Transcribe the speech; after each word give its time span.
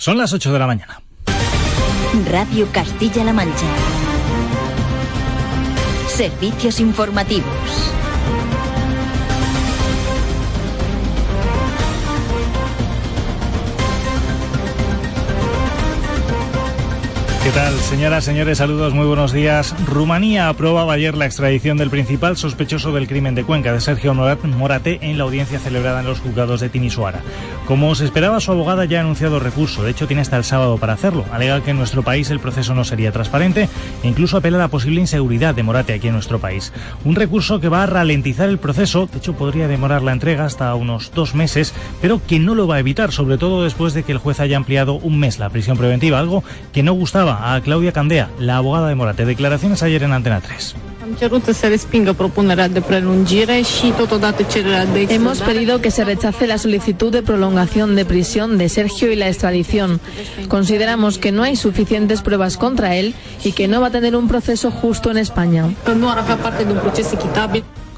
Son 0.00 0.16
las 0.16 0.32
8 0.32 0.50
de 0.54 0.58
la 0.58 0.66
mañana. 0.66 1.02
Radio 2.30 2.66
Castilla-La 2.72 3.34
Mancha. 3.34 3.66
Servicios 6.08 6.80
informativos. 6.80 7.44
¿Qué 17.42 17.52
tal, 17.52 17.74
señoras, 17.80 18.24
señores? 18.24 18.58
Saludos, 18.58 18.92
muy 18.92 19.06
buenos 19.06 19.32
días. 19.32 19.74
Rumanía 19.86 20.50
aprobaba 20.50 20.92
ayer 20.92 21.16
la 21.16 21.24
extradición 21.24 21.78
del 21.78 21.88
principal 21.88 22.36
sospechoso 22.36 22.92
del 22.92 23.08
crimen 23.08 23.34
de 23.34 23.44
Cuenca, 23.44 23.72
de 23.72 23.80
Sergio 23.80 24.12
Morate, 24.12 24.98
en 25.00 25.16
la 25.16 25.24
audiencia 25.24 25.58
celebrada 25.58 26.00
en 26.00 26.06
los 26.06 26.20
juzgados 26.20 26.60
de 26.60 26.68
Timisoara. 26.68 27.22
Como 27.66 27.94
se 27.94 28.04
esperaba, 28.04 28.40
su 28.40 28.52
abogada 28.52 28.84
ya 28.84 28.98
ha 28.98 29.00
anunciado 29.00 29.40
recurso. 29.40 29.82
De 29.82 29.90
hecho, 29.92 30.06
tiene 30.06 30.20
hasta 30.20 30.36
el 30.36 30.44
sábado 30.44 30.76
para 30.76 30.92
hacerlo. 30.92 31.24
Alega 31.32 31.62
que 31.62 31.70
en 31.70 31.78
nuestro 31.78 32.02
país 32.02 32.28
el 32.28 32.40
proceso 32.40 32.74
no 32.74 32.84
sería 32.84 33.10
transparente 33.10 33.70
e 34.02 34.08
incluso 34.08 34.36
apela 34.36 34.58
a 34.58 34.60
la 34.60 34.68
posible 34.68 35.00
inseguridad 35.00 35.54
de 35.54 35.62
Morate 35.62 35.94
aquí 35.94 36.08
en 36.08 36.14
nuestro 36.14 36.40
país. 36.40 36.74
Un 37.04 37.16
recurso 37.16 37.58
que 37.58 37.70
va 37.70 37.84
a 37.84 37.86
ralentizar 37.86 38.50
el 38.50 38.58
proceso, 38.58 39.08
de 39.10 39.16
hecho 39.16 39.32
podría 39.32 39.66
demorar 39.66 40.02
la 40.02 40.12
entrega 40.12 40.44
hasta 40.44 40.74
unos 40.74 41.12
dos 41.14 41.34
meses, 41.34 41.72
pero 42.02 42.20
que 42.26 42.38
no 42.38 42.54
lo 42.54 42.66
va 42.66 42.76
a 42.76 42.80
evitar, 42.80 43.12
sobre 43.12 43.38
todo 43.38 43.64
después 43.64 43.94
de 43.94 44.02
que 44.02 44.12
el 44.12 44.18
juez 44.18 44.40
haya 44.40 44.58
ampliado 44.58 44.94
un 44.94 45.18
mes 45.18 45.38
la 45.38 45.48
prisión 45.48 45.78
preventiva, 45.78 46.18
algo 46.18 46.44
que 46.72 46.82
no 46.82 46.92
gustaba 46.92 47.30
a 47.40 47.60
Claudia 47.60 47.92
Candea, 47.92 48.30
la 48.38 48.56
abogada 48.56 48.88
de 48.88 48.94
Morate. 48.94 49.24
Declaraciones 49.24 49.82
ayer 49.82 50.02
en 50.02 50.12
Antena 50.12 50.40
3. 50.40 50.76
Hemos 55.08 55.40
pedido 55.42 55.80
que 55.80 55.90
se 55.90 56.04
rechace 56.04 56.46
la 56.46 56.58
solicitud 56.58 57.12
de 57.12 57.22
prolongación 57.22 57.96
de 57.96 58.04
prisión 58.04 58.58
de 58.58 58.68
Sergio 58.68 59.10
y 59.10 59.16
la 59.16 59.28
extradición. 59.28 60.00
Consideramos 60.48 61.18
que 61.18 61.32
no 61.32 61.42
hay 61.42 61.56
suficientes 61.56 62.22
pruebas 62.22 62.56
contra 62.56 62.94
él 62.96 63.14
y 63.44 63.52
que 63.52 63.66
no 63.66 63.80
va 63.80 63.88
a 63.88 63.90
tener 63.90 64.14
un 64.14 64.28
proceso 64.28 64.70
justo 64.70 65.10
en 65.10 65.18
España. 65.18 65.68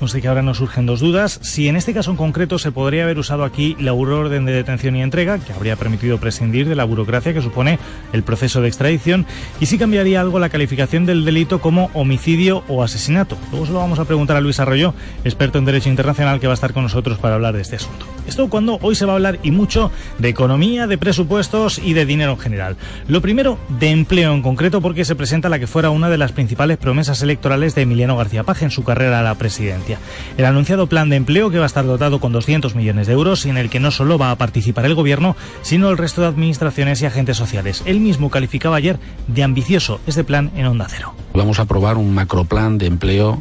Conste 0.02 0.20
que 0.20 0.26
ahora 0.26 0.42
nos 0.42 0.56
surgen 0.56 0.84
dos 0.84 0.98
dudas. 0.98 1.38
Si 1.42 1.68
en 1.68 1.76
este 1.76 1.94
caso 1.94 2.10
en 2.10 2.16
concreto 2.16 2.58
se 2.58 2.72
podría 2.72 3.04
haber 3.04 3.20
usado 3.20 3.44
aquí 3.44 3.76
la 3.78 3.92
orden 3.92 4.44
de 4.44 4.50
detención 4.50 4.96
y 4.96 5.02
entrega, 5.02 5.38
que 5.38 5.52
habría 5.52 5.76
permitido 5.76 6.18
prescindir 6.18 6.68
de 6.68 6.74
la 6.74 6.82
burocracia 6.82 7.32
que 7.32 7.40
supone 7.40 7.78
el 8.12 8.24
proceso 8.24 8.60
de 8.60 8.66
extradición, 8.66 9.26
y 9.60 9.66
si 9.66 9.78
cambiaría 9.78 10.20
algo 10.20 10.40
la 10.40 10.48
calificación 10.48 11.06
del 11.06 11.24
delito 11.24 11.60
como 11.60 11.88
homicidio 11.94 12.64
o 12.66 12.82
asesinato. 12.82 13.38
Luego 13.52 13.66
se 13.66 13.72
lo 13.72 13.78
vamos 13.78 14.00
a 14.00 14.04
preguntar 14.04 14.36
a 14.36 14.40
Luis 14.40 14.58
Arroyo, 14.58 14.92
experto 15.22 15.58
en 15.58 15.66
Derecho 15.66 15.88
Internacional, 15.88 16.40
que 16.40 16.48
va 16.48 16.52
a 16.52 16.54
estar 16.54 16.72
con 16.72 16.82
nosotros 16.82 17.18
para 17.18 17.36
hablar 17.36 17.54
de 17.54 17.62
este 17.62 17.76
asunto. 17.76 18.04
Esto 18.26 18.50
cuando 18.50 18.80
hoy 18.82 18.96
se 18.96 19.04
va 19.04 19.12
a 19.12 19.14
hablar 19.14 19.38
y 19.44 19.52
mucho 19.52 19.92
de 20.18 20.28
economía, 20.30 20.88
de 20.88 20.98
presupuestos 20.98 21.78
y 21.78 21.92
de 21.92 22.06
dinero 22.06 22.32
en 22.32 22.38
general. 22.40 22.76
Lo 23.06 23.20
primero, 23.20 23.56
de 23.78 23.90
empleo 23.90 24.34
en 24.34 24.42
concreto, 24.42 24.80
porque 24.80 25.04
se 25.04 25.14
presenta 25.14 25.48
la 25.48 25.60
que 25.60 25.68
fuera 25.68 25.90
una 25.90 26.10
de 26.10 26.18
las 26.18 26.32
principales 26.32 26.78
promesas 26.78 27.22
electorales 27.22 27.76
de 27.76 27.82
Emiliano 27.82 28.16
García 28.16 28.42
Paje 28.42 28.64
en 28.64 28.72
su 28.72 28.82
carrera 28.82 29.20
a 29.20 29.22
la 29.22 29.36
presidencia. 29.36 29.91
El 30.36 30.44
anunciado 30.44 30.86
plan 30.86 31.08
de 31.08 31.16
empleo 31.16 31.50
que 31.50 31.58
va 31.58 31.64
a 31.64 31.66
estar 31.66 31.84
dotado 31.84 32.20
con 32.20 32.32
200 32.32 32.74
millones 32.74 33.06
de 33.06 33.12
euros 33.12 33.46
y 33.46 33.50
en 33.50 33.56
el 33.56 33.70
que 33.70 33.80
no 33.80 33.90
solo 33.90 34.18
va 34.18 34.30
a 34.30 34.36
participar 34.36 34.84
el 34.84 34.94
gobierno, 34.94 35.36
sino 35.62 35.90
el 35.90 35.98
resto 35.98 36.20
de 36.20 36.28
administraciones 36.28 37.00
y 37.02 37.06
agentes 37.06 37.36
sociales. 37.36 37.82
Él 37.86 38.00
mismo 38.00 38.30
calificaba 38.30 38.76
ayer 38.76 38.98
de 39.26 39.42
ambicioso 39.42 40.00
este 40.06 40.24
plan 40.24 40.50
en 40.56 40.66
Onda 40.66 40.86
Cero. 40.88 41.14
Vamos 41.34 41.58
a 41.58 41.62
aprobar 41.62 41.96
un 41.96 42.14
macroplan 42.14 42.78
de 42.78 42.86
empleo 42.86 43.40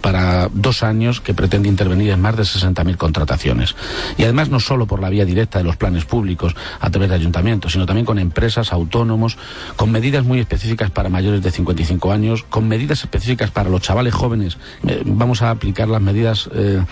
para 0.00 0.48
dos 0.52 0.82
años 0.82 1.20
que 1.20 1.34
pretende 1.34 1.68
intervenir 1.68 2.10
en 2.10 2.20
más 2.20 2.36
de 2.36 2.42
60.000 2.42 2.96
contrataciones. 2.96 3.74
Y 4.16 4.24
además 4.24 4.48
no 4.48 4.60
solo 4.60 4.86
por 4.86 5.00
la 5.00 5.10
vía 5.10 5.24
directa 5.24 5.58
de 5.58 5.64
los 5.64 5.76
planes 5.76 6.04
públicos 6.04 6.54
a 6.80 6.90
través 6.90 7.10
de 7.10 7.16
ayuntamientos, 7.16 7.72
sino 7.72 7.86
también 7.86 8.06
con 8.06 8.18
empresas, 8.18 8.72
autónomos, 8.72 9.36
con 9.76 9.90
medidas 9.90 10.24
muy 10.24 10.40
específicas 10.40 10.90
para 10.90 11.08
mayores 11.08 11.42
de 11.42 11.50
55 11.50 12.12
años, 12.12 12.44
con 12.44 12.68
medidas 12.68 13.02
específicas 13.02 13.50
para 13.50 13.70
los 13.70 13.82
chavales 13.82 14.14
jóvenes. 14.14 14.58
Eh, 14.86 15.02
vamos 15.04 15.42
a 15.42 15.50
aplicar 15.50 15.88
las 15.88 16.00
medidas 16.00 16.48
eh, 16.54 16.84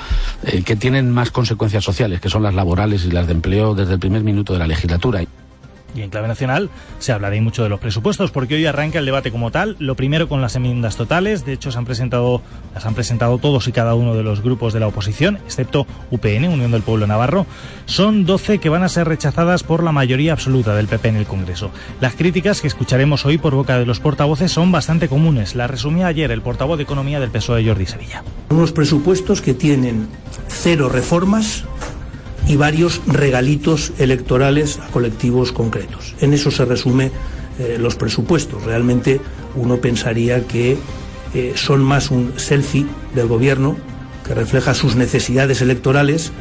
eh, 0.44 0.62
que 0.62 0.76
tienen 0.76 1.10
más 1.10 1.30
consecuencias 1.30 1.84
sociales, 1.84 2.20
que 2.20 2.28
son 2.28 2.42
las 2.42 2.54
laborales 2.54 3.04
y 3.04 3.10
las 3.10 3.26
de 3.26 3.32
empleo 3.32 3.74
desde 3.74 3.94
el 3.94 4.00
primer 4.00 4.22
minuto 4.22 4.52
de 4.52 4.58
la 4.58 4.66
legislatura. 4.66 5.22
Y 5.94 6.02
en 6.02 6.10
clave 6.10 6.28
nacional 6.28 6.70
se 6.98 7.12
hablará 7.12 7.40
mucho 7.40 7.62
de 7.62 7.68
los 7.68 7.80
presupuestos, 7.80 8.30
porque 8.30 8.54
hoy 8.56 8.66
arranca 8.66 8.98
el 8.98 9.06
debate 9.06 9.30
como 9.30 9.50
tal. 9.50 9.76
Lo 9.78 9.94
primero 9.94 10.28
con 10.28 10.40
las 10.40 10.56
enmiendas 10.56 10.96
totales. 10.96 11.44
De 11.44 11.52
hecho, 11.52 11.70
se 11.70 11.78
han 11.78 11.84
presentado, 11.84 12.42
las 12.74 12.84
han 12.86 12.94
presentado 12.94 13.38
todos 13.38 13.68
y 13.68 13.72
cada 13.72 13.94
uno 13.94 14.14
de 14.14 14.22
los 14.22 14.42
grupos 14.42 14.72
de 14.72 14.80
la 14.80 14.88
oposición, 14.88 15.36
excepto 15.46 15.86
UPN, 16.10 16.48
Unión 16.48 16.70
del 16.70 16.82
Pueblo 16.82 17.06
Navarro. 17.06 17.46
Son 17.86 18.26
12 18.26 18.58
que 18.58 18.68
van 18.68 18.82
a 18.82 18.88
ser 18.88 19.08
rechazadas 19.08 19.62
por 19.62 19.82
la 19.82 19.92
mayoría 19.92 20.32
absoluta 20.32 20.74
del 20.74 20.88
PP 20.88 21.08
en 21.08 21.16
el 21.16 21.26
Congreso. 21.26 21.70
Las 22.00 22.14
críticas 22.14 22.60
que 22.60 22.68
escucharemos 22.68 23.24
hoy 23.24 23.38
por 23.38 23.54
boca 23.54 23.78
de 23.78 23.86
los 23.86 24.00
portavoces 24.00 24.52
son 24.52 24.72
bastante 24.72 25.08
comunes. 25.08 25.54
La 25.54 25.66
resumía 25.66 26.06
ayer 26.06 26.30
el 26.30 26.42
portavoz 26.42 26.76
de 26.76 26.84
Economía 26.84 27.20
del 27.20 27.30
PSOE, 27.30 27.66
Jordi 27.66 27.86
Sevilla. 27.86 28.22
Unos 28.50 28.72
presupuestos 28.72 29.40
que 29.40 29.54
tienen 29.54 30.08
cero 30.48 30.88
reformas 30.88 31.64
y 32.50 32.56
varios 32.56 33.00
regalitos 33.06 33.92
electorales 33.98 34.80
a 34.80 34.88
colectivos 34.88 35.52
concretos. 35.52 36.16
En 36.20 36.34
eso 36.34 36.50
se 36.50 36.64
resume 36.64 37.12
eh, 37.60 37.78
los 37.78 37.94
presupuestos. 37.94 38.64
Realmente 38.64 39.20
uno 39.54 39.76
pensaría 39.76 40.44
que 40.48 40.76
eh, 41.32 41.52
son 41.54 41.80
más 41.84 42.10
un 42.10 42.32
selfie 42.38 42.86
del 43.14 43.28
gobierno 43.28 43.76
que 44.26 44.34
refleja 44.34 44.74
sus 44.74 44.96
necesidades 44.96 45.60
electorales 45.60 46.32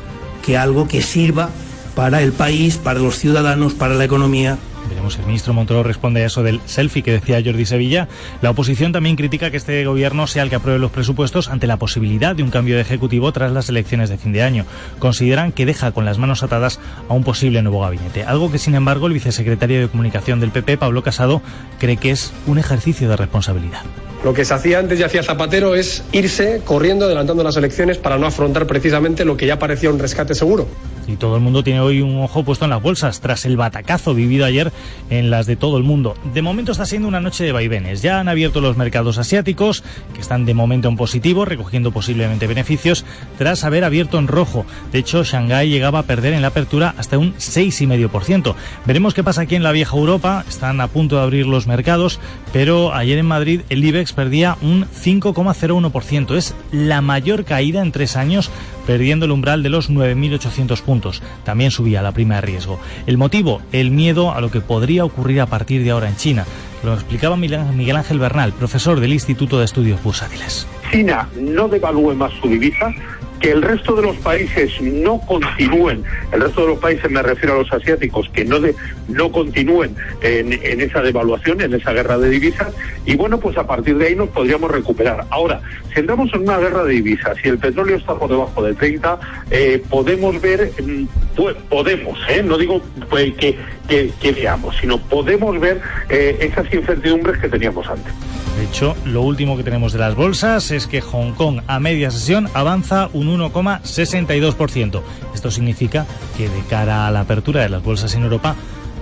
que 0.43 0.57
algo 0.57 0.87
que 0.87 1.03
sirva 1.03 1.51
para 1.93 2.23
el 2.23 2.31
país, 2.31 2.77
para 2.77 2.99
los 2.99 3.19
ciudadanos, 3.19 3.75
para 3.75 3.93
la 3.93 4.05
economía 4.05 4.57
El 4.99 5.25
ministro 5.25 5.53
Montoro 5.53 5.81
responde 5.81 6.21
a 6.21 6.25
eso 6.25 6.43
del 6.43 6.59
selfie 6.65 7.01
que 7.01 7.13
decía 7.13 7.41
Jordi 7.43 7.65
Sevilla. 7.65 8.07
La 8.41 8.51
oposición 8.51 8.91
también 8.91 9.15
critica 9.15 9.49
que 9.49 9.57
este 9.57 9.83
gobierno 9.85 10.27
sea 10.27 10.43
el 10.43 10.49
que 10.49 10.57
apruebe 10.57 10.77
los 10.77 10.91
presupuestos 10.91 11.47
ante 11.47 11.67
la 11.67 11.77
posibilidad 11.77 12.35
de 12.35 12.43
un 12.43 12.51
cambio 12.51 12.75
de 12.75 12.81
ejecutivo 12.81 13.31
tras 13.31 13.51
las 13.51 13.69
elecciones 13.69 14.09
de 14.09 14.17
fin 14.17 14.33
de 14.33 14.43
año. 14.43 14.65
Consideran 14.99 15.51
que 15.51 15.65
deja 15.65 15.93
con 15.93 16.05
las 16.05 16.17
manos 16.17 16.43
atadas 16.43 16.79
a 17.07 17.13
un 17.13 17.23
posible 17.23 17.61
nuevo 17.61 17.81
gabinete. 17.81 18.23
Algo 18.23 18.51
que, 18.51 18.59
sin 18.59 18.75
embargo, 18.75 19.07
el 19.07 19.13
vicesecretario 19.13 19.79
de 19.79 19.87
Comunicación 19.87 20.41
del 20.41 20.51
PP, 20.51 20.77
Pablo 20.77 21.01
Casado, 21.01 21.41
cree 21.79 21.97
que 21.97 22.11
es 22.11 22.33
un 22.45 22.59
ejercicio 22.59 23.09
de 23.09 23.15
responsabilidad. 23.15 23.81
Lo 24.23 24.33
que 24.33 24.43
se 24.43 24.53
hacía 24.53 24.79
antes 24.79 24.99
y 24.99 25.03
hacía 25.03 25.23
Zapatero 25.23 25.75
es 25.75 26.03
irse 26.11 26.61
corriendo, 26.65 27.05
adelantando 27.05 27.41
las 27.41 27.55
elecciones 27.55 27.97
para 27.97 28.17
no 28.17 28.27
afrontar 28.27 28.67
precisamente 28.67 29.23
lo 29.23 29.37
que 29.37 29.47
ya 29.47 29.57
parecía 29.57 29.89
un 29.89 29.97
rescate 29.97 30.35
seguro. 30.35 30.67
Y 31.09 31.15
todo 31.15 31.35
el 31.35 31.41
mundo 31.41 31.63
tiene 31.63 31.79
hoy 31.79 32.01
un 32.01 32.21
ojo 32.21 32.43
puesto 32.43 32.65
en 32.65 32.71
las 32.71 32.81
bolsas 32.81 33.19
tras 33.19 33.45
el 33.45 33.57
batacazo 33.57 34.13
vivido 34.13 34.45
ayer 34.45 34.71
en 35.09 35.31
las 35.31 35.47
de 35.47 35.55
todo 35.55 35.77
el 35.77 35.83
mundo. 35.83 36.15
De 36.35 36.43
momento 36.43 36.71
está 36.71 36.85
siendo 36.85 37.07
una 37.07 37.19
noche 37.19 37.43
de 37.43 37.51
vaivenes. 37.51 38.03
Ya 38.03 38.19
han 38.19 38.29
abierto 38.29 38.61
los 38.61 38.77
mercados 38.77 39.17
asiáticos, 39.17 39.83
que 40.13 40.21
están 40.21 40.45
de 40.45 40.53
momento 40.53 40.87
en 40.87 40.97
positivo, 40.97 41.45
recogiendo 41.45 41.91
posiblemente 41.91 42.45
beneficios, 42.45 43.05
tras 43.39 43.63
haber 43.63 43.85
abierto 43.85 44.19
en 44.19 44.27
rojo. 44.27 44.65
De 44.91 44.99
hecho, 44.99 45.23
Shanghái 45.23 45.69
llegaba 45.69 45.99
a 45.99 46.03
perder 46.03 46.33
en 46.33 46.43
la 46.43 46.49
apertura 46.49 46.93
hasta 46.95 47.17
un 47.17 47.33
6,5%. 47.33 48.53
Veremos 48.85 49.15
qué 49.15 49.23
pasa 49.23 49.41
aquí 49.41 49.55
en 49.55 49.63
la 49.63 49.71
vieja 49.71 49.97
Europa. 49.97 50.45
Están 50.47 50.79
a 50.79 50.87
punto 50.87 51.15
de 51.15 51.23
abrir 51.23 51.47
los 51.47 51.65
mercados, 51.65 52.19
pero 52.53 52.93
ayer 52.93 53.17
en 53.17 53.25
Madrid 53.25 53.61
el 53.69 53.83
IBEX 53.83 54.13
perdía 54.13 54.57
un 54.61 54.85
5,01%. 54.85 56.35
Es 56.35 56.53
la 56.71 57.01
mayor 57.01 57.45
caída 57.45 57.81
en 57.81 57.91
tres 57.91 58.15
años, 58.15 58.51
perdiendo 58.89 59.25
el 59.25 59.31
umbral 59.31 59.61
de 59.61 59.69
los 59.69 59.91
9.800 59.91 60.81
puntos. 60.81 61.21
También 61.43 61.69
subía 61.69 62.01
la 62.01 62.11
prima 62.11 62.33
de 62.37 62.41
riesgo. 62.41 62.79
El 63.05 63.19
motivo, 63.19 63.61
el 63.71 63.91
miedo 63.91 64.33
a 64.33 64.41
lo 64.41 64.49
que 64.49 64.61
podría 64.61 65.05
ocurrir 65.05 65.41
a 65.41 65.45
partir 65.45 65.83
de 65.83 65.91
ahora 65.91 66.09
en 66.09 66.15
China. 66.15 66.43
Lo 66.83 66.95
explicaba 66.95 67.37
Miguel 67.37 67.95
Ángel 67.95 68.17
Bernal, 68.17 68.51
profesor 68.51 68.99
del 68.99 69.13
Instituto 69.13 69.59
de 69.59 69.65
Estudios 69.65 70.01
Bursátiles. 70.01 70.65
China 70.91 71.29
no 71.39 71.67
devalúe 71.67 72.15
más 72.15 72.31
su 72.41 72.47
divisa, 72.47 72.91
que 73.39 73.51
el 73.51 73.61
resto 73.61 73.95
de 73.95 74.03
los 74.03 74.15
países 74.17 74.81
no 74.81 75.19
continúen, 75.21 76.03
el 76.31 76.41
resto 76.41 76.61
de 76.61 76.67
los 76.67 76.79
países 76.79 77.09
me 77.09 77.21
refiero 77.21 77.55
a 77.55 77.57
los 77.59 77.71
asiáticos, 77.71 78.29
que 78.29 78.45
no, 78.45 78.59
de, 78.59 78.75
no 79.07 79.31
continúen 79.31 79.95
en, 80.21 80.53
en 80.53 80.81
esa 80.81 81.01
devaluación, 81.01 81.61
en 81.61 81.73
esa 81.73 81.93
guerra 81.93 82.17
de 82.17 82.29
divisas, 82.29 82.73
y 83.05 83.15
bueno, 83.15 83.39
pues 83.39 83.57
a 83.57 83.65
partir 83.65 83.97
de 83.97 84.07
ahí 84.07 84.15
nos 84.15 84.29
podríamos 84.29 84.69
recuperar. 84.71 85.25
Ahora, 85.29 85.61
si 85.93 85.99
entramos 85.99 86.31
en 86.33 86.41
una 86.41 86.57
guerra 86.57 86.83
de 86.83 86.93
divisas, 86.93 87.37
si 87.41 87.49
el 87.49 87.57
petróleo 87.57 87.97
está 87.97 88.15
por 88.15 88.29
debajo 88.29 88.63
de 88.63 88.73
30, 88.73 89.19
eh, 89.49 89.83
podemos 89.89 90.39
ver, 90.41 90.71
mm, 90.81 91.05
pues 91.35 91.55
podemos, 91.69 92.17
¿eh? 92.29 92.43
no 92.43 92.57
digo 92.57 92.81
pues, 93.09 93.33
que, 93.35 93.57
que, 93.87 94.11
que, 94.21 94.31
veamos, 94.31 94.75
sino 94.79 94.99
podemos 94.99 95.59
ver 95.59 95.81
eh, 96.09 96.37
esas 96.41 96.71
incertidumbres 96.73 97.39
que 97.39 97.47
teníamos 97.47 97.87
antes. 97.87 98.13
De 98.57 98.65
hecho, 98.65 98.95
lo 99.05 99.21
último 99.21 99.55
que 99.55 99.63
tenemos 99.63 99.93
de 99.93 99.99
las 99.99 100.15
bolsas 100.15 100.69
es 100.71 100.85
que 100.85 100.99
Hong 100.99 101.31
Kong 101.31 101.61
a 101.65 101.79
media 101.79 102.11
sesión 102.11 102.49
avanza 102.53 103.09
un 103.13 103.28
1,62%. 103.29 105.01
Esto 105.33 105.51
significa 105.51 106.05
que 106.37 106.49
de 106.49 106.61
cara 106.69 107.07
a 107.07 107.11
la 107.11 107.21
apertura 107.21 107.61
de 107.61 107.69
las 107.69 107.83
bolsas 107.83 108.15
en 108.15 108.23
Europa, 108.23 108.55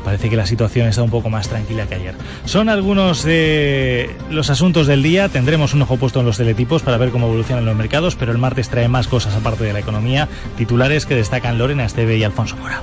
parece 0.04 0.30
que 0.30 0.38
la 0.38 0.46
situación 0.46 0.88
está 0.88 1.04
un 1.04 1.10
poco 1.10 1.30
más 1.30 1.50
tranquila 1.50 1.86
que 1.86 1.96
ayer. 1.96 2.16
Son 2.46 2.70
algunos 2.70 3.24
de 3.24 4.16
los 4.30 4.50
asuntos 4.50 4.88
del 4.88 5.04
día. 5.04 5.28
Tendremos 5.28 5.74
un 5.74 5.82
ojo 5.82 5.98
puesto 5.98 6.22
en 6.22 6.26
los 6.26 6.38
teletipos 6.38 6.82
para 6.82 6.98
ver 6.98 7.10
cómo 7.10 7.28
evolucionan 7.28 7.66
los 7.66 7.76
mercados, 7.76 8.16
pero 8.16 8.32
el 8.32 8.38
martes 8.38 8.70
trae 8.70 8.88
más 8.88 9.08
cosas 9.08 9.36
aparte 9.36 9.66
de 9.66 9.74
la 9.74 9.80
economía. 9.80 10.30
Titulares 10.58 11.06
que 11.06 11.16
destacan 11.16 11.58
Lorena 11.58 11.86
Esteve 11.86 12.18
y 12.18 12.24
Alfonso 12.24 12.56
Mora. 12.56 12.82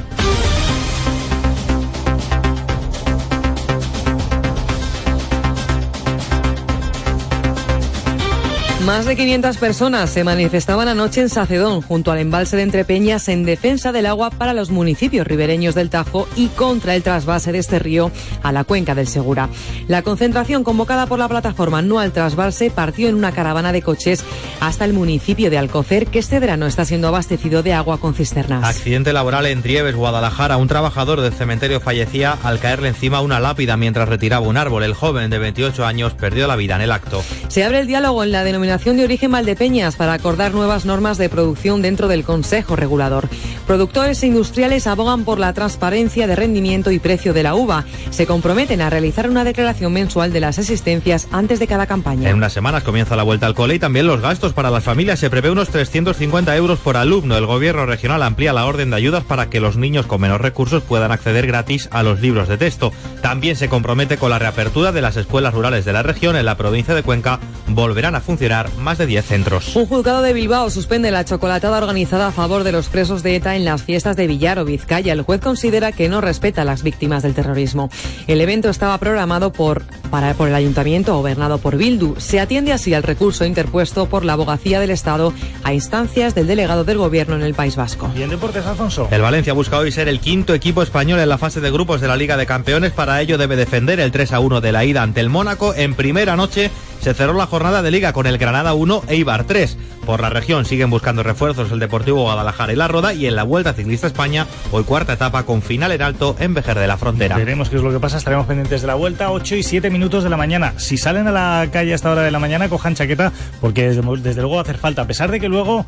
Más 8.84 9.06
de 9.06 9.16
500 9.16 9.56
personas 9.56 10.10
se 10.10 10.24
manifestaban 10.24 10.88
anoche 10.88 11.22
en 11.22 11.30
Sacedón, 11.30 11.80
junto 11.80 12.12
al 12.12 12.18
embalse 12.18 12.54
de 12.54 12.64
Entrepeñas, 12.64 13.28
en 13.28 13.44
defensa 13.44 13.92
del 13.92 14.04
agua 14.04 14.28
para 14.28 14.52
los 14.52 14.68
municipios 14.68 15.26
ribereños 15.26 15.74
del 15.74 15.88
Tajo 15.88 16.28
y 16.36 16.48
contra 16.48 16.94
el 16.94 17.02
trasvase 17.02 17.50
de 17.50 17.60
este 17.60 17.78
río 17.78 18.12
a 18.42 18.52
la 18.52 18.64
cuenca 18.64 18.94
del 18.94 19.08
Segura. 19.08 19.48
La 19.88 20.02
concentración 20.02 20.64
convocada 20.64 21.06
por 21.06 21.18
la 21.18 21.28
plataforma 21.28 21.80
No 21.80 21.98
al 21.98 22.12
Trasvase 22.12 22.70
partió 22.70 23.08
en 23.08 23.14
una 23.14 23.32
caravana 23.32 23.72
de 23.72 23.80
coches 23.80 24.22
hasta 24.60 24.84
el 24.84 24.92
municipio 24.92 25.48
de 25.48 25.56
Alcocer, 25.56 26.08
que 26.08 26.18
este 26.18 26.38
verano 26.38 26.66
está 26.66 26.84
siendo 26.84 27.08
abastecido 27.08 27.62
de 27.62 27.72
agua 27.72 27.98
con 27.98 28.14
cisternas. 28.14 28.68
Accidente 28.68 29.14
laboral 29.14 29.46
en 29.46 29.62
Trieves, 29.62 29.96
Guadalajara. 29.96 30.58
Un 30.58 30.68
trabajador 30.68 31.22
del 31.22 31.32
cementerio 31.32 31.80
fallecía 31.80 32.36
al 32.42 32.58
caerle 32.58 32.88
encima 32.88 33.22
una 33.22 33.40
lápida 33.40 33.78
mientras 33.78 34.10
retiraba 34.10 34.46
un 34.46 34.58
árbol. 34.58 34.82
El 34.84 34.92
joven 34.92 35.30
de 35.30 35.38
28 35.38 35.86
años 35.86 36.12
perdió 36.12 36.46
la 36.46 36.56
vida 36.56 36.76
en 36.76 36.82
el 36.82 36.92
acto. 36.92 37.24
Se 37.48 37.64
abre 37.64 37.78
el 37.78 37.86
diálogo 37.86 38.22
en 38.22 38.32
la 38.32 38.44
denominación 38.44 38.73
de 38.74 39.04
origen 39.04 39.30
Valdepeñas 39.30 39.94
para 39.94 40.14
acordar 40.14 40.52
nuevas 40.52 40.84
normas 40.84 41.16
de 41.16 41.28
producción 41.28 41.80
dentro 41.80 42.08
del 42.08 42.24
Consejo 42.24 42.74
Regulador. 42.74 43.28
Productores 43.68 44.22
e 44.22 44.26
industriales 44.26 44.88
abogan 44.88 45.24
por 45.24 45.38
la 45.38 45.52
transparencia 45.52 46.26
de 46.26 46.34
rendimiento 46.34 46.90
y 46.90 46.98
precio 46.98 47.32
de 47.32 47.44
la 47.44 47.54
uva. 47.54 47.84
Se 48.10 48.26
comprometen 48.26 48.82
a 48.82 48.90
realizar 48.90 49.30
una 49.30 49.44
declaración 49.44 49.92
mensual 49.92 50.32
de 50.32 50.40
las 50.40 50.58
existencias 50.58 51.28
antes 51.30 51.60
de 51.60 51.68
cada 51.68 51.86
campaña. 51.86 52.28
En 52.28 52.36
unas 52.36 52.52
semanas 52.52 52.82
comienza 52.82 53.14
la 53.14 53.22
vuelta 53.22 53.46
al 53.46 53.54
cole 53.54 53.76
y 53.76 53.78
también 53.78 54.08
los 54.08 54.20
gastos 54.20 54.52
para 54.52 54.70
las 54.70 54.82
familias. 54.82 55.20
Se 55.20 55.30
prevé 55.30 55.50
unos 55.50 55.68
350 55.68 56.54
euros 56.56 56.80
por 56.80 56.96
alumno. 56.96 57.36
El 57.38 57.46
gobierno 57.46 57.86
regional 57.86 58.24
amplía 58.24 58.52
la 58.52 58.66
orden 58.66 58.90
de 58.90 58.96
ayudas 58.96 59.22
para 59.22 59.48
que 59.50 59.60
los 59.60 59.76
niños 59.76 60.06
con 60.06 60.20
menos 60.20 60.40
recursos 60.40 60.82
puedan 60.82 61.12
acceder 61.12 61.46
gratis 61.46 61.88
a 61.92 62.02
los 62.02 62.20
libros 62.20 62.48
de 62.48 62.58
texto. 62.58 62.92
También 63.22 63.54
se 63.54 63.68
compromete 63.68 64.18
con 64.18 64.30
la 64.30 64.40
reapertura 64.40 64.90
de 64.90 65.00
las 65.00 65.16
escuelas 65.16 65.54
rurales 65.54 65.84
de 65.84 65.92
la 65.92 66.02
región. 66.02 66.34
En 66.34 66.44
la 66.44 66.56
provincia 66.56 66.94
de 66.94 67.04
Cuenca 67.04 67.38
volverán 67.68 68.16
a 68.16 68.20
funcionar 68.20 68.63
más 68.78 68.98
de 68.98 69.06
10 69.06 69.24
centros. 69.24 69.76
Un 69.76 69.86
juzgado 69.86 70.22
de 70.22 70.32
Bilbao 70.32 70.70
suspende 70.70 71.10
la 71.10 71.24
chocolatada 71.24 71.78
organizada 71.78 72.28
a 72.28 72.32
favor 72.32 72.64
de 72.64 72.72
los 72.72 72.88
presos 72.88 73.22
de 73.22 73.36
ETA 73.36 73.56
en 73.56 73.64
las 73.64 73.82
fiestas 73.82 74.16
de 74.16 74.26
Villar 74.26 74.58
o 74.58 74.64
Vizcaya. 74.64 75.12
El 75.12 75.22
juez 75.22 75.40
considera 75.40 75.92
que 75.92 76.08
no 76.08 76.20
respeta 76.20 76.62
a 76.62 76.64
las 76.64 76.82
víctimas 76.82 77.22
del 77.22 77.34
terrorismo. 77.34 77.90
El 78.26 78.40
evento 78.40 78.68
estaba 78.68 78.98
programado 78.98 79.52
por, 79.52 79.82
para, 80.10 80.34
por 80.34 80.48
el 80.48 80.54
ayuntamiento 80.54 81.14
gobernado 81.16 81.58
por 81.58 81.76
Bildu. 81.76 82.14
Se 82.18 82.40
atiende 82.40 82.72
así 82.72 82.94
al 82.94 83.02
recurso 83.02 83.44
interpuesto 83.44 84.06
por 84.06 84.24
la 84.24 84.34
abogacía 84.34 84.80
del 84.80 84.90
Estado 84.90 85.32
a 85.62 85.72
instancias 85.72 86.34
del 86.34 86.46
delegado 86.46 86.84
del 86.84 86.98
gobierno 86.98 87.36
en 87.36 87.42
el 87.42 87.54
País 87.54 87.76
Vasco. 87.76 88.10
¿Y 88.16 88.22
en 88.22 88.30
deportes, 88.30 88.64
Alfonso? 88.66 89.08
El 89.10 89.22
Valencia 89.22 89.52
busca 89.52 89.78
hoy 89.78 89.92
ser 89.92 90.08
el 90.08 90.20
quinto 90.20 90.54
equipo 90.54 90.82
español 90.82 91.20
en 91.20 91.28
la 91.28 91.38
fase 91.38 91.60
de 91.60 91.70
grupos 91.70 92.00
de 92.00 92.08
la 92.08 92.16
Liga 92.16 92.36
de 92.36 92.46
Campeones. 92.46 92.92
Para 92.92 93.20
ello 93.20 93.38
debe 93.38 93.56
defender 93.56 94.00
el 94.00 94.12
3 94.12 94.32
a 94.32 94.40
1 94.40 94.60
de 94.60 94.72
la 94.72 94.84
ida 94.84 95.02
ante 95.02 95.20
el 95.20 95.30
Mónaco. 95.30 95.74
En 95.74 95.94
primera 95.94 96.36
noche 96.36 96.70
se 97.04 97.12
cerró 97.12 97.34
la 97.34 97.46
jornada 97.46 97.82
de 97.82 97.90
Liga 97.90 98.14
con 98.14 98.26
el 98.26 98.38
Granada 98.38 98.72
1 98.72 99.02
Eibar 99.08 99.44
3. 99.44 99.76
Por 100.06 100.22
la 100.22 100.30
región 100.30 100.64
siguen 100.64 100.88
buscando 100.88 101.22
refuerzos 101.22 101.70
el 101.70 101.78
Deportivo 101.78 102.22
Guadalajara 102.22 102.72
y 102.72 102.76
la 102.76 102.88
Roda 102.88 103.12
y 103.12 103.26
en 103.26 103.36
la 103.36 103.42
Vuelta 103.42 103.74
Ciclista 103.74 104.06
España, 104.06 104.46
hoy 104.72 104.84
cuarta 104.84 105.12
etapa 105.12 105.42
con 105.42 105.60
final 105.60 105.92
en 105.92 106.00
alto 106.00 106.34
en 106.38 106.54
Vejer 106.54 106.78
de 106.78 106.86
la 106.86 106.96
Frontera. 106.96 107.36
Veremos 107.36 107.68
qué 107.68 107.76
es 107.76 107.82
lo 107.82 107.92
que 107.92 108.00
pasa, 108.00 108.16
estaremos 108.16 108.46
pendientes 108.46 108.80
de 108.80 108.86
la 108.86 108.94
Vuelta, 108.94 109.32
8 109.32 109.56
y 109.56 109.62
7 109.62 109.90
minutos 109.90 110.24
de 110.24 110.30
la 110.30 110.38
mañana. 110.38 110.72
Si 110.78 110.96
salen 110.96 111.28
a 111.28 111.30
la 111.30 111.68
calle 111.70 111.92
a 111.92 111.94
esta 111.94 112.10
hora 112.10 112.22
de 112.22 112.30
la 112.30 112.38
mañana, 112.38 112.70
cojan 112.70 112.94
chaqueta 112.94 113.34
porque 113.60 113.86
desde, 113.86 114.00
desde 114.22 114.40
luego 114.40 114.54
va 114.54 114.60
a 114.60 114.64
hacer 114.64 114.78
falta, 114.78 115.02
a 115.02 115.06
pesar 115.06 115.30
de 115.30 115.40
que 115.40 115.50
luego 115.50 115.84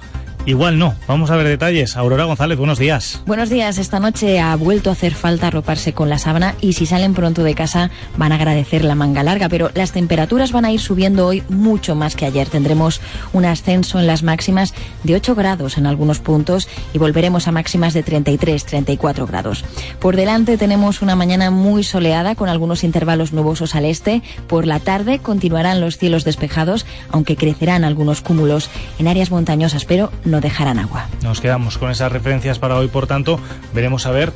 Igual 0.46 0.78
no. 0.78 0.94
Vamos 1.08 1.32
a 1.32 1.36
ver 1.36 1.48
detalles. 1.48 1.96
Aurora 1.96 2.22
González, 2.22 2.56
buenos 2.56 2.78
días. 2.78 3.20
Buenos 3.26 3.50
días. 3.50 3.78
Esta 3.78 3.98
noche 3.98 4.38
ha 4.38 4.54
vuelto 4.54 4.90
a 4.90 4.92
hacer 4.92 5.12
falta 5.12 5.48
arroparse 5.48 5.92
con 5.92 6.08
la 6.08 6.18
sábana 6.18 6.54
y 6.60 6.74
si 6.74 6.86
salen 6.86 7.14
pronto 7.14 7.42
de 7.42 7.56
casa 7.56 7.90
van 8.16 8.30
a 8.30 8.36
agradecer 8.36 8.84
la 8.84 8.94
manga 8.94 9.24
larga, 9.24 9.48
pero 9.48 9.72
las 9.74 9.90
temperaturas 9.90 10.52
van 10.52 10.64
a 10.64 10.70
ir 10.70 10.78
subiendo 10.78 11.26
hoy 11.26 11.42
mucho 11.48 11.96
más 11.96 12.14
que 12.14 12.26
ayer. 12.26 12.46
Tendremos 12.46 13.00
un 13.32 13.44
ascenso 13.44 13.98
en 13.98 14.06
las 14.06 14.22
máximas 14.22 14.72
de 15.02 15.16
8 15.16 15.34
grados 15.34 15.78
en 15.78 15.86
algunos 15.86 16.20
puntos 16.20 16.68
y 16.94 16.98
volveremos 16.98 17.48
a 17.48 17.52
máximas 17.52 17.92
de 17.92 18.04
33, 18.04 18.64
34 18.64 19.26
grados. 19.26 19.64
Por 19.98 20.14
delante 20.14 20.56
tenemos 20.58 21.02
una 21.02 21.16
mañana 21.16 21.50
muy 21.50 21.82
soleada 21.82 22.36
con 22.36 22.48
algunos 22.48 22.84
intervalos 22.84 23.32
nubosos 23.32 23.74
al 23.74 23.84
este. 23.84 24.22
Por 24.46 24.64
la 24.64 24.78
tarde 24.78 25.18
continuarán 25.18 25.80
los 25.80 25.98
cielos 25.98 26.24
despejados, 26.24 26.86
aunque 27.10 27.34
crecerán 27.34 27.82
algunos 27.82 28.20
cúmulos 28.20 28.70
en 29.00 29.08
áreas 29.08 29.32
montañosas, 29.32 29.84
pero 29.84 30.12
no 30.24 30.35
dejarán 30.40 30.78
agua. 30.78 31.06
Nos 31.22 31.40
quedamos 31.40 31.78
con 31.78 31.90
esas 31.90 32.12
referencias 32.12 32.58
para 32.58 32.76
hoy, 32.76 32.88
por 32.88 33.06
tanto, 33.06 33.40
veremos 33.72 34.06
a 34.06 34.10
ver 34.10 34.32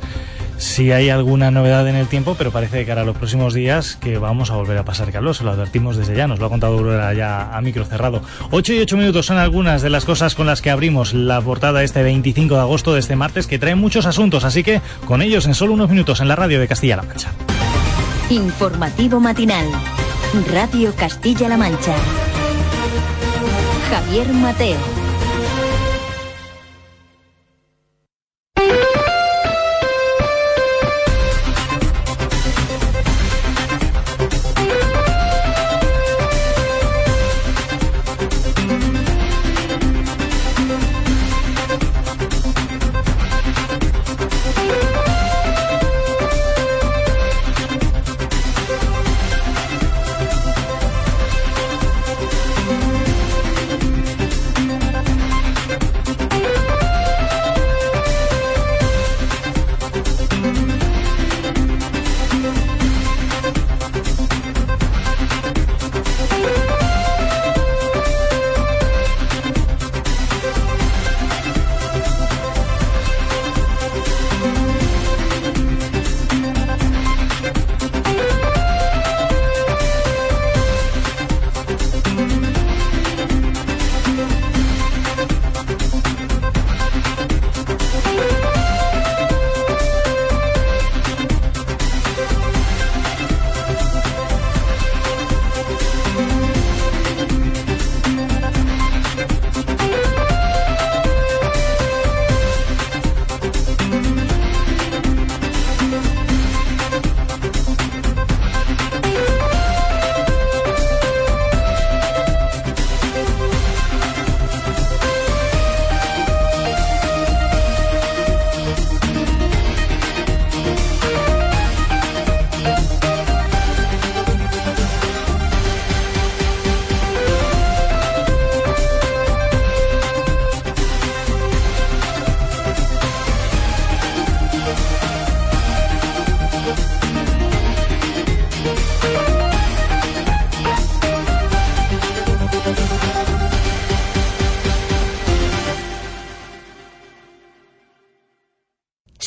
si 0.61 0.91
hay 0.91 1.09
alguna 1.09 1.49
novedad 1.49 1.87
en 1.87 1.95
el 1.95 2.07
tiempo, 2.07 2.35
pero 2.37 2.51
parece 2.51 2.77
que 2.77 2.85
cara 2.85 3.01
a 3.01 3.03
los 3.03 3.17
próximos 3.17 3.55
días 3.55 3.95
que 3.95 4.19
vamos 4.19 4.51
a 4.51 4.55
volver 4.55 4.77
a 4.77 4.85
pasar 4.85 5.11
calor, 5.11 5.35
se 5.35 5.43
lo 5.43 5.49
advertimos 5.51 5.97
desde 5.97 6.15
ya, 6.15 6.27
nos 6.27 6.39
lo 6.39 6.45
ha 6.45 6.49
contado 6.49 6.77
Aurora 6.77 7.13
ya 7.15 7.57
a 7.57 7.61
micro 7.61 7.83
cerrado. 7.83 8.21
8 8.51 8.73
y 8.73 8.79
8 8.79 8.95
minutos 8.95 9.25
son 9.25 9.39
algunas 9.39 9.81
de 9.81 9.89
las 9.89 10.05
cosas 10.05 10.35
con 10.35 10.45
las 10.45 10.61
que 10.61 10.69
abrimos 10.69 11.13
la 11.15 11.41
portada 11.41 11.83
este 11.83 12.03
25 12.03 12.53
de 12.53 12.61
agosto 12.61 12.93
de 12.93 12.99
este 12.99 13.15
martes, 13.15 13.47
que 13.47 13.57
trae 13.57 13.73
muchos 13.73 14.05
asuntos, 14.05 14.43
así 14.43 14.63
que 14.63 14.81
con 15.05 15.23
ellos 15.23 15.47
en 15.47 15.55
solo 15.55 15.73
unos 15.73 15.89
minutos 15.89 16.21
en 16.21 16.27
la 16.27 16.35
radio 16.35 16.59
de 16.59 16.67
Castilla-La 16.67 17.03
Mancha. 17.03 17.31
Informativo 18.29 19.19
matinal, 19.19 19.65
Radio 20.51 20.93
Castilla-La 20.95 21.57
Mancha. 21.57 21.95
Javier 23.89 24.31
Mateo. 24.31 25.00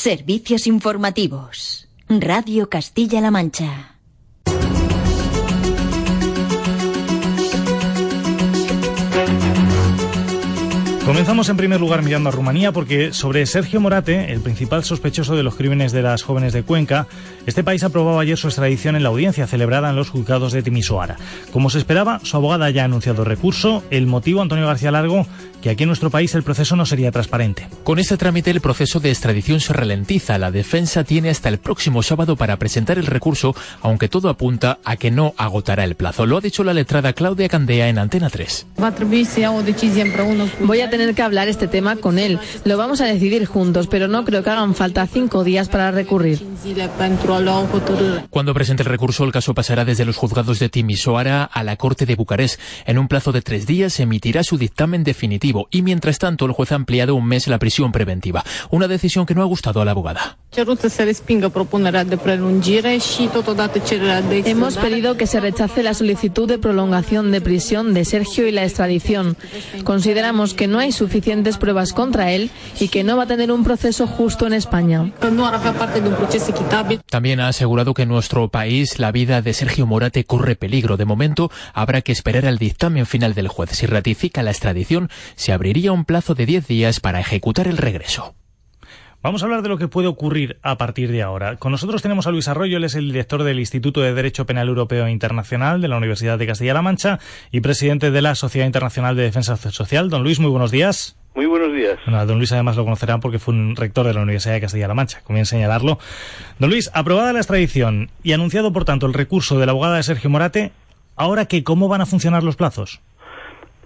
Servicios 0.04 0.66
informativos. 0.66 1.88
Radio 2.10 2.68
Castilla-La 2.68 3.30
Mancha. 3.30 3.93
Comenzamos 11.04 11.50
en 11.50 11.58
primer 11.58 11.80
lugar 11.80 12.02
mirando 12.02 12.30
a 12.30 12.32
Rumanía 12.32 12.72
porque 12.72 13.12
sobre 13.12 13.44
Sergio 13.44 13.78
Morate, 13.78 14.32
el 14.32 14.40
principal 14.40 14.84
sospechoso 14.84 15.36
de 15.36 15.42
los 15.42 15.54
crímenes 15.54 15.92
de 15.92 16.00
las 16.00 16.22
jóvenes 16.22 16.54
de 16.54 16.62
Cuenca, 16.62 17.06
este 17.44 17.62
país 17.62 17.84
aprobaba 17.84 18.22
ayer 18.22 18.38
su 18.38 18.46
extradición 18.46 18.96
en 18.96 19.02
la 19.02 19.10
audiencia 19.10 19.46
celebrada 19.46 19.90
en 19.90 19.96
los 19.96 20.08
juzgados 20.08 20.54
de 20.54 20.62
Timisoara. 20.62 21.16
Como 21.52 21.68
se 21.68 21.76
esperaba, 21.76 22.20
su 22.22 22.38
abogada 22.38 22.70
ya 22.70 22.82
ha 22.82 22.84
anunciado 22.86 23.22
recurso. 23.22 23.84
El 23.90 24.06
motivo, 24.06 24.40
Antonio 24.40 24.66
García 24.66 24.90
Largo, 24.90 25.26
que 25.60 25.68
aquí 25.68 25.82
en 25.82 25.88
nuestro 25.88 26.08
país 26.08 26.34
el 26.34 26.42
proceso 26.42 26.74
no 26.74 26.86
sería 26.86 27.12
transparente. 27.12 27.68
Con 27.84 27.98
este 27.98 28.16
trámite 28.16 28.50
el 28.50 28.62
proceso 28.62 28.98
de 28.98 29.10
extradición 29.10 29.60
se 29.60 29.74
ralentiza. 29.74 30.38
La 30.38 30.50
defensa 30.50 31.04
tiene 31.04 31.28
hasta 31.28 31.50
el 31.50 31.58
próximo 31.58 32.02
sábado 32.02 32.36
para 32.36 32.56
presentar 32.56 32.96
el 32.98 33.06
recurso, 33.06 33.54
aunque 33.82 34.08
todo 34.08 34.30
apunta 34.30 34.78
a 34.84 34.96
que 34.96 35.10
no 35.10 35.34
agotará 35.36 35.84
el 35.84 35.96
plazo. 35.96 36.24
Lo 36.24 36.38
ha 36.38 36.40
dicho 36.40 36.64
la 36.64 36.72
letrada 36.72 37.12
Claudia 37.12 37.50
Candea 37.50 37.90
en 37.90 37.98
Antena 37.98 38.30
3. 38.30 38.68
Voy 40.60 40.80
a 40.80 40.90
tener 40.96 41.14
que 41.14 41.22
hablar 41.22 41.48
este 41.48 41.66
tema 41.66 41.96
con 41.96 42.20
él. 42.20 42.38
Lo 42.64 42.76
vamos 42.76 43.00
a 43.00 43.06
decidir 43.06 43.46
juntos, 43.46 43.88
pero 43.88 44.06
no 44.06 44.24
creo 44.24 44.44
que 44.44 44.50
hagan 44.50 44.76
falta 44.76 45.06
cinco 45.08 45.42
días 45.42 45.68
para 45.68 45.90
recurrir. 45.90 46.40
Cuando 48.30 48.54
presente 48.54 48.84
el 48.84 48.88
recurso, 48.88 49.24
el 49.24 49.32
caso 49.32 49.54
pasará 49.54 49.84
desde 49.84 50.04
los 50.04 50.16
juzgados 50.16 50.60
de 50.60 50.68
Timisoara 50.68 51.42
a 51.44 51.64
la 51.64 51.76
Corte 51.76 52.06
de 52.06 52.14
Bucarest. 52.14 52.60
En 52.86 52.98
un 52.98 53.08
plazo 53.08 53.32
de 53.32 53.42
tres 53.42 53.66
días 53.66 53.94
se 53.94 54.04
emitirá 54.04 54.44
su 54.44 54.56
dictamen 54.56 55.02
definitivo 55.02 55.66
y 55.72 55.82
mientras 55.82 56.18
tanto 56.18 56.46
el 56.46 56.52
juez 56.52 56.70
ha 56.70 56.76
ampliado 56.76 57.16
un 57.16 57.26
mes 57.26 57.48
la 57.48 57.58
prisión 57.58 57.90
preventiva. 57.90 58.44
Una 58.70 58.86
decisión 58.86 59.26
que 59.26 59.34
no 59.34 59.42
ha 59.42 59.46
gustado 59.46 59.80
a 59.80 59.84
la 59.84 59.90
abogada. 59.90 60.38
Hemos 64.46 64.76
pedido 64.76 65.16
que 65.16 65.26
se 65.26 65.40
rechace 65.40 65.82
la 65.82 65.94
solicitud 65.94 66.48
de 66.48 66.58
prolongación 66.58 67.32
de 67.32 67.40
prisión 67.40 67.94
de 67.94 68.04
Sergio 68.04 68.46
y 68.46 68.52
la 68.52 68.62
extradición. 68.62 69.36
Consideramos 69.82 70.54
que 70.54 70.68
no 70.68 70.80
hay 70.84 70.92
suficientes 70.92 71.56
pruebas 71.56 71.92
contra 71.92 72.32
él 72.32 72.50
y 72.78 72.88
que 72.88 73.04
no 73.04 73.16
va 73.16 73.24
a 73.24 73.26
tener 73.26 73.50
un 73.50 73.64
proceso 73.64 74.06
justo 74.06 74.46
en 74.46 74.52
España. 74.52 75.12
También 77.10 77.40
ha 77.40 77.48
asegurado 77.48 77.94
que 77.94 78.02
en 78.02 78.08
nuestro 78.08 78.48
país 78.48 78.98
la 78.98 79.10
vida 79.10 79.42
de 79.42 79.54
Sergio 79.54 79.86
Morate 79.86 80.24
corre 80.24 80.56
peligro. 80.56 80.96
De 80.96 81.04
momento 81.04 81.50
habrá 81.72 82.02
que 82.02 82.12
esperar 82.12 82.46
al 82.46 82.58
dictamen 82.58 83.06
final 83.06 83.34
del 83.34 83.48
juez. 83.48 83.70
Si 83.70 83.86
ratifica 83.86 84.42
la 84.42 84.50
extradición, 84.50 85.10
se 85.36 85.52
abriría 85.52 85.92
un 85.92 86.04
plazo 86.04 86.34
de 86.34 86.46
10 86.46 86.66
días 86.68 87.00
para 87.00 87.20
ejecutar 87.20 87.66
el 87.66 87.78
regreso. 87.78 88.34
Vamos 89.24 89.42
a 89.42 89.46
hablar 89.46 89.62
de 89.62 89.70
lo 89.70 89.78
que 89.78 89.88
puede 89.88 90.06
ocurrir 90.06 90.58
a 90.60 90.76
partir 90.76 91.10
de 91.10 91.22
ahora. 91.22 91.56
Con 91.56 91.72
nosotros 91.72 92.02
tenemos 92.02 92.26
a 92.26 92.30
Luis 92.30 92.46
Arroyo, 92.46 92.76
él 92.76 92.84
es 92.84 92.94
el 92.94 93.06
director 93.06 93.42
del 93.42 93.58
Instituto 93.58 94.02
de 94.02 94.12
Derecho 94.12 94.44
Penal 94.44 94.68
Europeo 94.68 95.06
e 95.06 95.10
Internacional 95.10 95.80
de 95.80 95.88
la 95.88 95.96
Universidad 95.96 96.38
de 96.38 96.46
Castilla-La 96.46 96.82
Mancha 96.82 97.18
y 97.50 97.62
presidente 97.62 98.10
de 98.10 98.20
la 98.20 98.34
Sociedad 98.34 98.66
Internacional 98.66 99.16
de 99.16 99.22
Defensa 99.22 99.56
Social. 99.56 100.10
Don 100.10 100.24
Luis, 100.24 100.40
muy 100.40 100.50
buenos 100.50 100.70
días. 100.70 101.16
Muy 101.34 101.46
buenos 101.46 101.72
días. 101.72 101.98
Bueno, 102.04 102.26
don 102.26 102.36
Luis 102.36 102.52
además 102.52 102.76
lo 102.76 102.84
conocerán 102.84 103.20
porque 103.20 103.38
fue 103.38 103.54
un 103.54 103.76
rector 103.76 104.06
de 104.06 104.12
la 104.12 104.20
Universidad 104.20 104.52
de 104.52 104.60
Castilla-La 104.60 104.92
Mancha, 104.92 105.22
conviene 105.24 105.46
señalarlo. 105.46 105.98
Don 106.58 106.68
Luis, 106.68 106.90
aprobada 106.92 107.32
la 107.32 107.38
extradición 107.38 108.10
y 108.22 108.32
anunciado 108.32 108.74
por 108.74 108.84
tanto 108.84 109.06
el 109.06 109.14
recurso 109.14 109.58
de 109.58 109.64
la 109.64 109.72
abogada 109.72 109.96
de 109.96 110.02
Sergio 110.02 110.28
Morate, 110.28 110.72
¿ahora 111.16 111.46
qué? 111.46 111.64
¿Cómo 111.64 111.88
van 111.88 112.02
a 112.02 112.06
funcionar 112.06 112.42
los 112.42 112.56
plazos? 112.56 113.00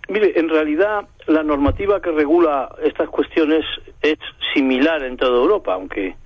Mire, 0.09 0.39
en 0.39 0.49
realidad 0.49 1.07
la 1.27 1.43
normativa 1.43 2.01
que 2.01 2.11
regula 2.11 2.75
estas 2.83 3.09
cuestiones 3.11 3.65
es 4.01 4.19
similar 4.55 5.03
en 5.03 5.19
toda 5.19 5.37
Europa, 5.37 5.75
aunque 5.75 6.17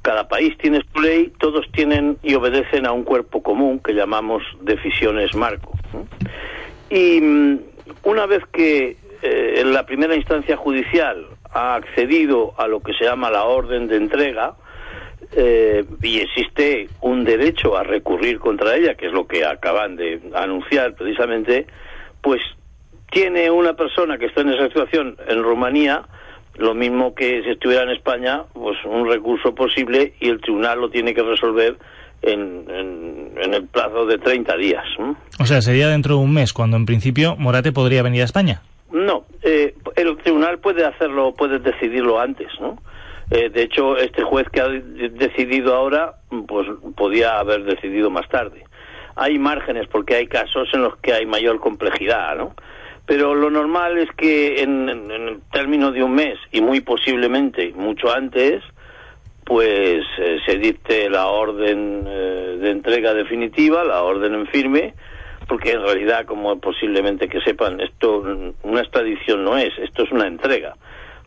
cada 0.00 0.26
país 0.26 0.56
tiene 0.58 0.80
su 0.92 1.00
ley, 1.00 1.32
todos 1.38 1.66
tienen 1.72 2.16
y 2.22 2.34
obedecen 2.34 2.86
a 2.86 2.92
un 2.92 3.04
cuerpo 3.04 3.42
común 3.42 3.80
que 3.80 3.92
llamamos 3.92 4.42
decisiones 4.62 5.34
marco. 5.34 5.72
Y 6.88 7.20
mm, 7.20 7.58
una 8.04 8.24
vez 8.26 8.42
que 8.52 8.96
eh, 9.22 9.54
en 9.58 9.74
la 9.74 9.84
primera 9.84 10.14
instancia 10.14 10.56
judicial 10.56 11.26
ha 11.52 11.74
accedido 11.74 12.54
a 12.56 12.66
lo 12.68 12.80
que 12.80 12.94
se 12.94 13.04
llama 13.04 13.30
la 13.30 13.44
orden 13.44 13.86
de 13.88 13.96
entrega, 13.96 14.54
eh, 15.32 15.84
y 16.02 16.20
existe 16.20 16.88
un 17.00 17.24
derecho 17.24 17.76
a 17.76 17.82
recurrir 17.82 18.38
contra 18.38 18.76
ella, 18.76 18.94
que 18.94 19.06
es 19.06 19.12
lo 19.12 19.26
que 19.26 19.44
acaban 19.44 19.96
de 19.96 20.20
anunciar 20.34 20.94
precisamente, 20.94 21.66
pues 22.22 22.40
tiene 23.10 23.50
una 23.50 23.74
persona 23.74 24.18
que 24.18 24.26
está 24.26 24.42
en 24.42 24.50
esa 24.50 24.66
situación 24.68 25.16
en 25.28 25.42
Rumanía, 25.42 26.02
lo 26.56 26.74
mismo 26.74 27.14
que 27.14 27.42
si 27.42 27.50
estuviera 27.50 27.82
en 27.82 27.90
España, 27.90 28.44
pues 28.52 28.76
un 28.84 29.08
recurso 29.08 29.54
posible 29.54 30.14
y 30.20 30.28
el 30.28 30.40
tribunal 30.40 30.80
lo 30.80 30.90
tiene 30.90 31.14
que 31.14 31.22
resolver 31.22 31.76
en, 32.22 32.66
el 33.36 33.66
plazo 33.68 34.06
de 34.06 34.18
30 34.18 34.56
días. 34.56 34.84
O 35.38 35.46
sea, 35.46 35.60
sería 35.60 35.88
dentro 35.88 36.16
de 36.16 36.22
un 36.22 36.32
mes, 36.32 36.52
cuando 36.52 36.76
en 36.76 36.86
principio 36.86 37.36
Morate 37.36 37.72
podría 37.72 38.02
venir 38.02 38.22
a 38.22 38.24
España. 38.24 38.62
No, 38.90 39.24
eh, 39.42 39.74
el 39.96 40.16
tribunal 40.18 40.58
puede 40.58 40.84
hacerlo, 40.84 41.34
puede 41.34 41.58
decidirlo 41.58 42.18
antes, 42.20 42.48
¿no? 42.60 42.78
Eh, 43.30 43.50
de 43.50 43.62
hecho, 43.62 43.96
este 43.96 44.22
juez 44.22 44.48
que 44.50 44.60
ha 44.60 44.68
decidido 44.68 45.74
ahora, 45.74 46.14
pues 46.46 46.68
podía 46.96 47.38
haber 47.38 47.64
decidido 47.64 48.08
más 48.08 48.28
tarde. 48.28 48.64
Hay 49.16 49.38
márgenes 49.38 49.88
porque 49.88 50.14
hay 50.14 50.26
casos 50.26 50.68
en 50.72 50.82
los 50.82 50.96
que 50.98 51.12
hay 51.12 51.26
mayor 51.26 51.58
complejidad, 51.58 52.36
¿no? 52.36 52.54
Pero 53.06 53.34
lo 53.36 53.50
normal 53.50 53.98
es 53.98 54.10
que 54.16 54.62
en, 54.62 54.88
el 54.88 55.40
término 55.52 55.92
de 55.92 56.02
un 56.02 56.14
mes 56.14 56.38
y 56.50 56.60
muy 56.60 56.80
posiblemente 56.80 57.72
mucho 57.74 58.12
antes 58.12 58.62
pues 59.44 60.04
eh, 60.18 60.38
se 60.44 60.58
dicte 60.58 61.08
la 61.08 61.28
orden 61.28 62.04
eh, 62.04 62.58
de 62.60 62.70
entrega 62.72 63.14
definitiva, 63.14 63.84
la 63.84 64.02
orden 64.02 64.34
en 64.34 64.48
firme, 64.48 64.94
porque 65.46 65.70
en 65.70 65.82
realidad, 65.82 66.24
como 66.26 66.58
posiblemente 66.58 67.28
que 67.28 67.40
sepan, 67.42 67.80
esto 67.80 68.24
una 68.64 68.80
extradición 68.80 69.44
no 69.44 69.56
es, 69.56 69.72
esto 69.78 70.02
es 70.02 70.10
una 70.10 70.26
entrega. 70.26 70.74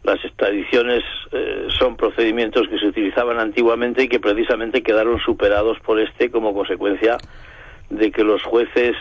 Las 0.03 0.17
extradiciones 0.25 1.01
eh, 1.31 1.67
son 1.69 1.95
procedimientos 1.95 2.67
que 2.67 2.77
se 2.77 2.87
utilizaban 2.87 3.39
antiguamente 3.39 4.03
y 4.03 4.09
que 4.09 4.19
precisamente 4.19 4.83
quedaron 4.83 5.17
superados 5.21 5.79
por 5.79 5.97
este 6.01 6.29
como 6.29 6.53
consecuencia 6.53 7.15
de 7.89 8.11
que 8.11 8.25
los 8.25 8.43
jueces 8.43 8.97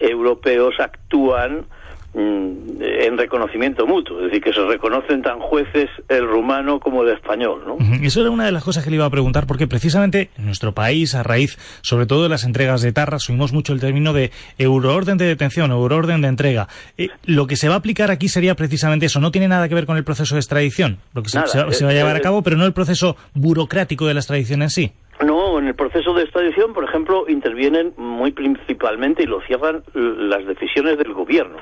europeos 0.00 0.76
actúan 0.78 1.66
Mm, 1.66 1.75
en 2.16 3.18
reconocimiento 3.18 3.86
mutuo, 3.86 4.18
es 4.18 4.26
decir, 4.26 4.42
que 4.42 4.52
se 4.52 4.64
reconocen 4.64 5.22
tan 5.22 5.38
jueces 5.38 5.90
el 6.08 6.26
rumano 6.26 6.80
como 6.80 7.02
el 7.02 7.10
español. 7.10 7.62
¿no? 7.66 7.76
Eso 8.02 8.22
era 8.22 8.30
una 8.30 8.46
de 8.46 8.52
las 8.52 8.64
cosas 8.64 8.84
que 8.84 8.90
le 8.90 8.96
iba 8.96 9.04
a 9.04 9.10
preguntar, 9.10 9.46
porque 9.46 9.66
precisamente 9.66 10.30
en 10.38 10.46
nuestro 10.46 10.72
país, 10.72 11.14
a 11.14 11.22
raíz 11.22 11.58
sobre 11.82 12.06
todo 12.06 12.22
de 12.22 12.28
las 12.28 12.44
entregas 12.44 12.80
de 12.80 12.92
Tarra, 12.92 13.18
subimos 13.18 13.52
mucho 13.52 13.72
el 13.72 13.80
término 13.80 14.12
de 14.12 14.30
euroorden 14.58 15.18
de 15.18 15.26
detención, 15.26 15.70
euroorden 15.70 16.22
de 16.22 16.28
entrega. 16.28 16.68
Eh, 16.96 17.08
lo 17.26 17.46
que 17.46 17.56
se 17.56 17.68
va 17.68 17.74
a 17.74 17.78
aplicar 17.78 18.10
aquí 18.10 18.28
sería 18.28 18.54
precisamente 18.54 19.06
eso, 19.06 19.20
no 19.20 19.30
tiene 19.30 19.48
nada 19.48 19.68
que 19.68 19.74
ver 19.74 19.86
con 19.86 19.96
el 19.96 20.04
proceso 20.04 20.34
de 20.34 20.40
extradición, 20.40 20.98
lo 21.14 21.22
que 21.22 21.28
se, 21.28 21.46
se, 21.46 21.84
va 21.84 21.90
a 21.90 21.94
llevar 21.94 22.16
a 22.16 22.20
cabo, 22.20 22.42
pero 22.42 22.56
no 22.56 22.64
el 22.64 22.72
proceso 22.72 23.16
burocrático 23.34 24.06
de 24.06 24.14
la 24.14 24.20
extradición 24.20 24.62
en 24.62 24.70
sí. 24.70 24.92
No, 25.24 25.58
en 25.58 25.68
el 25.68 25.74
proceso 25.74 26.12
de 26.12 26.24
extradición, 26.24 26.74
por 26.74 26.84
ejemplo, 26.84 27.24
intervienen 27.28 27.94
muy 27.96 28.32
principalmente 28.32 29.22
y 29.22 29.26
lo 29.26 29.40
cierran 29.42 29.82
las 29.94 30.46
decisiones 30.46 30.98
del 30.98 31.14
gobierno. 31.14 31.56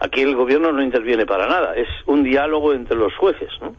Aquí 0.00 0.22
el 0.22 0.36
gobierno 0.36 0.72
no 0.72 0.82
interviene 0.82 1.26
para 1.26 1.48
nada, 1.48 1.74
es 1.74 1.88
un 2.06 2.22
diálogo 2.22 2.72
entre 2.72 2.96
los 2.96 3.14
jueces. 3.16 3.50
¿no? 3.60 3.74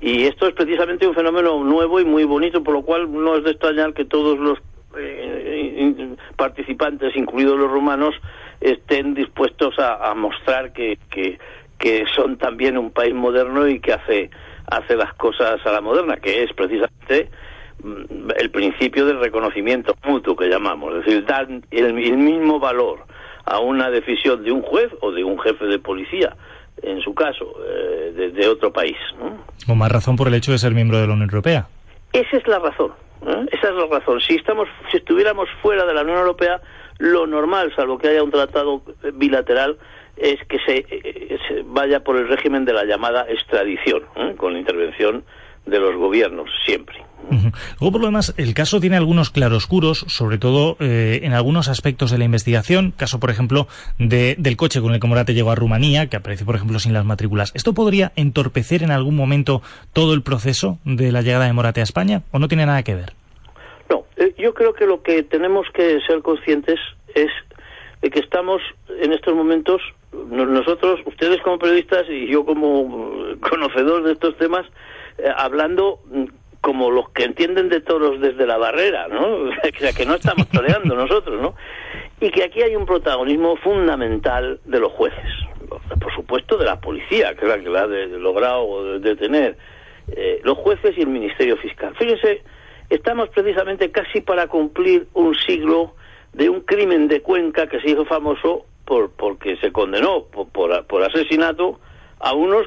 Y 0.00 0.24
esto 0.24 0.46
es 0.46 0.54
precisamente 0.54 1.06
un 1.06 1.14
fenómeno 1.14 1.62
nuevo 1.64 2.00
y 2.00 2.04
muy 2.04 2.24
bonito, 2.24 2.62
por 2.62 2.74
lo 2.74 2.82
cual 2.82 3.12
no 3.12 3.36
es 3.36 3.44
de 3.44 3.50
extrañar 3.50 3.92
que 3.92 4.04
todos 4.04 4.38
los 4.38 4.58
eh, 4.96 6.16
participantes, 6.36 7.16
incluidos 7.16 7.58
los 7.58 7.70
rumanos, 7.70 8.14
estén 8.60 9.14
dispuestos 9.14 9.74
a, 9.78 10.14
mostrar 10.14 10.72
que, 10.72 10.98
que, 11.10 12.04
son 12.14 12.36
también 12.36 12.76
un 12.76 12.90
país 12.90 13.14
moderno 13.14 13.66
y 13.66 13.80
que 13.80 13.92
hace, 13.92 14.30
hace 14.66 14.96
las 14.96 15.14
cosas 15.14 15.64
a 15.64 15.72
la 15.72 15.80
moderna, 15.80 16.16
que 16.16 16.42
es 16.42 16.52
precisamente 16.52 17.30
mm, 17.82 18.30
el 18.36 18.50
principio 18.50 19.06
del 19.06 19.18
reconocimiento 19.18 19.94
mutuo 20.04 20.36
que 20.36 20.48
llamamos, 20.48 20.94
es 20.96 21.04
decir, 21.04 21.24
dan 21.24 21.64
el 21.70 21.94
mismo 21.94 22.58
valor 22.60 23.04
a 23.50 23.58
una 23.58 23.90
decisión 23.90 24.44
de 24.44 24.52
un 24.52 24.62
juez 24.62 24.90
o 25.00 25.10
de 25.10 25.24
un 25.24 25.38
jefe 25.40 25.64
de 25.64 25.78
policía, 25.80 26.36
en 26.82 27.00
su 27.00 27.14
caso, 27.14 27.52
eh, 27.66 28.30
de, 28.32 28.48
otro 28.48 28.72
país. 28.72 28.96
O 29.68 29.74
más 29.74 29.90
razón 29.90 30.14
por 30.16 30.28
el 30.28 30.34
hecho 30.34 30.52
de 30.52 30.58
ser 30.58 30.72
miembro 30.72 30.98
de 30.98 31.06
la 31.08 31.14
Unión 31.14 31.28
Europea. 31.28 31.66
Esa 32.12 32.36
es 32.36 32.46
la 32.46 32.60
razón. 32.60 32.92
¿eh? 33.26 33.46
Esa 33.50 33.70
es 33.70 33.74
la 33.74 33.86
razón. 33.86 34.20
Si 34.20 34.36
estamos, 34.36 34.68
si 34.90 34.98
estuviéramos 34.98 35.48
fuera 35.62 35.84
de 35.84 35.92
la 35.92 36.02
Unión 36.02 36.18
Europea, 36.18 36.60
lo 36.98 37.26
normal, 37.26 37.72
salvo 37.74 37.98
que 37.98 38.08
haya 38.08 38.22
un 38.22 38.30
tratado 38.30 38.82
bilateral, 39.14 39.78
es 40.16 40.38
que 40.46 40.58
se, 40.60 40.86
eh, 40.88 41.38
se 41.48 41.62
vaya 41.64 42.04
por 42.04 42.16
el 42.16 42.28
régimen 42.28 42.64
de 42.64 42.72
la 42.72 42.84
llamada 42.84 43.26
extradición, 43.28 44.04
con 44.36 44.52
la 44.52 44.60
intervención 44.60 45.24
de 45.66 45.80
los 45.80 45.96
gobiernos 45.96 46.48
siempre. 46.64 47.04
Luego, 47.30 47.92
por 47.92 48.00
lo 48.00 48.06
demás, 48.06 48.34
el 48.36 48.54
caso 48.54 48.80
tiene 48.80 48.96
algunos 48.96 49.30
claroscuros, 49.30 50.04
sobre 50.08 50.38
todo 50.38 50.76
eh, 50.80 51.20
en 51.22 51.32
algunos 51.32 51.68
aspectos 51.68 52.10
de 52.10 52.18
la 52.18 52.24
investigación. 52.24 52.92
Caso, 52.96 53.20
por 53.20 53.30
ejemplo, 53.30 53.68
de, 53.98 54.34
del 54.38 54.56
coche 54.56 54.80
con 54.80 54.94
el 54.94 55.00
que 55.00 55.06
Morate 55.06 55.34
llegó 55.34 55.50
a 55.50 55.54
Rumanía, 55.54 56.08
que 56.08 56.16
apareció, 56.16 56.46
por 56.46 56.56
ejemplo, 56.56 56.78
sin 56.78 56.92
las 56.92 57.04
matrículas. 57.04 57.52
¿Esto 57.54 57.72
podría 57.72 58.12
entorpecer 58.16 58.82
en 58.82 58.90
algún 58.90 59.16
momento 59.16 59.62
todo 59.92 60.14
el 60.14 60.22
proceso 60.22 60.78
de 60.84 61.12
la 61.12 61.22
llegada 61.22 61.46
de 61.46 61.52
Morate 61.52 61.80
a 61.80 61.84
España 61.84 62.22
o 62.32 62.38
no 62.38 62.48
tiene 62.48 62.66
nada 62.66 62.82
que 62.82 62.94
ver? 62.94 63.12
No, 63.88 64.04
eh, 64.16 64.34
yo 64.38 64.54
creo 64.54 64.72
que 64.72 64.86
lo 64.86 65.02
que 65.02 65.22
tenemos 65.22 65.66
que 65.72 66.00
ser 66.06 66.22
conscientes 66.22 66.78
es 67.14 67.30
de 68.02 68.10
que 68.10 68.20
estamos 68.20 68.62
en 69.00 69.12
estos 69.12 69.34
momentos, 69.34 69.82
nosotros, 70.12 71.00
ustedes 71.06 71.40
como 71.42 71.58
periodistas 71.58 72.06
y 72.08 72.26
yo 72.26 72.44
como 72.44 73.36
conocedor 73.40 74.04
de 74.04 74.12
estos 74.12 74.36
temas, 74.38 74.66
eh, 75.18 75.28
hablando 75.36 76.00
como 76.60 76.90
los 76.90 77.10
que 77.10 77.24
entienden 77.24 77.68
de 77.68 77.80
toros 77.80 78.20
desde 78.20 78.46
la 78.46 78.58
barrera, 78.58 79.08
¿no? 79.08 79.26
O 79.50 79.78
sea, 79.78 79.92
que 79.92 80.04
no 80.04 80.14
estamos 80.14 80.48
toreando 80.48 80.94
nosotros, 80.94 81.40
¿no? 81.40 81.54
Y 82.20 82.30
que 82.30 82.44
aquí 82.44 82.62
hay 82.62 82.76
un 82.76 82.86
protagonismo 82.86 83.56
fundamental 83.56 84.60
de 84.64 84.78
los 84.78 84.92
jueces, 84.92 85.24
por 85.68 86.14
supuesto 86.14 86.58
de 86.58 86.66
la 86.66 86.80
policía, 86.80 87.34
que 87.34 87.46
es 87.46 87.48
la 87.48 87.58
que 87.58 87.70
la 87.70 87.82
ha 87.82 87.86
logrado 87.86 88.98
detener, 88.98 89.56
eh, 90.08 90.40
los 90.44 90.58
jueces 90.58 90.96
y 90.98 91.00
el 91.00 91.06
Ministerio 91.06 91.56
Fiscal. 91.56 91.94
Fíjense, 91.96 92.42
estamos 92.90 93.28
precisamente 93.30 93.90
casi 93.90 94.20
para 94.20 94.48
cumplir 94.48 95.06
un 95.14 95.34
siglo 95.34 95.94
de 96.32 96.48
un 96.50 96.60
crimen 96.60 97.08
de 97.08 97.22
Cuenca 97.22 97.66
que 97.68 97.80
se 97.80 97.90
hizo 97.90 98.04
famoso 98.04 98.66
por 98.84 99.10
porque 99.12 99.56
se 99.58 99.72
condenó 99.72 100.24
por, 100.24 100.48
por, 100.86 101.02
asesinato 101.02 101.78
a 102.18 102.34
unos 102.34 102.66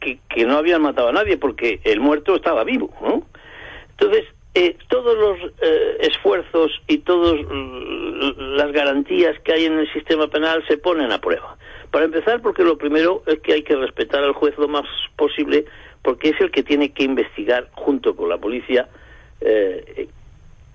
que, 0.00 0.18
no 0.44 0.58
habían 0.58 0.82
matado 0.82 1.08
a 1.08 1.12
nadie 1.12 1.36
porque 1.36 1.80
el 1.84 2.00
muerto 2.00 2.36
estaba 2.36 2.64
vivo. 2.64 2.90
¿no? 3.02 3.26
Entonces, 3.90 4.24
eh, 4.54 4.76
todos 4.88 5.16
los 5.16 5.52
eh, 5.60 5.98
esfuerzos 6.00 6.72
y 6.86 6.98
todas 6.98 7.34
las 8.38 8.72
garantías 8.72 9.38
que 9.40 9.52
hay 9.52 9.66
en 9.66 9.78
el 9.78 9.92
sistema 9.92 10.28
penal 10.28 10.64
se 10.66 10.78
ponen 10.78 11.12
a 11.12 11.20
prueba. 11.20 11.56
Para 11.90 12.04
empezar, 12.04 12.42
porque 12.42 12.64
lo 12.64 12.76
primero 12.76 13.22
es 13.26 13.40
que 13.40 13.54
hay 13.54 13.62
que 13.62 13.76
respetar 13.76 14.22
al 14.22 14.32
juez 14.32 14.56
lo 14.58 14.68
más 14.68 14.84
posible, 15.16 15.64
porque 16.02 16.30
es 16.30 16.40
el 16.40 16.50
que 16.50 16.62
tiene 16.62 16.92
que 16.92 17.04
investigar 17.04 17.68
junto 17.72 18.14
con 18.14 18.28
la 18.28 18.38
policía 18.38 18.88
eh, 19.40 20.08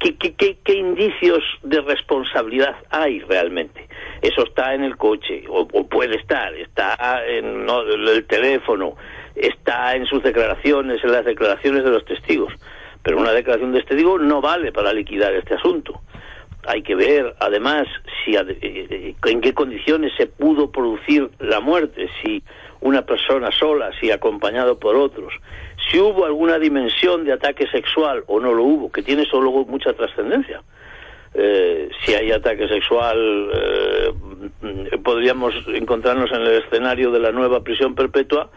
¿Qué, 0.03 0.74
indicios 0.74 1.41
de 1.63 1.79
responsabilidad 1.79 2.75
hay 2.89 3.22
realmente? 3.22 3.88
Eso 4.22 4.43
está 4.43 4.74
en 4.74 4.83
el 4.83 4.98
coche, 4.98 5.45
o, 5.48 5.65
puede 5.88 6.17
estar, 6.17 6.53
está 6.55 7.22
en 7.25 7.65
el 7.69 8.25
teléfono, 8.25 8.95
está 9.33 9.95
en 9.95 10.05
sus 10.05 10.22
declaraciones, 10.22 11.01
en 11.03 11.12
las 11.12 11.24
declaraciones 11.24 11.86
de 11.86 11.89
los 11.89 12.03
testigos. 12.03 12.53
Pero 13.01 13.17
una 13.17 13.31
declaración 13.31 13.72
de 13.72 13.81
testigo 13.83 14.19
no 14.19 14.41
vale 14.41 14.74
para 14.74 14.91
liquidar 14.91 15.33
este 15.33 15.55
asunto. 15.55 16.01
Hay 16.65 16.81
que 16.81 16.95
ver, 16.95 17.36
además, 17.39 17.88
si 18.24 18.36
eh, 18.36 18.43
eh, 18.62 19.15
en 19.25 19.41
qué 19.41 19.53
condiciones 19.53 20.13
se 20.17 20.27
pudo 20.27 20.72
producir 20.72 21.29
la 21.39 21.60
muerte, 21.60 22.10
si 22.22 22.43
una 22.81 23.05
persona 23.05 23.51
sola, 23.51 23.91
si 24.00 24.12
acompañado 24.12 24.77
por 24.79 24.95
otros, 24.95 25.33
si 25.89 25.99
hubo 25.99 26.25
alguna 26.25 26.59
dimensión 26.59 27.25
de 27.25 27.34
ataque 27.34 27.67
sexual 27.67 28.23
o 28.27 28.39
no 28.39 28.53
lo 28.53 28.63
hubo, 28.63 28.91
que 28.91 29.03
tiene 29.03 29.25
solo 29.25 29.51
mucha 29.65 29.93
trascendencia. 29.93 30.62
Eh, 31.36 31.89
si 32.05 32.13
hay 32.13 32.31
ataque 32.31 32.67
sexual, 32.67 33.49
eh, 33.53 34.97
podríamos 35.03 35.53
encontrarnos 35.67 36.31
en 36.31 36.41
el 36.41 36.63
escenario 36.63 37.12
de 37.12 37.19
la 37.19 37.31
nueva 37.31 37.63
prisión 37.63 37.95
perpetua 37.95 38.51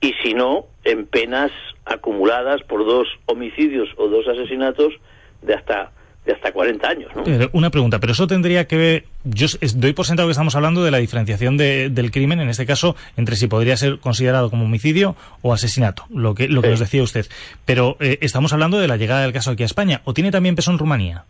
y 0.00 0.14
si 0.22 0.34
no, 0.34 0.66
en 0.84 1.06
penas 1.06 1.50
acumuladas 1.84 2.62
por 2.62 2.86
dos 2.86 3.08
homicidios 3.26 3.88
o 3.96 4.08
dos 4.08 4.26
asesinatos 4.28 4.94
de 5.42 5.54
hasta 5.54 5.92
de 6.24 6.32
hasta 6.32 6.52
40 6.52 6.88
años. 6.88 7.10
¿no? 7.14 7.22
Una 7.52 7.70
pregunta, 7.70 7.98
pero 7.98 8.12
eso 8.12 8.26
tendría 8.26 8.66
que 8.66 8.76
ver, 8.76 9.04
yo 9.24 9.46
doy 9.76 9.92
por 9.92 10.06
sentado 10.06 10.28
que 10.28 10.32
estamos 10.32 10.54
hablando 10.54 10.84
de 10.84 10.90
la 10.90 10.98
diferenciación 10.98 11.56
del 11.56 12.10
crimen, 12.10 12.40
en 12.40 12.48
este 12.48 12.66
caso, 12.66 12.96
entre 13.16 13.36
si 13.36 13.46
podría 13.46 13.76
ser 13.76 13.98
considerado 13.98 14.50
como 14.50 14.64
homicidio 14.64 15.16
o 15.42 15.52
asesinato, 15.52 16.04
lo 16.10 16.34
que, 16.34 16.48
lo 16.48 16.62
que 16.62 16.68
nos 16.68 16.80
decía 16.80 17.02
usted. 17.02 17.26
Pero 17.64 17.96
eh, 18.00 18.18
estamos 18.20 18.52
hablando 18.52 18.78
de 18.78 18.88
la 18.88 18.96
llegada 18.96 19.22
del 19.22 19.32
caso 19.32 19.50
aquí 19.50 19.62
a 19.62 19.66
España, 19.66 20.02
¿o 20.04 20.12
tiene 20.12 20.30
también 20.30 20.56
peso 20.56 20.70
en 20.70 20.78
Rumanía? 20.78 21.24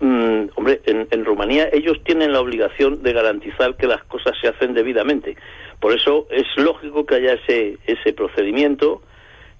Mm, 0.00 0.50
hombre, 0.56 0.80
en, 0.86 1.08
en, 1.10 1.24
Rumanía 1.24 1.68
ellos 1.72 1.98
tienen 2.04 2.32
la 2.32 2.40
obligación 2.40 3.02
de 3.02 3.12
garantizar 3.12 3.76
que 3.76 3.86
las 3.86 4.04
cosas 4.04 4.34
se 4.40 4.48
hacen 4.48 4.74
debidamente. 4.74 5.36
Por 5.80 5.92
eso 5.92 6.26
es 6.30 6.46
lógico 6.56 7.06
que 7.06 7.16
haya 7.16 7.34
ese, 7.34 7.78
ese 7.86 8.12
procedimiento 8.12 9.02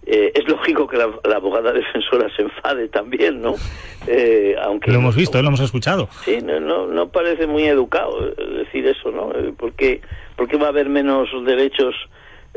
eh, 0.07 0.33
es 0.35 0.47
lógico 0.49 0.87
que 0.87 0.97
la, 0.97 1.09
abogada 1.35 1.73
defensora 1.73 2.29
se 2.35 2.43
enfade 2.43 2.89
también, 2.89 3.41
¿no? 3.41 3.55
Eh, 4.07 4.55
aunque 4.63 4.91
lo 4.91 4.99
hemos 4.99 5.17
visto, 5.17 5.41
lo 5.41 5.49
hemos 5.49 5.61
escuchado. 5.61 6.09
Sí, 6.25 6.39
no, 6.43 6.61
no, 6.61 6.87
no 6.87 7.09
parece 7.09 7.47
muy 7.47 7.65
educado 7.65 8.29
eh, 8.29 8.35
decir 8.65 8.87
eso, 8.87 9.11
¿no? 9.11 9.31
¿Por 9.57 9.73
qué, 9.73 10.01
va 10.61 10.67
a 10.67 10.71
haber 10.71 10.89
menos 10.89 11.29
derechos 11.45 11.95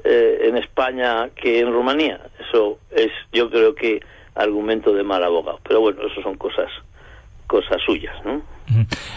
en 0.03 0.57
España 0.57 1.29
que 1.36 1.60
en 1.60 1.73
Rumanía? 1.73 2.21
Eso 2.47 2.77
es, 2.91 3.12
yo 3.33 3.49
creo 3.49 3.73
que 3.73 3.99
argumento 4.36 4.93
de 4.93 5.03
mal 5.03 5.23
abogado. 5.23 5.60
Pero 5.67 5.81
bueno, 5.81 6.01
eso 6.05 6.21
son 6.21 6.36
cosas 6.36 6.69
cosas 7.47 7.81
suyas, 7.86 8.13
¿no? 8.25 8.41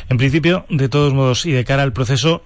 En 0.09 0.17
principio, 0.17 0.65
de 0.69 0.89
todos 0.89 1.13
modos, 1.13 1.45
y 1.45 1.53
de 1.53 1.65
cara 1.65 1.83
al 1.83 1.93
proceso, 1.93 2.43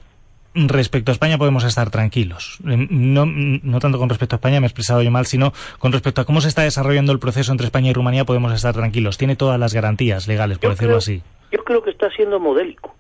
respecto 0.54 1.10
a 1.10 1.14
España 1.14 1.38
podemos 1.38 1.64
estar 1.64 1.90
tranquilos. 1.90 2.58
Eh, 2.68 2.86
no, 2.90 3.26
no 3.26 3.78
tanto 3.80 3.98
con 3.98 4.08
respecto 4.08 4.36
a 4.36 4.38
España, 4.38 4.60
me 4.60 4.66
he 4.66 4.68
expresado 4.68 5.02
yo 5.02 5.10
mal, 5.10 5.26
sino 5.26 5.52
con 5.78 5.92
respecto 5.92 6.20
a 6.20 6.24
cómo 6.24 6.40
se 6.40 6.48
está 6.48 6.62
desarrollando 6.62 7.12
el 7.12 7.18
proceso 7.18 7.52
entre 7.52 7.66
España 7.66 7.90
y 7.90 7.92
Rumanía 7.92 8.24
podemos 8.24 8.52
estar 8.52 8.74
tranquilos. 8.74 9.18
Tiene 9.18 9.36
todas 9.36 9.58
las 9.58 9.74
garantías 9.74 10.28
legales, 10.28 10.58
por 10.58 10.70
decirlo 10.70 10.96
así. 10.96 11.22
Yo 11.52 11.64
creo 11.64 11.82
que 11.82 11.90
está 11.90 12.10
siendo 12.10 12.40
modélico. 12.40 12.94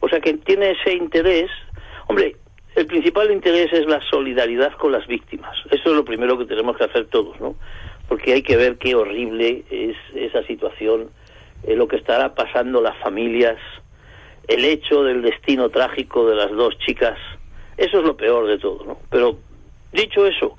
O 0.00 0.08
sea, 0.08 0.20
que 0.20 0.34
tiene 0.34 0.72
ese 0.72 0.94
interés. 0.94 1.50
Hombre, 2.06 2.36
el 2.76 2.86
principal 2.86 3.30
interés 3.30 3.72
es 3.72 3.86
la 3.86 4.00
solidaridad 4.08 4.72
con 4.74 4.92
las 4.92 5.06
víctimas. 5.06 5.56
Eso 5.70 5.90
es 5.90 5.96
lo 5.96 6.04
primero 6.04 6.38
que 6.38 6.44
tenemos 6.44 6.76
que 6.76 6.84
hacer 6.84 7.06
todos, 7.06 7.40
¿no? 7.40 7.56
Porque 8.08 8.32
hay 8.32 8.42
que 8.42 8.56
ver 8.56 8.78
qué 8.78 8.94
horrible 8.94 9.64
es 9.70 9.96
esa 10.14 10.42
situación, 10.44 11.10
eh, 11.64 11.74
lo 11.74 11.88
que 11.88 11.96
estará 11.96 12.34
pasando 12.34 12.80
las 12.80 12.96
familias, 12.98 13.58
el 14.48 14.64
hecho 14.64 15.04
del 15.04 15.22
destino 15.22 15.68
trágico 15.68 16.28
de 16.28 16.34
las 16.34 16.50
dos 16.50 16.76
chicas, 16.78 17.18
eso 17.76 17.98
es 17.98 18.04
lo 18.04 18.16
peor 18.16 18.46
de 18.46 18.58
todo, 18.58 18.84
¿no? 18.84 18.98
Pero 19.10 19.38
dicho 19.92 20.26
eso, 20.26 20.56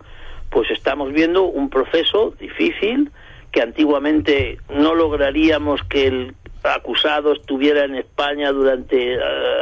pues 0.49 0.69
estamos 0.71 1.11
viendo 1.11 1.43
un 1.43 1.69
proceso 1.69 2.33
difícil 2.39 3.11
que 3.51 3.61
antiguamente 3.61 4.59
no 4.69 4.93
lograríamos 4.93 5.81
que 5.83 6.07
el 6.07 6.35
acusado 6.63 7.33
estuviera 7.33 7.85
en 7.85 7.95
España 7.95 8.51
durante 8.51 9.15
eh, 9.15 9.19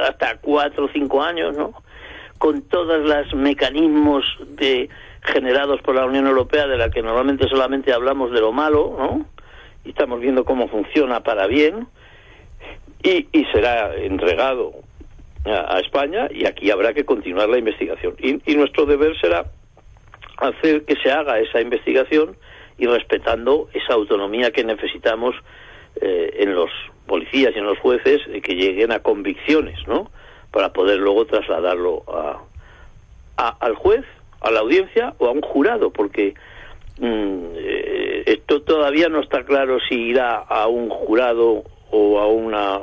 hasta 0.07 0.37
cuatro 0.37 0.85
o 0.85 0.89
cinco 0.89 1.23
años, 1.23 1.55
¿no? 1.55 1.73
Con 2.37 2.63
todos 2.63 2.99
los 3.05 3.33
mecanismos 3.33 4.25
de 4.49 4.89
generados 5.21 5.81
por 5.81 5.95
la 5.95 6.05
Unión 6.05 6.27
Europea 6.27 6.67
de 6.67 6.77
la 6.77 6.89
que 6.89 7.01
normalmente 7.01 7.47
solamente 7.47 7.93
hablamos 7.93 8.31
de 8.31 8.41
lo 8.41 8.51
malo, 8.51 8.95
¿no? 8.97 9.25
Y 9.85 9.89
estamos 9.89 10.19
viendo 10.19 10.43
cómo 10.43 10.67
funciona 10.67 11.21
para 11.21 11.47
bien 11.47 11.87
y, 13.03 13.27
y 13.31 13.45
será 13.53 13.95
entregado 13.95 14.73
a, 15.45 15.79
España 15.79 16.27
y 16.31 16.45
aquí 16.45 16.71
habrá 16.71 16.93
que 16.93 17.05
continuar 17.05 17.49
la 17.49 17.57
investigación. 17.57 18.15
Y, 18.19 18.55
nuestro 18.55 18.86
deber 18.86 19.19
será 19.19 19.45
hacer 20.38 20.83
que 20.83 20.95
se 21.01 21.12
haga 21.12 21.39
esa 21.39 21.62
investigación 21.62 22.36
y 22.77 22.86
respetando 22.86 23.69
esa 23.73 23.93
autonomía 23.93 24.51
que 24.51 24.63
necesitamos 24.63 25.36
eh, 26.01 26.36
en 26.39 26.53
los 26.53 26.69
policías 27.05 27.53
y 27.55 27.60
en 27.60 27.65
los 27.65 27.79
jueces 27.79 28.21
que 28.43 28.55
lleguen 28.55 28.91
a 28.91 28.99
convicciones, 28.99 29.79
¿no? 29.88 30.12
Para 30.51 30.73
poder 30.73 30.99
luego 30.99 31.25
trasladarlo 31.25 32.03
a, 32.07 33.49
al 33.60 33.75
juez, 33.75 34.05
a 34.41 34.51
la 34.51 34.60
audiencia 34.60 35.13
o 35.17 35.27
a 35.27 35.31
un 35.31 35.41
jurado, 35.41 35.91
porque 35.91 36.36
mm, 36.99 37.45
eh, 37.55 38.23
esto 38.25 38.62
todavía 38.62 39.10
no 39.10 39.21
está 39.21 39.43
claro 39.43 39.79
si 39.88 39.95
irá 39.95 40.38
a 40.38 40.67
un 40.67 40.89
jurado 40.89 41.63
o 41.91 42.19
a 42.19 42.28
una, 42.28 42.76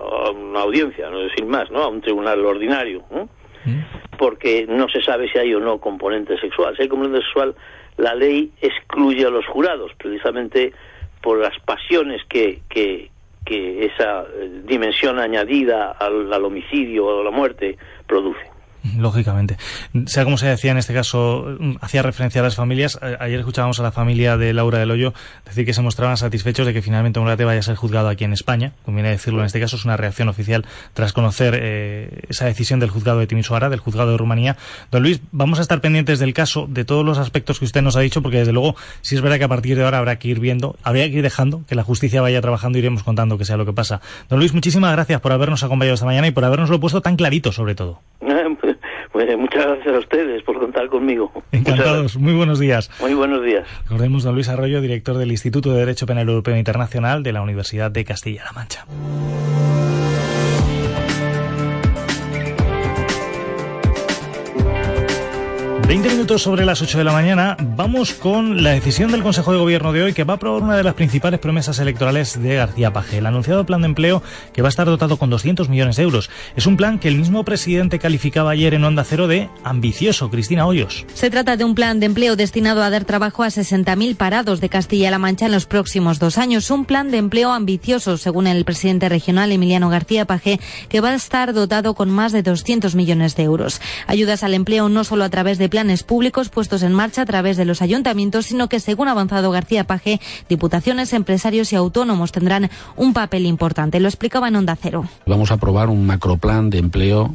audiencia, 0.61 1.11
no 1.11 1.21
decir 1.21 1.45
más, 1.45 1.71
¿no? 1.71 1.83
A 1.83 1.88
un 1.88 2.01
tribunal 2.01 2.45
ordinario, 2.45 3.03
mm. 3.11 4.19
Porque 4.19 4.67
no 4.69 4.88
se 4.90 5.03
sabe 5.03 5.31
si 5.31 5.38
hay 5.38 5.55
o 5.55 5.61
no 5.61 5.79
componente 5.79 6.38
sexual. 6.38 6.77
Si 6.77 6.83
hay 6.83 6.88
componente 6.88 7.25
sexual, 7.25 7.55
la 7.97 8.14
ley 8.14 8.53
excluye 8.61 9.25
a 9.25 9.31
los 9.31 9.47
jurados, 9.47 9.93
precisamente 9.97 10.73
por 11.23 11.38
las 11.38 11.59
pasiones 11.61 12.23
que, 12.29 12.61
que, 12.69 13.11
que 13.47 13.87
esa 13.87 14.23
eh, 14.23 14.51
dimensión 14.64 15.19
añadida 15.19 15.93
al, 15.93 16.31
al 16.33 16.45
homicidio 16.45 17.07
o 17.07 17.21
a 17.21 17.25
la 17.25 17.31
muerte 17.31 17.79
produce. 18.07 18.54
Lógicamente. 18.99 19.57
Sea 20.07 20.25
como 20.25 20.37
se 20.37 20.47
decía 20.47 20.73
en 20.73 20.79
este 20.79 20.92
caso, 20.92 21.57
hacía 21.81 22.03
referencia 22.03 22.42
a 22.42 22.44
las 22.44 22.55
familias. 22.55 22.99
Ayer 23.18 23.38
escuchábamos 23.38 23.81
a 23.81 23.83
la 23.83 23.92
familia 23.92 24.37
de 24.37 24.53
Laura 24.53 24.79
del 24.79 24.90
Hoyo 24.90 25.14
decir 25.47 25.64
que 25.64 25.73
se 25.73 25.81
mostraban 25.81 26.16
satisfechos 26.16 26.66
de 26.66 26.75
que 26.75 26.83
finalmente 26.83 27.18
Morate 27.18 27.44
vaya 27.44 27.61
a 27.61 27.62
ser 27.62 27.77
juzgado 27.77 28.09
aquí 28.09 28.25
en 28.25 28.33
España. 28.35 28.73
Conviene 28.85 29.11
decirlo, 29.11 29.40
en 29.40 29.47
este 29.47 29.59
caso 29.59 29.77
es 29.77 29.85
una 29.85 29.97
reacción 29.97 30.29
oficial 30.29 30.66
tras 30.92 31.12
conocer 31.12 31.59
eh, 31.61 32.25
esa 32.29 32.44
decisión 32.44 32.79
del 32.79 32.90
juzgado 32.90 33.20
de 33.20 33.27
Timisoara, 33.27 33.70
del 33.70 33.81
juzgado 33.81 34.11
de 34.11 34.18
Rumanía. 34.18 34.57
Don 34.90 35.03
Luis, 35.03 35.20
vamos 35.33 35.59
a 35.59 35.62
estar 35.62 35.81
pendientes 35.81 36.18
del 36.18 36.35
caso, 36.35 36.66
de 36.68 36.85
todos 36.85 37.05
los 37.05 37.18
aspectos 37.18 37.59
que 37.59 37.64
usted 37.64 37.81
nos 37.81 37.97
ha 37.97 38.01
dicho, 38.01 38.23
porque 38.23 38.38
desde 38.38 38.53
luego, 38.53 38.77
si 39.01 39.14
es 39.14 39.23
verdad 39.23 39.38
que 39.38 39.44
a 39.44 39.49
partir 39.49 39.77
de 39.77 39.85
ahora 39.85 39.99
habrá 39.99 40.18
que 40.18 40.29
ir 40.29 40.40
viendo, 40.40 40.77
habría 40.83 41.09
que 41.11 41.16
ir 41.16 41.23
dejando 41.23 41.62
que 41.66 41.75
la 41.75 41.85
justicia 41.85 42.20
vaya 42.20 42.40
trabajando 42.42 42.79
iremos 42.79 43.03
contando 43.03 43.38
que 43.38 43.44
sea 43.44 43.57
lo 43.57 43.64
que 43.64 43.73
pasa. 43.73 44.03
Don 44.29 44.38
Luis, 44.38 44.53
muchísimas 44.53 44.92
gracias 44.92 45.20
por 45.20 45.33
habernos 45.33 45.62
acompañado 45.62 45.94
esta 45.94 46.07
mañana 46.07 46.27
y 46.27 46.33
por 46.33 46.44
habernos 46.44 46.68
lo 46.68 46.81
puesto 46.81 47.01
tan 47.01 47.16
clarito, 47.16 47.51
sobre 47.51 47.75
todo. 47.75 48.01
Pues 49.14 49.38
muchas 49.38 49.64
gracias 49.64 49.94
a 49.94 49.98
ustedes 50.00 50.42
por 50.42 50.59
contar 50.59 50.88
conmigo. 50.88 51.31
Encantados. 51.53 52.16
Muy 52.16 52.33
buenos 52.33 52.59
días. 52.59 52.90
Muy 53.00 53.14
buenos 53.14 53.44
días. 53.44 53.64
Recordemos 53.85 54.24
don 54.24 54.35
Luis 54.35 54.48
Arroyo, 54.48 54.81
director 54.81 55.16
del 55.16 55.31
Instituto 55.31 55.72
de 55.72 55.79
Derecho 55.79 56.05
Penal 56.05 56.29
Europeo 56.29 56.57
Internacional 56.57 57.22
de 57.22 57.33
la 57.33 57.40
Universidad 57.40 57.92
de 57.92 58.05
Castilla-La 58.05 58.50
Mancha. 58.50 58.85
20 65.94 66.09
minutos 66.09 66.42
sobre 66.42 66.64
las 66.64 66.83
8 66.83 66.98
de 66.98 67.04
la 67.04 67.12
mañana, 67.12 67.57
vamos 67.61 68.14
con 68.14 68.64
la 68.64 68.70
decisión 68.70 69.12
del 69.12 69.22
Consejo 69.22 69.52
de 69.52 69.59
Gobierno 69.59 69.92
de 69.92 70.02
hoy 70.02 70.12
que 70.12 70.24
va 70.24 70.33
a 70.33 70.37
aprobar 70.38 70.61
una 70.61 70.76
de 70.76 70.83
las 70.83 70.94
principales 70.94 71.38
promesas 71.38 71.78
electorales 71.78 72.42
de 72.42 72.57
García 72.57 72.92
Paje, 72.92 73.18
el 73.18 73.26
anunciado 73.26 73.64
plan 73.64 73.80
de 73.83 73.87
empleo 73.87 74.20
que 74.52 74.61
va 74.61 74.66
a 74.66 74.70
estar 74.70 74.88
dotado 74.88 75.18
con 75.18 75.30
200 75.30 75.68
millones 75.68 75.94
de 75.94 76.02
euros. 76.02 76.30
Es 76.57 76.66
un 76.66 76.76
plan 76.76 76.98
que 76.98 77.07
el 77.07 77.16
mismo 77.16 77.44
presidente 77.44 78.00
calificaba 78.00 78.50
ayer 78.50 78.74
en 78.74 78.83
Onda 78.83 79.04
Cero 79.04 79.28
de 79.28 79.48
ambicioso, 79.62 80.30
Cristina 80.30 80.66
Hoyos. 80.66 81.07
Se 81.14 81.30
trata 81.30 81.57
de 81.57 81.62
un 81.62 81.76
plan 81.76 82.00
de 82.00 82.07
empleo 82.07 82.35
destinado 82.35 82.83
a 82.83 82.90
dar 82.90 83.04
trabajo 83.04 83.44
a 83.44 83.46
60.000 83.46 84.16
parados 84.16 84.61
de 84.61 84.70
Castilla-La 84.70 85.20
Mancha 85.20 85.46
en 85.46 85.52
los 85.52 85.66
próximos 85.66 86.18
dos 86.18 86.38
años. 86.38 86.72
Un 86.72 86.87
plan 86.87 87.12
de 87.12 87.18
empleo 87.18 87.52
ambicioso, 87.52 88.16
según 88.16 88.48
el 88.48 88.64
presidente 88.64 89.09
regional 89.09 89.52
Emiliano 89.52 89.90
García 89.90 90.24
Paje, 90.24 90.59
que 90.88 91.00
va 91.00 91.11
a 91.11 91.14
estar 91.14 91.52
dotado 91.52 91.94
con 91.94 92.11
más 92.11 92.33
de 92.33 92.42
200 92.42 92.96
millones 92.96 93.37
de 93.37 93.44
euros. 93.44 93.80
Ayudas 94.09 94.42
al 94.42 94.54
empleo 94.54 94.88
no 94.88 95.04
solo 95.04 95.22
a 95.22 95.28
través 95.28 95.57
de 95.57 95.68
planes 95.68 95.84
públicos 96.03 96.49
puestos 96.49 96.83
en 96.83 96.92
marcha 96.92 97.23
a 97.23 97.27
través 97.27 97.57
de 97.57 97.64
los 97.64 97.83
ayuntamientos, 97.83 98.47
sino 98.47 98.68
que, 98.68 98.81
según 98.81 99.09
ha 99.09 99.12
avanzado 99.12 99.51
García 99.51 99.85
Paje, 99.85 100.20
diputaciones, 100.49 101.12
empresarios 101.12 101.73
y 101.73 101.77
autónomos 101.77 102.33
tendrán 102.33 102.70
un 102.97 103.12
papel 103.12 103.47
importante. 103.47 104.01
Lo 104.01 104.09
explicaba 104.09 104.49
en 104.49 104.57
Onda 104.57 104.77
Cero. 104.81 105.05
Vamos 105.27 105.51
a 105.51 105.55
aprobar 105.55 105.88
un 105.88 106.07
macroplan 106.07 106.70
de 106.70 106.79
empleo 106.79 107.35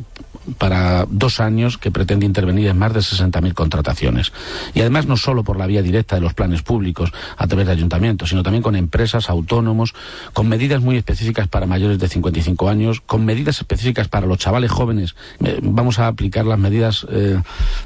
para 0.57 1.05
dos 1.09 1.39
años 1.39 1.77
que 1.77 1.91
pretende 1.91 2.25
intervenir 2.25 2.67
en 2.67 2.77
más 2.77 2.93
de 2.93 2.99
60.000 2.99 3.53
contrataciones. 3.53 4.31
Y 4.73 4.81
además 4.81 5.07
no 5.07 5.17
solo 5.17 5.43
por 5.43 5.57
la 5.57 5.67
vía 5.67 5.81
directa 5.81 6.15
de 6.15 6.21
los 6.21 6.33
planes 6.33 6.61
públicos 6.61 7.11
a 7.37 7.47
través 7.47 7.67
de 7.67 7.73
ayuntamientos, 7.73 8.29
sino 8.29 8.43
también 8.43 8.63
con 8.63 8.75
empresas, 8.75 9.29
autónomos, 9.29 9.93
con 10.33 10.47
medidas 10.47 10.81
muy 10.81 10.97
específicas 10.97 11.47
para 11.47 11.65
mayores 11.65 11.99
de 11.99 12.07
55 12.07 12.69
años, 12.69 13.01
con 13.01 13.25
medidas 13.25 13.59
específicas 13.59 14.07
para 14.07 14.27
los 14.27 14.37
chavales 14.37 14.71
jóvenes. 14.71 15.15
Eh, 15.43 15.59
vamos 15.61 15.99
a 15.99 16.07
aplicar 16.07 16.45
las 16.45 16.59
medidas 16.59 17.05
eh, 17.11 17.41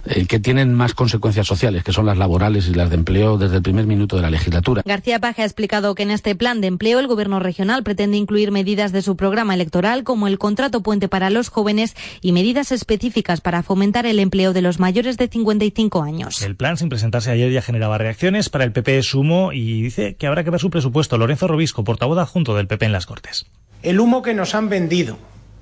eh, 0.06 0.26
que 0.26 0.40
tienen 0.40 0.74
más 0.74 0.94
consecuencias 0.94 1.48
sociales, 1.48 1.84
que 1.84 1.92
son 1.92 2.06
las 2.06 2.18
laborales 2.18 2.68
y 2.68 2.74
las 2.74 2.90
de 2.90 2.96
empleo 2.96 3.38
desde 3.38 3.58
el 3.58 3.62
primer 3.62 3.86
minuto 3.86 4.16
de 4.16 4.22
la 4.22 4.30
legislatura. 4.30 4.84
García 4.86 5.20
Paje 5.20 5.42
ha 5.42 5.46
explicado 5.46 5.96
que 5.96 6.04
en 6.04 6.12
este 6.12 6.36
plan 6.36 6.62
de 6.62 6.68
empleo 6.68 7.00
el 7.00 7.08
Gobierno 7.08 7.40
regional 7.40 7.84
pretende 7.84 8.18
incluir 8.18 8.52
medidas 8.52 8.92
de 8.92 9.02
su 9.02 9.16
programa 9.16 9.54
electoral 9.54 10.04
como 10.04 10.28
el 10.28 10.38
contrato 10.38 10.82
puente 10.82 11.08
para 11.08 11.30
los 11.30 11.50
jóvenes 11.50 11.96
y 12.22 12.32
medidas 12.32 12.53
medidas 12.54 12.72
específicas 12.72 13.42
para 13.42 13.64
fomentar 13.64 14.06
el 14.06 14.20
empleo 14.20 14.54
de 14.54 14.62
los 14.62 14.80
mayores 14.80 15.18
de 15.18 15.28
55 15.28 16.04
años. 16.04 16.40
El 16.44 16.56
plan, 16.56 16.78
sin 16.78 16.88
presentarse 16.88 17.32
ayer, 17.32 17.52
ya 17.52 17.64
generaba 17.64 17.98
reacciones. 17.98 18.50
Para 18.50 18.64
el 18.64 18.72
PP 18.72 19.00
es 19.00 19.08
sumo 19.08 19.54
y 19.54 19.82
dice 19.82 20.14
que 20.18 20.28
habrá 20.28 20.44
que 20.44 20.52
ver 20.52 20.60
su 20.60 20.70
presupuesto. 20.70 21.18
Lorenzo 21.18 21.48
Robisco, 21.48 21.84
portavoz 21.84 22.20
adjunto 22.20 22.56
del 22.56 22.68
PP 22.68 22.86
en 22.86 22.92
las 22.92 23.08
Cortes. 23.08 23.48
El 23.82 24.00
humo 24.00 24.22
que 24.22 24.36
nos 24.36 24.54
han 24.54 24.70
vendido, 24.70 25.18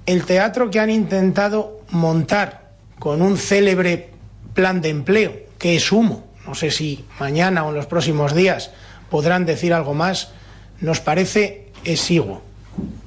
el 0.05 0.25
teatro 0.25 0.69
que 0.69 0.81
han 0.81 0.89
intentado 0.89 1.79
montar 1.91 2.71
con 2.99 3.21
un 3.21 3.37
célebre 3.37 4.09
plan 4.53 4.81
de 4.81 4.89
empleo, 4.89 5.33
que 5.57 5.77
es 5.77 5.93
humo, 5.93 6.27
no 6.45 6.55
sé 6.55 6.71
si 6.71 7.05
mañana 7.21 7.63
o 7.63 7.69
en 7.69 7.75
los 7.75 7.85
próximos 7.85 8.35
días 8.35 8.71
podrán 9.09 9.45
decir 9.45 9.73
algo 9.73 9.93
más, 9.93 10.33
nos 10.81 10.99
parece 10.99 11.69
exiguo. 11.85 12.41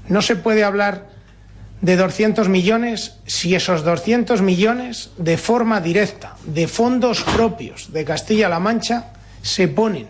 No 0.08 0.22
se 0.22 0.36
puede 0.36 0.64
hablar 0.64 1.10
de 1.84 1.98
200 1.98 2.48
millones 2.48 3.18
si 3.26 3.54
esos 3.54 3.84
200 3.84 4.40
millones 4.40 5.10
de 5.18 5.36
forma 5.36 5.82
directa, 5.82 6.34
de 6.46 6.66
fondos 6.66 7.22
propios 7.22 7.92
de 7.92 8.06
Castilla-La 8.06 8.58
Mancha, 8.58 9.12
se 9.42 9.68
ponen 9.68 10.08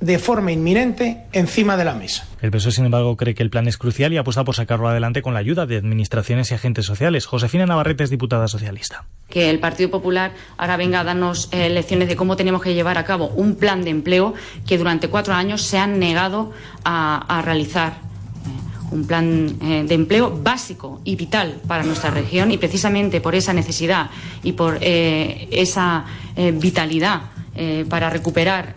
de 0.00 0.18
forma 0.18 0.52
inminente 0.52 1.24
encima 1.32 1.78
de 1.78 1.86
la 1.86 1.94
mesa. 1.94 2.26
El 2.42 2.50
PSOE, 2.50 2.72
sin 2.72 2.84
embargo, 2.84 3.16
cree 3.16 3.34
que 3.34 3.42
el 3.42 3.48
plan 3.48 3.66
es 3.66 3.78
crucial 3.78 4.12
y 4.12 4.18
apuesta 4.18 4.44
por 4.44 4.54
sacarlo 4.54 4.88
adelante 4.88 5.22
con 5.22 5.32
la 5.32 5.40
ayuda 5.40 5.64
de 5.64 5.78
administraciones 5.78 6.50
y 6.50 6.54
agentes 6.54 6.84
sociales. 6.84 7.24
Josefina 7.24 7.64
Navarrete 7.64 8.04
es 8.04 8.10
diputada 8.10 8.46
socialista. 8.46 9.06
Que 9.30 9.48
el 9.48 9.58
Partido 9.58 9.90
Popular 9.90 10.32
ahora 10.58 10.76
venga 10.76 11.00
a 11.00 11.04
darnos 11.04 11.48
eh, 11.50 11.70
lecciones 11.70 12.08
de 12.08 12.16
cómo 12.16 12.36
tenemos 12.36 12.60
que 12.60 12.74
llevar 12.74 12.98
a 12.98 13.04
cabo 13.04 13.28
un 13.28 13.56
plan 13.56 13.84
de 13.84 13.90
empleo 13.90 14.34
que 14.66 14.76
durante 14.76 15.08
cuatro 15.08 15.32
años 15.32 15.62
se 15.62 15.78
han 15.78 15.98
negado 15.98 16.52
a 16.84 17.42
realizar 17.42 18.09
un 18.90 19.06
plan 19.06 19.56
eh, 19.62 19.84
de 19.86 19.94
empleo 19.94 20.38
básico 20.42 21.00
y 21.04 21.16
vital 21.16 21.60
para 21.66 21.82
nuestra 21.82 22.10
región 22.10 22.50
y 22.50 22.58
precisamente 22.58 23.20
por 23.20 23.34
esa 23.34 23.52
necesidad 23.52 24.10
y 24.42 24.52
por 24.52 24.78
eh, 24.80 25.48
esa 25.50 26.04
eh, 26.36 26.52
vitalidad 26.52 27.22
para 27.90 28.08
recuperar 28.08 28.74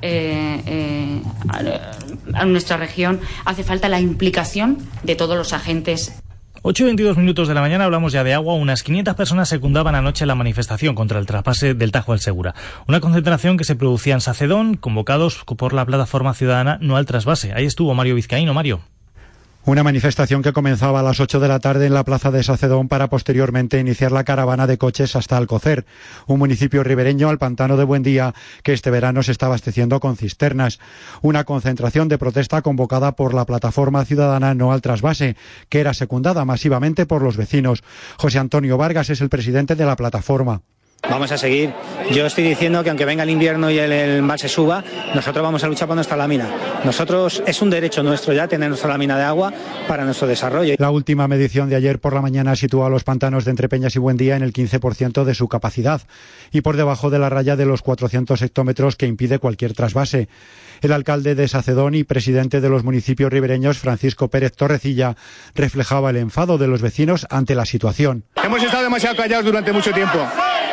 a, 2.34 2.45
nuestra 2.45 2.76
región 2.76 3.21
hace 3.45 3.63
falta 3.63 3.88
la 3.88 4.02
implicación 4.02 4.78
de 5.04 5.15
todos 5.15 5.38
los 5.38 5.54
agentes 5.54 6.12
8 6.63 6.84
y 6.84 6.86
22 6.88 7.17
minutos 7.17 7.47
de 7.47 7.54
la 7.54 7.62
mañana 7.62 7.86
hablamos 7.86 8.13
ya 8.13 8.23
de 8.23 8.34
agua. 8.34 8.56
Unas 8.56 8.84
500 8.84 9.15
personas 9.15 9.49
secundaban 9.49 9.95
anoche 9.95 10.26
la 10.26 10.34
manifestación 10.36 10.95
contra 10.95 11.19
el 11.19 11.26
traspase 11.26 11.73
del 11.73 11.91
Tajo 11.91 12.13
al 12.13 12.21
Segura. 12.21 12.56
Una 12.88 13.02
concentración 13.02 13.58
que 13.58 13.65
se 13.65 13.76
producía 13.76 14.13
en 14.13 14.21
Sacedón, 14.21 14.76
convocados 14.76 15.43
por 15.45 15.73
la 15.73 15.86
plataforma 15.86 16.34
ciudadana 16.34 16.78
No 16.80 16.95
al 16.95 17.06
Trasvase. 17.06 17.52
Ahí 17.54 17.65
estuvo 17.65 17.93
Mario 17.93 18.15
Vizcaíno. 18.15 18.54
Mario. 18.54 18.80
Una 19.65 19.82
manifestación 19.82 20.41
que 20.41 20.52
comenzaba 20.52 20.99
a 20.99 21.04
las 21.04 21.21
8 21.21 21.39
de 21.39 21.47
la 21.47 21.62
tarde 21.62 21.86
en 21.86 21.93
la 21.93 22.04
plaza 22.04 22.32
de 22.32 22.43
Sacedón 22.43 22.89
para 22.89 23.08
posteriormente 23.08 23.80
iniciar 23.80 24.12
la 24.12 24.26
caravana 24.26 24.67
de 24.67 24.78
coches 24.78 25.15
hasta 25.15 25.38
Alcocer, 25.38 25.86
un 26.28 26.39
municipio 26.39 26.84
ribereño 26.84 27.30
al 27.30 27.38
pantano 27.38 27.78
de 27.78 27.86
Buendía 27.86 28.34
que 28.62 28.73
este 28.73 28.91
verano 28.91 29.23
se 29.23 29.32
está 29.32 29.45
abasteciendo 29.45 30.02
con 30.02 30.17
cisternas. 30.17 30.80
Una 31.21 31.45
concentración 31.45 32.10
de 32.10 32.17
protesta 32.17 32.62
convocada 32.62 33.13
por 33.13 33.34
la 33.34 33.45
plataforma 33.45 34.04
ciudadana 34.04 34.54
No 34.54 34.73
al 34.73 34.82
Trasvase, 34.82 35.38
que 35.69 35.80
era 35.80 35.93
secundada 35.93 36.43
masivamente 36.43 37.06
por 37.06 37.21
los 37.21 37.38
vecinos. 37.38 37.86
José 38.17 38.39
Antonio 38.39 38.78
Vargas 38.78 39.12
es 39.12 39.21
el 39.21 39.30
presidente 39.30 39.78
de 39.78 39.86
la 39.86 39.95
plataforma. 39.95 40.62
Vamos 41.10 41.32
a 41.34 41.38
seguir. 41.38 41.74
Yo 42.12 42.26
estoy 42.26 42.46
diciendo 42.46 42.82
que 42.82 42.89
aunque 42.89 43.04
venga 43.04 43.24
el 43.24 43.30
invierno 43.30 43.70
y 43.70 43.78
el, 43.78 43.92
el 43.92 44.39
se 44.39 44.48
suba, 44.48 44.84
nosotros 45.13 45.44
vamos 45.44 45.63
a 45.63 45.68
luchar 45.68 45.88
por 45.88 45.96
nuestra 45.96 46.16
lámina. 46.16 46.48
Nosotros 46.86 47.44
es 47.46 47.62
un 47.62 47.70
derecho 47.70 48.04
nuestro 48.04 48.34
ya 48.34 48.48
tener 48.48 48.70
nuestra 48.70 48.89
lámina 48.89 49.18
de 49.18 49.24
agua 49.24 49.54
para 49.88 50.06
nuestro 50.06 50.28
desarrollo. 50.28 50.76
La 50.80 50.92
última 50.92 51.28
medición 51.28 51.70
de 51.70 51.76
ayer 51.76 52.00
por 52.00 52.13
la 52.13 52.22
mañana 52.22 52.56
sitúa 52.56 52.88
a 52.88 52.89
los 52.89 53.04
pantanos 53.04 53.44
de 53.44 53.52
Entrepeñas 53.52 53.96
y 53.96 54.00
Buendía 54.00 54.38
en 54.38 54.44
el 54.44 54.54
15% 54.54 55.26
de 55.26 55.36
su 55.36 55.50
capacidad 55.50 56.02
y 56.52 56.62
por 56.62 56.78
debajo 56.78 57.10
de 57.10 57.20
la 57.20 57.30
raya 57.30 57.58
de 57.58 57.66
los 57.66 57.82
400 57.82 58.42
hectómetros 58.42 58.96
que 58.96 59.06
impide 59.06 59.39
cualquier 59.39 59.74
trasvase. 59.74 60.30
El 60.82 60.92
alcalde 60.94 61.36
de 61.36 61.48
Sacedón 61.48 61.96
y 61.96 62.04
presidente 62.04 62.60
de 62.60 62.70
los 62.70 62.84
municipios 62.84 63.32
ribereños, 63.32 63.78
Francisco 63.78 64.30
Pérez 64.30 64.54
Torrecilla, 64.54 65.16
reflejaba 65.56 66.10
el 66.10 66.18
enfado 66.18 66.58
de 66.58 66.68
los 66.68 66.82
vecinos 66.82 67.28
ante 67.30 67.56
la 67.56 67.66
situación. 67.66 68.24
Hemos 68.42 68.63
estado 68.63 68.84
demasiado 68.84 69.16
callados 69.16 69.46
durante 69.46 69.72
mucho 69.72 69.92
tiempo. 69.92 70.20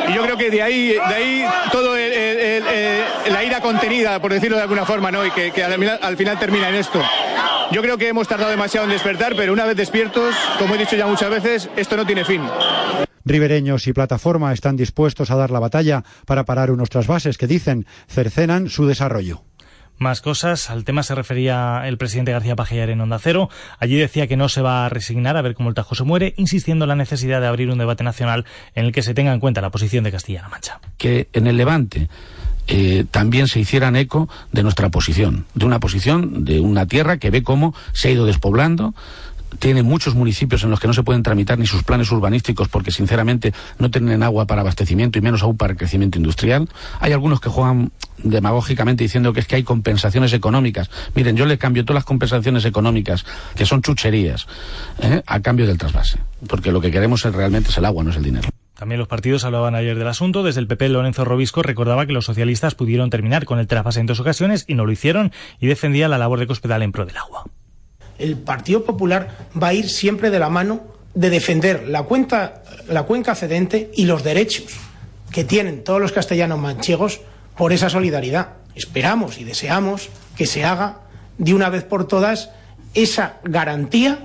Y 0.09 0.15
yo 0.15 0.20
creo 0.23 0.37
que 0.37 0.51
de 0.51 0.63
ahí, 0.63 0.89
de 0.89 1.15
ahí 1.15 1.45
todo 1.73 1.95
la 1.97 3.45
ira 3.45 3.61
contenida, 3.61 4.21
por 4.21 4.33
decirlo 4.33 4.57
de 4.57 4.63
alguna 4.63 4.85
forma, 4.85 5.11
¿no? 5.11 5.25
y 5.25 5.31
que, 5.31 5.63
al, 5.63 6.17
final, 6.17 6.39
termina 6.39 6.69
en 6.69 6.77
esto. 6.77 7.01
Yo 7.71 7.83
creo 7.83 7.97
que 7.99 8.09
hemos 8.09 8.27
tardado 8.27 8.51
demasiado 8.51 8.87
en 8.87 8.93
despertar, 8.93 9.35
pero 9.37 9.53
una 9.53 9.65
vez 9.65 9.77
despiertos, 9.77 10.35
como 10.59 10.75
he 10.75 10.79
dicho 10.79 10.97
ya 10.97 11.07
muchas 11.07 11.31
veces, 11.31 11.71
esto 11.77 11.97
no 11.97 12.05
tiene 12.05 12.25
fin. 12.25 12.43
Ribereños 13.25 13.87
y 13.87 13.93
plataforma 13.93 14.53
están 14.53 14.77
dispuestos 14.77 15.31
a 15.31 15.37
dar 15.37 15.51
la 15.51 15.61
batalla 15.61 16.03
para 16.27 16.45
parar 16.45 16.71
unos 16.71 16.89
trasvases 16.89 17.39
que 17.39 17.47
dicen 17.47 17.87
cercenan 18.09 18.69
su 18.69 18.87
desarrollo. 18.87 19.45
Más 20.01 20.23
cosas. 20.23 20.71
Al 20.71 20.85
tema 20.85 21.03
se 21.03 21.15
refería 21.15 21.83
el 21.85 21.99
presidente 21.99 22.33
García 22.33 22.57
Pajellar 22.57 22.89
en 22.89 23.03
Onda 23.03 23.19
Cero. 23.19 23.51
Allí 23.79 23.97
decía 23.97 24.27
que 24.27 24.39
no 24.39 24.49
se 24.49 24.63
va 24.63 24.87
a 24.87 24.89
resignar 24.89 25.37
a 25.37 25.43
ver 25.43 25.55
cómo 25.55 25.69
el 25.69 25.75
Tajo 25.75 25.95
se 25.95 26.05
muere, 26.05 26.33
insistiendo 26.39 26.87
en 26.87 26.89
la 26.89 26.97
necesidad 26.97 27.39
de 27.43 27.47
abrir 27.47 27.69
un 27.69 27.77
debate 27.77 28.03
nacional 28.03 28.47
en 28.75 28.87
el 28.87 28.93
que 28.93 29.03
se 29.03 29.13
tenga 29.13 29.35
en 29.35 29.41
cuenta 29.41 29.61
la 29.61 29.69
posición 29.69 30.03
de 30.03 30.11
Castilla-La 30.11 30.49
Mancha. 30.49 30.81
Que 30.97 31.29
en 31.35 31.47
el 31.47 31.59
Levante 31.59 32.09
eh, 32.67 33.05
también 33.11 33.47
se 33.47 33.61
hicieran 33.61 33.95
eco 33.95 34.27
de 34.53 34.63
nuestra 34.63 34.89
posición, 34.89 35.45
de 35.55 35.67
una 35.67 35.81
posición 35.81 36.47
de 36.47 36.61
una 36.61 36.87
tierra 36.87 37.19
que 37.19 37.29
ve 37.31 37.43
cómo 37.43 37.75
se 37.93 38.09
ha 38.09 38.11
ido 38.13 38.25
despoblando, 38.25 38.95
tiene 39.59 39.83
muchos 39.83 40.15
municipios 40.15 40.63
en 40.63 40.71
los 40.71 40.81
que 40.81 40.87
no 40.87 40.95
se 40.95 41.03
pueden 41.03 41.23
tramitar 41.23 41.59
ni 41.59 41.67
sus 41.67 41.83
planes 41.83 42.11
urbanísticos 42.11 42.69
porque 42.69 42.91
sinceramente 42.91 43.53
no 43.79 43.91
tienen 43.91 44.23
agua 44.23 44.47
para 44.47 44.61
abastecimiento 44.61 45.19
y 45.19 45.23
menos 45.23 45.43
aún 45.43 45.57
para 45.57 45.75
crecimiento 45.75 46.19
industrial. 46.19 46.69
Hay 47.01 47.13
algunos 47.13 47.41
que 47.41 47.49
juegan 47.49 47.93
demagógicamente 48.23 49.05
diciendo 49.05 49.33
que 49.33 49.41
es 49.41 49.47
que 49.47 49.57
hay 49.57 49.63
compensaciones 49.63 50.33
económicas. 50.33 50.91
Miren, 51.15 51.37
yo 51.37 51.47
le 51.47 51.59
cambio 51.59 51.85
todas 51.85 51.97
las 51.97 52.05
compensaciones 52.05 52.65
económicas, 52.65 53.25
que 53.55 53.67
son 53.67 53.83
chucherías, 53.83 54.47
¿eh? 55.01 55.23
a 55.27 55.41
cambio 55.41 55.67
del 55.67 55.79
trasvase, 55.79 56.19
porque 56.47 56.73
lo 56.73 56.81
que 56.81 56.91
queremos 56.91 57.23
realmente 57.25 57.71
es 57.71 57.79
el 57.79 57.85
agua, 57.85 58.05
no 58.05 58.11
es 58.11 58.17
el 58.17 58.23
dinero. 58.23 58.49
También 58.75 58.99
los 58.99 59.09
partidos 59.09 59.45
hablaban 59.45 59.75
ayer 59.75 59.99
del 59.99 60.09
asunto. 60.09 60.43
Desde 60.43 60.59
el 60.59 60.67
PP, 60.67 60.89
Lorenzo 60.89 61.27
Robisco 61.27 61.63
recordaba 61.63 62.07
que 62.07 62.15
los 62.15 62.25
socialistas 62.25 62.75
pudieron 62.75 63.11
terminar 63.11 63.45
con 63.45 63.59
el 63.59 63.67
trasvase 63.67 64.01
en 64.01 64.07
dos 64.07 64.21
ocasiones 64.21 64.65
y 64.69 64.75
no 64.75 64.87
lo 64.87 64.93
hicieron 64.93 65.33
y 65.61 65.67
defendía 65.67 66.09
la 66.09 66.17
labor 66.17 66.39
de 66.39 66.47
Cospedal 66.47 66.83
en 66.83 66.91
pro 66.91 67.05
del 67.05 67.19
agua. 67.19 67.45
El 68.21 68.37
Partido 68.37 68.85
Popular 68.85 69.49
va 69.61 69.69
a 69.69 69.75
ir 69.75 69.89
siempre 69.89 70.31
de 70.31 70.39
la 70.39 70.51
mano 70.51 70.83
de 71.15 71.31
defender 71.31 71.89
la, 71.89 72.03
cuenta, 72.05 72.63
la 72.89 73.03
cuenca 73.05 73.35
cedente 73.35 73.91
y 73.95 74.05
los 74.05 74.23
derechos 74.23 74.67
que 75.33 75.45
tienen 75.45 75.83
todos 75.85 76.01
los 76.01 76.13
castellanos 76.13 76.59
manchegos 76.59 77.21
por 77.57 77.73
esa 77.73 77.89
solidaridad. 77.89 78.55
Esperamos 78.75 79.39
y 79.39 79.45
deseamos 79.45 80.09
que 80.37 80.47
se 80.47 80.65
haga 80.65 80.99
de 81.39 81.55
una 81.55 81.71
vez 81.71 81.85
por 81.85 82.07
todas 82.07 82.51
esa 82.95 83.39
garantía, 83.45 84.19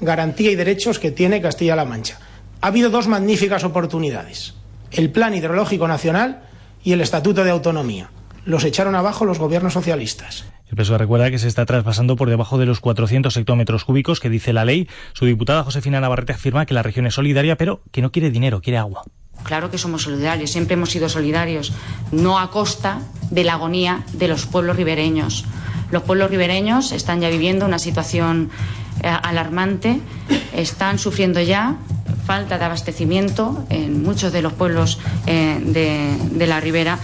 garantía 0.00 0.50
y 0.50 0.56
derechos 0.56 0.98
que 0.98 1.10
tiene 1.10 1.40
Castilla-La 1.40 1.84
Mancha. 1.84 2.18
Ha 2.60 2.68
habido 2.68 2.90
dos 2.90 3.08
magníficas 3.08 3.64
oportunidades, 3.64 4.54
el 4.92 5.10
Plan 5.10 5.34
Hidrológico 5.34 5.88
Nacional 5.88 6.42
y 6.84 6.92
el 6.92 7.00
Estatuto 7.00 7.44
de 7.44 7.50
Autonomía. 7.50 8.10
Los 8.44 8.64
echaron 8.64 8.94
abajo 8.94 9.24
los 9.24 9.38
gobiernos 9.38 9.74
socialistas. 9.74 10.44
El 10.70 10.76
PSOE 10.76 10.98
recuerda 10.98 11.32
que 11.32 11.38
se 11.40 11.48
está 11.48 11.66
traspasando 11.66 12.14
por 12.14 12.30
debajo 12.30 12.56
de 12.56 12.64
los 12.64 12.78
400 12.78 13.36
hectómetros 13.36 13.84
cúbicos 13.84 14.20
que 14.20 14.30
dice 14.30 14.52
la 14.52 14.64
ley. 14.64 14.88
Su 15.14 15.26
diputada 15.26 15.64
Josefina 15.64 16.00
Navarrete 16.00 16.32
afirma 16.32 16.64
que 16.64 16.74
la 16.74 16.84
región 16.84 17.06
es 17.06 17.14
solidaria, 17.14 17.56
pero 17.56 17.82
que 17.90 18.02
no 18.02 18.12
quiere 18.12 18.30
dinero, 18.30 18.60
quiere 18.60 18.78
agua. 18.78 19.02
Claro 19.42 19.72
que 19.72 19.78
somos 19.78 20.02
solidarios, 20.02 20.50
siempre 20.50 20.74
hemos 20.74 20.90
sido 20.90 21.08
solidarios, 21.08 21.72
no 22.12 22.38
a 22.38 22.50
costa 22.50 23.00
de 23.30 23.42
la 23.42 23.54
agonía 23.54 24.04
de 24.12 24.28
los 24.28 24.46
pueblos 24.46 24.76
ribereños. 24.76 25.44
Los 25.90 26.04
pueblos 26.04 26.30
ribereños 26.30 26.92
están 26.92 27.20
ya 27.20 27.30
viviendo 27.30 27.66
una 27.66 27.80
situación 27.80 28.50
eh, 29.02 29.08
alarmante, 29.08 30.00
están 30.54 31.00
sufriendo 31.00 31.40
ya 31.40 31.78
falta 32.26 32.58
de 32.58 32.64
abastecimiento 32.64 33.64
en 33.70 34.04
muchos 34.04 34.32
de 34.32 34.42
los 34.42 34.52
pueblos 34.52 35.00
eh, 35.26 35.58
de, 35.60 36.16
de 36.30 36.46
la 36.46 36.60
ribera 36.60 37.00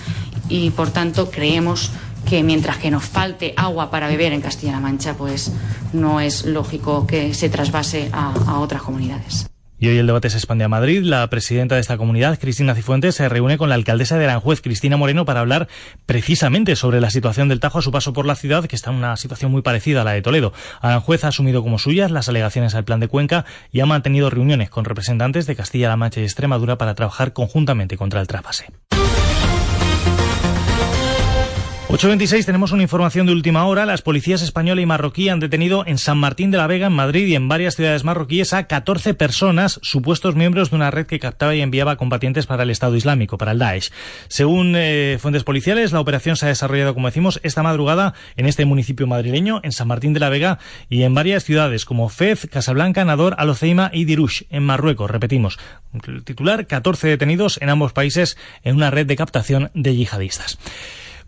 y, 0.48 0.70
por 0.70 0.90
tanto, 0.90 1.32
creemos 1.32 1.90
que 2.26 2.42
mientras 2.42 2.76
que 2.78 2.90
nos 2.90 3.04
falte 3.04 3.54
agua 3.56 3.90
para 3.90 4.08
beber 4.08 4.32
en 4.32 4.40
Castilla-La 4.40 4.80
Mancha, 4.80 5.14
pues 5.14 5.52
no 5.92 6.20
es 6.20 6.44
lógico 6.44 7.06
que 7.06 7.32
se 7.32 7.48
trasvase 7.48 8.10
a, 8.12 8.58
otras 8.58 8.82
comunidades. 8.82 9.46
Y 9.78 9.88
hoy 9.88 9.98
el 9.98 10.06
debate 10.06 10.30
se 10.30 10.38
expande 10.38 10.64
a 10.64 10.68
Madrid. 10.68 11.02
La 11.02 11.28
presidenta 11.28 11.74
de 11.74 11.82
esta 11.82 11.98
comunidad, 11.98 12.38
Cristina 12.38 12.74
Cifuentes, 12.74 13.14
se 13.14 13.28
reúne 13.28 13.58
con 13.58 13.68
la 13.68 13.74
alcaldesa 13.74 14.16
de 14.16 14.24
Aranjuez, 14.24 14.62
Cristina 14.62 14.96
Moreno, 14.96 15.26
para 15.26 15.40
hablar 15.40 15.68
precisamente 16.06 16.76
sobre 16.76 17.00
la 17.00 17.10
situación 17.10 17.48
del 17.50 17.60
Tajo 17.60 17.78
a 17.78 17.82
su 17.82 17.92
paso 17.92 18.14
por 18.14 18.24
la 18.24 18.36
ciudad, 18.36 18.64
que 18.64 18.74
está 18.74 18.90
en 18.90 18.96
una 18.96 19.16
situación 19.18 19.52
muy 19.52 19.60
parecida 19.60 20.00
a 20.00 20.04
la 20.04 20.12
de 20.12 20.22
Toledo. 20.22 20.54
Aranjuez 20.80 21.24
ha 21.24 21.28
asumido 21.28 21.62
como 21.62 21.78
suyas 21.78 22.10
las 22.10 22.28
alegaciones 22.30 22.74
al 22.74 22.84
plan 22.84 23.00
de 23.00 23.08
Cuenca 23.08 23.44
y 23.70 23.80
ha 23.80 23.86
mantenido 23.86 24.30
reuniones 24.30 24.70
con 24.70 24.86
representantes 24.86 25.46
de 25.46 25.56
Castilla-La 25.56 25.96
Mancha 25.96 26.20
y 26.20 26.24
Extremadura 26.24 26.78
para 26.78 26.94
trabajar 26.94 27.34
conjuntamente 27.34 27.98
contra 27.98 28.22
el 28.22 28.26
traspase. 28.26 28.66
8.26 31.88 32.44
tenemos 32.44 32.72
una 32.72 32.82
información 32.82 33.26
de 33.26 33.32
última 33.32 33.64
hora. 33.64 33.86
Las 33.86 34.02
policías 34.02 34.42
española 34.42 34.80
y 34.80 34.86
marroquí 34.86 35.28
han 35.28 35.38
detenido 35.38 35.84
en 35.86 35.98
San 35.98 36.18
Martín 36.18 36.50
de 36.50 36.58
la 36.58 36.66
Vega, 36.66 36.88
en 36.88 36.92
Madrid 36.92 37.28
y 37.28 37.36
en 37.36 37.48
varias 37.48 37.76
ciudades 37.76 38.02
marroquíes 38.02 38.52
a 38.54 38.66
14 38.66 39.14
personas, 39.14 39.78
supuestos 39.82 40.34
miembros 40.34 40.70
de 40.70 40.76
una 40.76 40.90
red 40.90 41.06
que 41.06 41.20
captaba 41.20 41.54
y 41.54 41.60
enviaba 41.60 41.96
combatientes 41.96 42.46
para 42.46 42.64
el 42.64 42.70
Estado 42.70 42.96
Islámico, 42.96 43.38
para 43.38 43.52
el 43.52 43.60
Daesh. 43.60 43.92
Según 44.26 44.74
eh, 44.76 45.18
fuentes 45.20 45.44
policiales, 45.44 45.92
la 45.92 46.00
operación 46.00 46.34
se 46.34 46.46
ha 46.46 46.48
desarrollado, 46.48 46.92
como 46.92 47.06
decimos, 47.06 47.38
esta 47.44 47.62
madrugada 47.62 48.14
en 48.36 48.46
este 48.46 48.64
municipio 48.64 49.06
madrileño, 49.06 49.60
en 49.62 49.70
San 49.70 49.86
Martín 49.86 50.12
de 50.12 50.20
la 50.20 50.28
Vega 50.28 50.58
y 50.90 51.04
en 51.04 51.14
varias 51.14 51.44
ciudades 51.44 51.84
como 51.84 52.08
Fez, 52.08 52.48
Casablanca, 52.50 53.04
Nador, 53.04 53.36
Aloceima 53.38 53.92
y 53.94 54.06
Dirush, 54.06 54.42
en 54.50 54.64
Marruecos. 54.64 55.08
Repetimos, 55.08 55.60
titular, 56.24 56.66
14 56.66 57.06
detenidos 57.06 57.62
en 57.62 57.68
ambos 57.68 57.92
países 57.92 58.36
en 58.64 58.74
una 58.74 58.90
red 58.90 59.06
de 59.06 59.14
captación 59.14 59.70
de 59.72 59.94
yihadistas. 59.94 60.58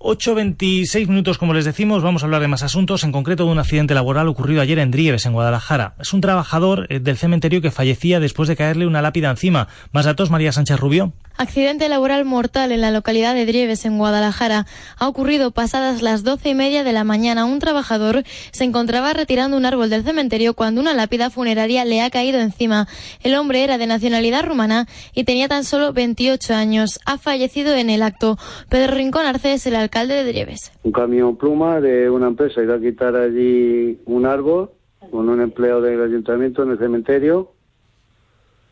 8.26 0.01 1.09
minutos, 1.09 1.39
como 1.39 1.55
les 1.55 1.65
decimos, 1.65 2.05
vamos 2.05 2.23
a 2.23 2.27
hablar 2.27 2.41
de 2.41 2.47
más 2.47 2.63
asuntos, 2.63 3.03
en 3.03 3.11
concreto 3.11 3.45
de 3.45 3.51
un 3.51 3.59
accidente 3.59 3.95
laboral 3.95 4.29
ocurrido 4.29 4.63
ayer 4.63 4.79
en 4.79 4.93
Drieves, 4.93 5.27
en 5.27 5.33
Guadalajara. 5.33 5.95
Es 5.99 6.13
un 6.13 6.21
trabajador 6.21 6.87
eh, 6.89 7.01
del 7.01 7.17
cementerio 7.17 7.61
que 7.61 7.73
fallecía 7.73 8.21
después 8.21 8.49
de 8.49 8.55
caerle 8.55 8.87
una 8.87 9.03
lápida 9.03 9.29
encima. 9.29 9.67
Más 9.91 10.05
datos, 10.05 10.31
María 10.31 10.53
Sánchez 10.53 10.79
Rubio. 10.79 11.13
Accidente 11.37 11.89
laboral 11.89 12.25
mortal 12.25 12.73
en 12.73 12.81
la 12.81 12.91
localidad 12.91 13.35
de 13.35 13.47
Drieves, 13.47 13.85
en 13.85 13.97
Guadalajara. 13.97 14.67
Ha 14.99 15.07
ocurrido 15.07 15.53
pasadas 15.53 16.03
las 16.03 16.25
doce 16.25 16.51
y 16.51 16.55
media 16.55 16.83
de 16.83 16.93
la 16.93 17.05
mañana. 17.05 17.45
Un 17.45 17.61
trabajador 17.61 18.25
se 18.51 18.65
encontraba 18.65 19.13
retirando 19.13 19.57
un 19.57 19.65
árbol 19.65 19.89
del 19.89 20.03
cementerio 20.03 20.55
cuando 20.55 20.81
una 20.81 20.95
lápida 20.95 21.31
funeraria 21.31 21.85
le 21.85 22.03
ha 22.03 22.11
caído 22.11 22.41
encima. 22.41 22.89
El 23.23 23.37
hombre 23.37 23.63
era 23.63 23.79
de 23.79 23.87
nacionalidad 23.87 24.45
rumana 24.45 24.89
y 25.15 25.25
tenía 25.25 25.47
tan 25.47 25.63
solo 25.63 25.93
28 25.93 26.55
años. 26.55 26.99
Ha 27.05 27.19
fallecido 27.19 27.75
en 27.75 27.91
el 27.91 28.03
acto. 28.03 28.37
Pedro 28.69 28.95
Rincón 28.95 29.25
Arce 29.25 29.53
es 29.53 29.67
el 29.67 29.88
alcalde 29.88 30.22
de 30.22 30.24
Drieves. 30.24 30.70
Un 30.83 30.92
camión 30.92 31.37
pluma 31.37 31.81
de 31.81 32.11
una 32.11 32.29
empresa 32.29 32.62
iba 32.62 32.74
a 32.74 32.81
quitar 32.81 33.16
allí 33.16 33.98
un 34.05 34.27
árbol 34.27 34.70
con 35.11 35.29
un 35.29 35.40
empleado 35.40 35.81
del 35.81 36.03
ayuntamiento 36.03 36.62
en 36.62 36.72
el 36.72 36.79
cementerio, 36.79 37.53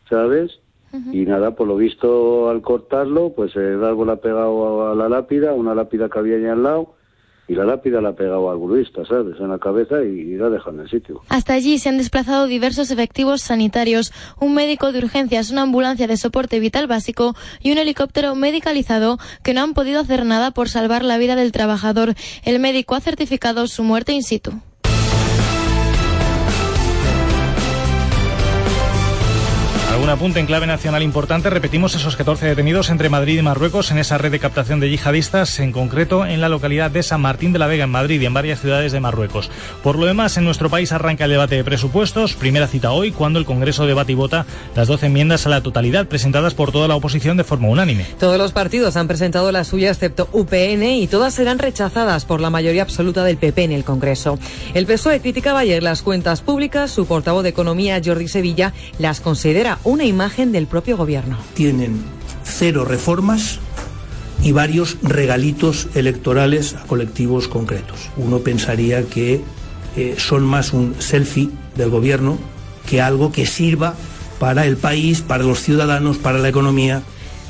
¿sabes? 0.09 0.59
Y 1.11 1.25
nada, 1.25 1.51
por 1.51 1.67
lo 1.67 1.75
visto 1.75 2.49
al 2.49 2.61
cortarlo, 2.61 3.33
pues 3.35 3.55
el 3.55 3.83
árbol 3.83 4.09
ha 4.09 4.15
pegado 4.15 4.89
a 4.89 4.95
la 4.95 5.09
lápida, 5.09 5.53
una 5.53 5.75
lápida 5.75 6.09
que 6.09 6.17
había 6.17 6.37
allá 6.37 6.53
al 6.53 6.63
lado, 6.63 6.93
y 7.47 7.55
la 7.55 7.65
lápida 7.65 8.01
la 8.01 8.09
ha 8.09 8.15
pegado 8.15 8.51
al 8.51 8.59
gruista, 8.59 9.05
¿sabes? 9.05 9.39
En 9.39 9.49
la 9.49 9.59
cabeza 9.59 10.03
y 10.03 10.35
la 10.35 10.47
ha 10.47 10.49
dejado 10.49 10.71
en 10.75 10.81
el 10.81 10.89
sitio. 10.89 11.21
Hasta 11.29 11.53
allí 11.53 11.79
se 11.79 11.89
han 11.89 11.97
desplazado 11.97 12.47
diversos 12.47 12.91
efectivos 12.91 13.41
sanitarios, 13.41 14.11
un 14.39 14.53
médico 14.53 14.91
de 14.91 14.99
urgencias, 14.99 15.51
una 15.51 15.61
ambulancia 15.61 16.07
de 16.07 16.17
soporte 16.17 16.59
vital 16.59 16.87
básico 16.87 17.35
y 17.61 17.71
un 17.71 17.77
helicóptero 17.77 18.35
medicalizado 18.35 19.17
que 19.43 19.53
no 19.53 19.61
han 19.61 19.73
podido 19.73 20.01
hacer 20.01 20.25
nada 20.25 20.51
por 20.51 20.69
salvar 20.69 21.03
la 21.03 21.17
vida 21.17 21.35
del 21.35 21.51
trabajador. 21.51 22.15
El 22.43 22.59
médico 22.59 22.95
ha 22.95 23.01
certificado 23.01 23.67
su 23.67 23.83
muerte 23.83 24.11
in 24.11 24.23
situ. 24.23 24.51
Algún 30.07 30.19
apunte 30.19 30.39
en 30.39 30.45
clave 30.45 30.67
nacional 30.67 31.03
importante. 31.03 31.49
Repetimos 31.49 31.93
esos 31.93 32.15
14 32.15 32.45
detenidos 32.45 32.89
entre 32.89 33.09
Madrid 33.09 33.39
y 33.39 33.41
Marruecos 33.41 33.91
en 33.91 33.97
esa 33.97 34.17
red 34.17 34.31
de 34.31 34.39
captación 34.39 34.79
de 34.79 34.89
yihadistas, 34.89 35.59
en 35.59 35.73
concreto 35.73 36.25
en 36.25 36.39
la 36.39 36.47
localidad 36.47 36.89
de 36.89 37.03
San 37.03 37.19
Martín 37.19 37.51
de 37.51 37.59
la 37.59 37.67
Vega, 37.67 37.83
en 37.83 37.89
Madrid 37.89 38.21
y 38.21 38.25
en 38.25 38.33
varias 38.33 38.61
ciudades 38.61 38.93
de 38.93 39.01
Marruecos. 39.01 39.51
Por 39.83 39.99
lo 39.99 40.05
demás, 40.05 40.37
en 40.37 40.45
nuestro 40.45 40.69
país 40.69 40.93
arranca 40.93 41.25
el 41.25 41.31
debate 41.31 41.55
de 41.55 41.65
presupuestos. 41.65 42.35
Primera 42.35 42.67
cita 42.67 42.93
hoy, 42.93 43.11
cuando 43.11 43.37
el 43.37 43.43
Congreso 43.43 43.85
debate 43.85 44.13
y 44.13 44.15
vota 44.15 44.45
las 44.77 44.87
12 44.87 45.07
enmiendas 45.07 45.45
a 45.45 45.49
la 45.49 45.61
totalidad 45.61 46.07
presentadas 46.07 46.53
por 46.53 46.71
toda 46.71 46.87
la 46.87 46.95
oposición 46.95 47.35
de 47.35 47.43
forma 47.43 47.67
unánime. 47.67 48.05
Todos 48.17 48.37
los 48.37 48.53
partidos 48.53 48.95
han 48.95 49.09
presentado 49.09 49.51
la 49.51 49.65
suya, 49.65 49.89
excepto 49.89 50.29
UPN, 50.31 50.83
y 50.83 51.07
todas 51.07 51.33
serán 51.33 51.59
rechazadas 51.59 52.23
por 52.23 52.39
la 52.39 52.49
mayoría 52.49 52.83
absoluta 52.83 53.25
del 53.25 53.35
PP 53.35 53.65
en 53.65 53.71
el 53.73 53.83
Congreso. 53.83 54.39
El 54.73 54.85
PSOE 54.85 55.19
criticaba 55.19 55.59
ayer 55.59 55.83
las 55.83 56.01
cuentas 56.01 56.39
públicas. 56.39 56.91
Su 56.91 57.05
portavoz 57.07 57.43
de 57.43 57.49
Economía, 57.49 57.99
Jordi 58.01 58.29
Sevilla, 58.29 58.73
las 58.99 59.19
considera 59.19 59.79
una 59.97 60.05
imagen 60.05 60.51
del 60.51 60.67
propio 60.67 60.95
gobierno. 60.95 61.37
Tienen 61.55 62.03
cero 62.43 62.85
reformas 62.85 63.57
y 64.43 64.51
varios 64.51 64.97
regalitos 65.01 65.87
electorales 65.95 66.75
a 66.75 66.83
colectivos 66.83 67.47
concretos. 67.47 68.11
Uno 68.15 68.37
pensaría 68.37 69.05
que 69.05 69.41
eh, 69.95 70.13
son 70.19 70.43
más 70.43 70.71
un 70.71 70.93
selfie 70.99 71.49
del 71.75 71.89
gobierno 71.89 72.37
que 72.87 73.01
algo 73.01 73.31
que 73.31 73.47
sirva 73.47 73.95
para 74.37 74.67
el 74.67 74.77
país, 74.77 75.21
para 75.21 75.43
los 75.43 75.61
ciudadanos, 75.61 76.17
para 76.17 76.37
la 76.37 76.49
economía. 76.49 77.01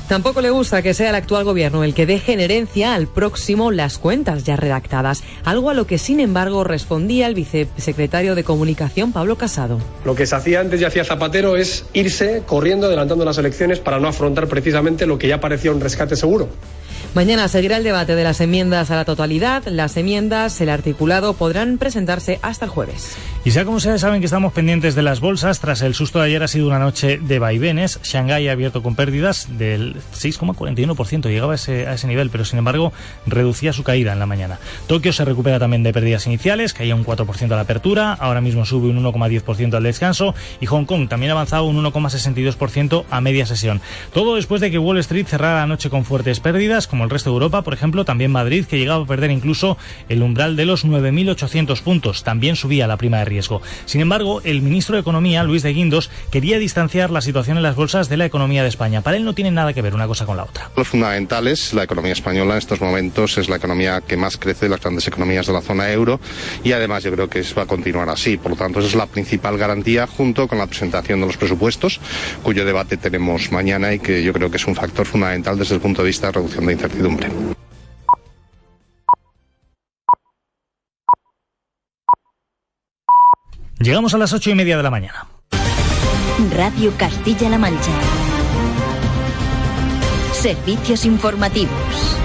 Tampoco 0.08 0.40
le 0.40 0.48
gusta 0.48 0.80
que 0.80 0.94
sea 0.94 1.10
el 1.10 1.16
actual 1.16 1.44
gobierno 1.44 1.84
el 1.84 1.92
que 1.92 2.06
deje 2.06 2.32
en 2.32 2.40
herencia 2.40 2.94
al 2.94 3.08
próximo 3.08 3.70
las 3.70 3.98
cuentas 3.98 4.42
ya 4.42 4.56
redactadas, 4.56 5.22
algo 5.44 5.68
a 5.68 5.74
lo 5.74 5.86
que 5.86 5.98
sin 5.98 6.18
embargo 6.18 6.64
respondía 6.64 7.26
el 7.26 7.34
vicesecretario 7.34 8.34
de 8.34 8.42
Comunicación 8.42 9.12
Pablo 9.12 9.36
Casado. 9.36 9.78
Lo 10.06 10.14
que 10.14 10.24
se 10.24 10.34
hacía 10.34 10.60
antes 10.60 10.80
y 10.80 10.86
hacía 10.86 11.04
Zapatero 11.04 11.56
es 11.56 11.84
irse 11.92 12.42
corriendo 12.46 12.86
adelantando 12.86 13.26
las 13.26 13.36
elecciones 13.36 13.80
para 13.80 14.00
no 14.00 14.08
afrontar 14.08 14.48
precisamente 14.48 15.04
lo 15.04 15.18
que 15.18 15.28
ya 15.28 15.40
parecía 15.40 15.72
un 15.72 15.80
rescate 15.80 16.16
seguro. 16.16 16.48
Mañana 17.14 17.48
seguirá 17.48 17.78
el 17.78 17.84
debate 17.84 18.14
de 18.14 18.22
las 18.22 18.40
enmiendas 18.40 18.90
a 18.90 18.96
la 18.96 19.04
totalidad. 19.04 19.64
Las 19.66 19.96
enmiendas, 19.96 20.60
el 20.60 20.68
articulado, 20.68 21.32
podrán 21.34 21.78
presentarse 21.78 22.38
hasta 22.42 22.66
el 22.66 22.70
jueves. 22.70 23.16
Y 23.44 23.50
sea 23.50 23.64
como 23.64 23.80
sea, 23.80 23.96
saben 23.98 24.20
que 24.20 24.26
estamos 24.26 24.52
pendientes 24.52 24.94
de 24.94 25.02
las 25.02 25.20
bolsas. 25.20 25.58
Tras 25.58 25.80
el 25.80 25.94
susto 25.94 26.18
de 26.18 26.26
ayer 26.26 26.42
ha 26.42 26.48
sido 26.48 26.66
una 26.66 26.78
noche 26.78 27.18
de 27.18 27.38
vaivenes. 27.38 27.98
Shanghái 28.02 28.48
ha 28.48 28.52
abierto 28.52 28.82
con 28.82 28.94
pérdidas 28.94 29.48
del 29.56 29.96
6,41%. 30.12 31.28
Llegaba 31.28 31.52
a 31.52 31.56
ese, 31.56 32.06
nivel, 32.06 32.28
pero 32.28 32.44
sin 32.44 32.58
embargo 32.58 32.92
reducía 33.26 33.72
su 33.72 33.84
caída 33.84 34.12
en 34.12 34.18
la 34.18 34.26
mañana. 34.26 34.58
Tokio 34.86 35.12
se 35.12 35.24
recupera 35.24 35.58
también 35.58 35.82
de 35.82 35.92
pérdidas 35.92 36.26
iniciales, 36.26 36.74
caía 36.74 36.94
un 36.94 37.06
4% 37.06 37.52
a 37.52 37.56
la 37.56 37.62
apertura, 37.62 38.12
ahora 38.12 38.40
mismo 38.40 38.66
sube 38.66 38.88
un 38.88 39.02
1,10% 39.02 39.74
al 39.74 39.82
descanso 39.82 40.34
y 40.60 40.66
Hong 40.66 40.84
Kong 40.84 41.08
también 41.08 41.30
ha 41.30 41.34
avanzado 41.34 41.64
un 41.64 41.82
1,62% 41.82 43.04
a 43.08 43.20
media 43.20 43.46
sesión. 43.46 43.80
Todo 44.12 44.36
después 44.36 44.60
de 44.60 44.70
que 44.70 44.78
Wall 44.78 44.98
Street 44.98 45.26
cerrara 45.26 45.60
la 45.60 45.66
noche 45.66 45.90
con 45.90 46.04
fuertes 46.04 46.40
pérdidas, 46.40 46.86
como 46.98 47.04
el 47.04 47.10
resto 47.10 47.30
de 47.30 47.34
Europa, 47.34 47.62
por 47.62 47.74
ejemplo, 47.74 48.04
también 48.04 48.32
Madrid, 48.32 48.64
que 48.64 48.76
llegaba 48.76 49.04
a 49.04 49.06
perder 49.06 49.30
incluso 49.30 49.78
el 50.08 50.20
umbral 50.20 50.56
de 50.56 50.66
los 50.66 50.84
9.800 50.84 51.80
puntos. 51.80 52.24
También 52.24 52.56
subía 52.56 52.88
la 52.88 52.96
prima 52.96 53.18
de 53.18 53.24
riesgo. 53.24 53.62
Sin 53.84 54.00
embargo, 54.00 54.40
el 54.42 54.62
ministro 54.62 54.96
de 54.96 55.02
Economía, 55.02 55.44
Luis 55.44 55.62
de 55.62 55.72
Guindos, 55.72 56.10
quería 56.32 56.58
distanciar 56.58 57.12
la 57.12 57.20
situación 57.20 57.56
en 57.56 57.62
las 57.62 57.76
bolsas 57.76 58.08
de 58.08 58.16
la 58.16 58.24
economía 58.24 58.64
de 58.64 58.68
España. 58.68 59.00
Para 59.00 59.16
él 59.16 59.24
no 59.24 59.32
tiene 59.32 59.52
nada 59.52 59.72
que 59.72 59.80
ver 59.80 59.94
una 59.94 60.08
cosa 60.08 60.26
con 60.26 60.38
la 60.38 60.42
otra. 60.42 60.72
Los 60.76 60.88
fundamentales, 60.88 61.72
la 61.72 61.84
economía 61.84 62.14
española 62.14 62.54
en 62.54 62.58
estos 62.58 62.80
momentos 62.80 63.38
es 63.38 63.48
la 63.48 63.54
economía 63.54 64.00
que 64.00 64.16
más 64.16 64.36
crece 64.36 64.66
de 64.66 64.70
las 64.70 64.80
grandes 64.80 65.06
economías 65.06 65.46
de 65.46 65.52
la 65.52 65.60
zona 65.60 65.92
euro 65.92 66.18
y 66.64 66.72
además 66.72 67.04
yo 67.04 67.12
creo 67.12 67.28
que 67.28 67.44
va 67.56 67.62
a 67.62 67.66
continuar 67.66 68.08
así. 68.08 68.38
Por 68.38 68.50
lo 68.50 68.56
tanto, 68.56 68.80
esa 68.80 68.88
es 68.88 68.96
la 68.96 69.06
principal 69.06 69.56
garantía 69.56 70.08
junto 70.08 70.48
con 70.48 70.58
la 70.58 70.66
presentación 70.66 71.20
de 71.20 71.28
los 71.28 71.36
presupuestos, 71.36 72.00
cuyo 72.42 72.64
debate 72.64 72.96
tenemos 72.96 73.52
mañana 73.52 73.94
y 73.94 74.00
que 74.00 74.24
yo 74.24 74.32
creo 74.32 74.50
que 74.50 74.56
es 74.56 74.66
un 74.66 74.74
factor 74.74 75.06
fundamental 75.06 75.56
desde 75.56 75.76
el 75.76 75.80
punto 75.80 76.02
de 76.02 76.08
vista 76.08 76.26
de 76.26 76.32
reducción 76.32 76.66
de 76.66 76.72
incertidumbre. 76.88 77.30
Llegamos 83.78 84.14
a 84.14 84.18
las 84.18 84.32
ocho 84.32 84.50
y 84.50 84.54
media 84.54 84.76
de 84.76 84.82
la 84.82 84.90
mañana. 84.90 85.26
Radio 86.50 86.92
Castilla-La 86.96 87.58
Mancha. 87.58 87.92
Servicios 90.32 91.04
informativos. 91.04 92.18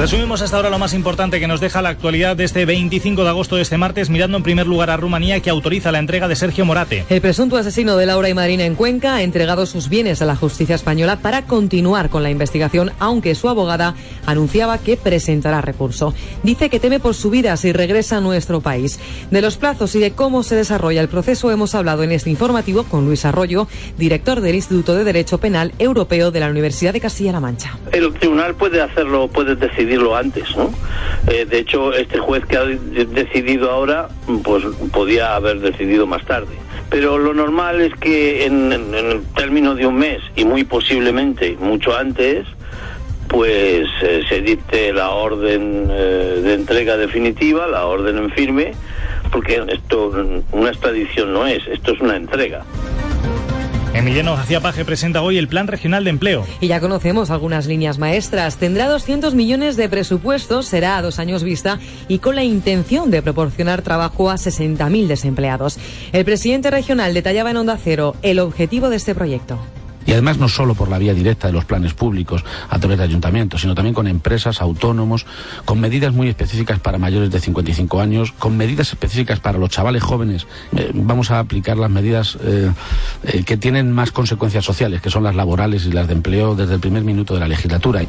Resumimos 0.00 0.40
hasta 0.40 0.56
ahora 0.56 0.70
lo 0.70 0.78
más 0.78 0.94
importante 0.94 1.40
que 1.40 1.46
nos 1.46 1.60
deja 1.60 1.82
la 1.82 1.90
actualidad 1.90 2.34
de 2.34 2.44
este 2.44 2.64
25 2.64 3.22
de 3.22 3.28
agosto 3.28 3.56
de 3.56 3.62
este 3.62 3.76
martes, 3.76 4.08
mirando 4.08 4.38
en 4.38 4.42
primer 4.42 4.66
lugar 4.66 4.88
a 4.88 4.96
Rumanía, 4.96 5.40
que 5.40 5.50
autoriza 5.50 5.92
la 5.92 5.98
entrega 5.98 6.26
de 6.26 6.36
Sergio 6.36 6.64
Morate. 6.64 7.04
El 7.10 7.20
presunto 7.20 7.58
asesino 7.58 7.98
de 7.98 8.06
Laura 8.06 8.30
y 8.30 8.32
Marina 8.32 8.64
en 8.64 8.76
Cuenca 8.76 9.16
ha 9.16 9.22
entregado 9.22 9.66
sus 9.66 9.90
bienes 9.90 10.22
a 10.22 10.24
la 10.24 10.36
justicia 10.36 10.74
española 10.74 11.16
para 11.16 11.42
continuar 11.42 12.08
con 12.08 12.22
la 12.22 12.30
investigación, 12.30 12.92
aunque 12.98 13.34
su 13.34 13.50
abogada 13.50 13.94
anunciaba 14.24 14.78
que 14.78 14.96
presentará 14.96 15.60
recurso. 15.60 16.14
Dice 16.42 16.70
que 16.70 16.80
teme 16.80 16.98
por 16.98 17.14
su 17.14 17.28
vida 17.28 17.54
si 17.58 17.74
regresa 17.74 18.16
a 18.16 18.20
nuestro 18.22 18.62
país. 18.62 18.98
De 19.30 19.42
los 19.42 19.58
plazos 19.58 19.94
y 19.96 20.00
de 20.00 20.12
cómo 20.12 20.42
se 20.44 20.56
desarrolla 20.56 21.02
el 21.02 21.08
proceso 21.08 21.50
hemos 21.50 21.74
hablado 21.74 22.04
en 22.04 22.12
este 22.12 22.30
informativo 22.30 22.84
con 22.84 23.04
Luis 23.04 23.26
Arroyo, 23.26 23.68
director 23.98 24.40
del 24.40 24.54
Instituto 24.54 24.94
de 24.94 25.04
Derecho 25.04 25.36
Penal 25.36 25.74
Europeo 25.78 26.30
de 26.30 26.40
la 26.40 26.48
Universidad 26.48 26.94
de 26.94 27.02
Castilla-La 27.02 27.40
Mancha. 27.40 27.78
El 27.92 28.10
tribunal 28.14 28.54
puede 28.54 28.80
hacerlo, 28.80 29.28
puede 29.28 29.56
decidir 29.56 29.89
decidirlo 29.90 30.16
antes, 30.16 30.56
¿no? 30.56 30.70
Eh, 31.26 31.44
de 31.44 31.58
hecho, 31.58 31.92
este 31.92 32.18
juez 32.18 32.44
que 32.46 32.56
ha 32.56 32.64
decidido 32.64 33.70
ahora, 33.70 34.08
pues 34.44 34.64
podía 34.92 35.34
haber 35.34 35.60
decidido 35.60 36.06
más 36.06 36.24
tarde. 36.24 36.54
Pero 36.90 37.18
lo 37.18 37.34
normal 37.34 37.80
es 37.80 37.92
que 37.94 38.44
en, 38.46 38.72
el 38.72 39.22
término 39.34 39.74
de 39.74 39.86
un 39.86 39.96
mes 39.96 40.20
y 40.36 40.44
muy 40.44 40.64
posiblemente 40.64 41.56
mucho 41.60 41.96
antes, 41.96 42.46
pues 43.28 43.88
eh, 44.02 44.22
se 44.28 44.40
dicte 44.40 44.92
la 44.92 45.10
orden 45.10 45.88
eh, 45.90 46.40
de 46.42 46.54
entrega 46.54 46.96
definitiva, 46.96 47.66
la 47.66 47.86
orden 47.86 48.18
en 48.18 48.30
firme, 48.30 48.72
porque 49.32 49.62
esto 49.68 50.12
una 50.52 50.70
extradición 50.70 51.32
no 51.32 51.46
es, 51.46 51.66
esto 51.66 51.92
es 51.92 52.00
una 52.00 52.16
entrega. 52.16 52.64
Emiliano 53.92 54.36
García 54.36 54.60
Paje 54.60 54.84
presenta 54.84 55.20
hoy 55.20 55.36
el 55.36 55.48
Plan 55.48 55.66
Regional 55.66 56.04
de 56.04 56.10
Empleo. 56.10 56.46
Y 56.60 56.68
ya 56.68 56.80
conocemos 56.80 57.30
algunas 57.30 57.66
líneas 57.66 57.98
maestras. 57.98 58.56
Tendrá 58.56 58.88
200 58.88 59.34
millones 59.34 59.76
de 59.76 59.88
presupuesto, 59.88 60.62
será 60.62 60.96
a 60.96 61.02
dos 61.02 61.18
años 61.18 61.42
vista 61.42 61.80
y 62.06 62.20
con 62.20 62.36
la 62.36 62.44
intención 62.44 63.10
de 63.10 63.20
proporcionar 63.20 63.82
trabajo 63.82 64.30
a 64.30 64.34
60.000 64.34 65.08
desempleados. 65.08 65.78
El 66.12 66.24
presidente 66.24 66.70
regional 66.70 67.14
detallaba 67.14 67.50
en 67.50 67.56
Onda 67.56 67.76
Cero 67.82 68.14
el 68.22 68.38
objetivo 68.38 68.90
de 68.90 68.96
este 68.96 69.14
proyecto. 69.14 69.58
Y 70.10 70.12
además 70.12 70.38
no 70.38 70.48
solo 70.48 70.74
por 70.74 70.88
la 70.88 70.98
vía 70.98 71.14
directa 71.14 71.46
de 71.46 71.52
los 71.52 71.64
planes 71.64 71.94
públicos 71.94 72.44
a 72.68 72.80
través 72.80 72.98
de 72.98 73.04
ayuntamientos, 73.04 73.60
sino 73.60 73.76
también 73.76 73.94
con 73.94 74.08
empresas, 74.08 74.60
autónomos, 74.60 75.24
con 75.64 75.78
medidas 75.78 76.12
muy 76.12 76.28
específicas 76.28 76.80
para 76.80 76.98
mayores 76.98 77.30
de 77.30 77.38
55 77.38 78.00
años, 78.00 78.32
con 78.32 78.56
medidas 78.56 78.88
específicas 78.88 79.38
para 79.38 79.56
los 79.56 79.70
chavales 79.70 80.02
jóvenes. 80.02 80.48
Eh, 80.76 80.90
vamos 80.94 81.30
a 81.30 81.38
aplicar 81.38 81.78
las 81.78 81.90
medidas 81.90 82.36
eh, 82.42 82.72
eh, 83.22 83.44
que 83.44 83.56
tienen 83.56 83.92
más 83.92 84.10
consecuencias 84.10 84.64
sociales, 84.64 85.00
que 85.00 85.10
son 85.10 85.22
las 85.22 85.36
laborales 85.36 85.86
y 85.86 85.92
las 85.92 86.08
de 86.08 86.14
empleo 86.14 86.56
desde 86.56 86.74
el 86.74 86.80
primer 86.80 87.04
minuto 87.04 87.34
de 87.34 87.40
la 87.40 87.46
legislatura. 87.46 88.02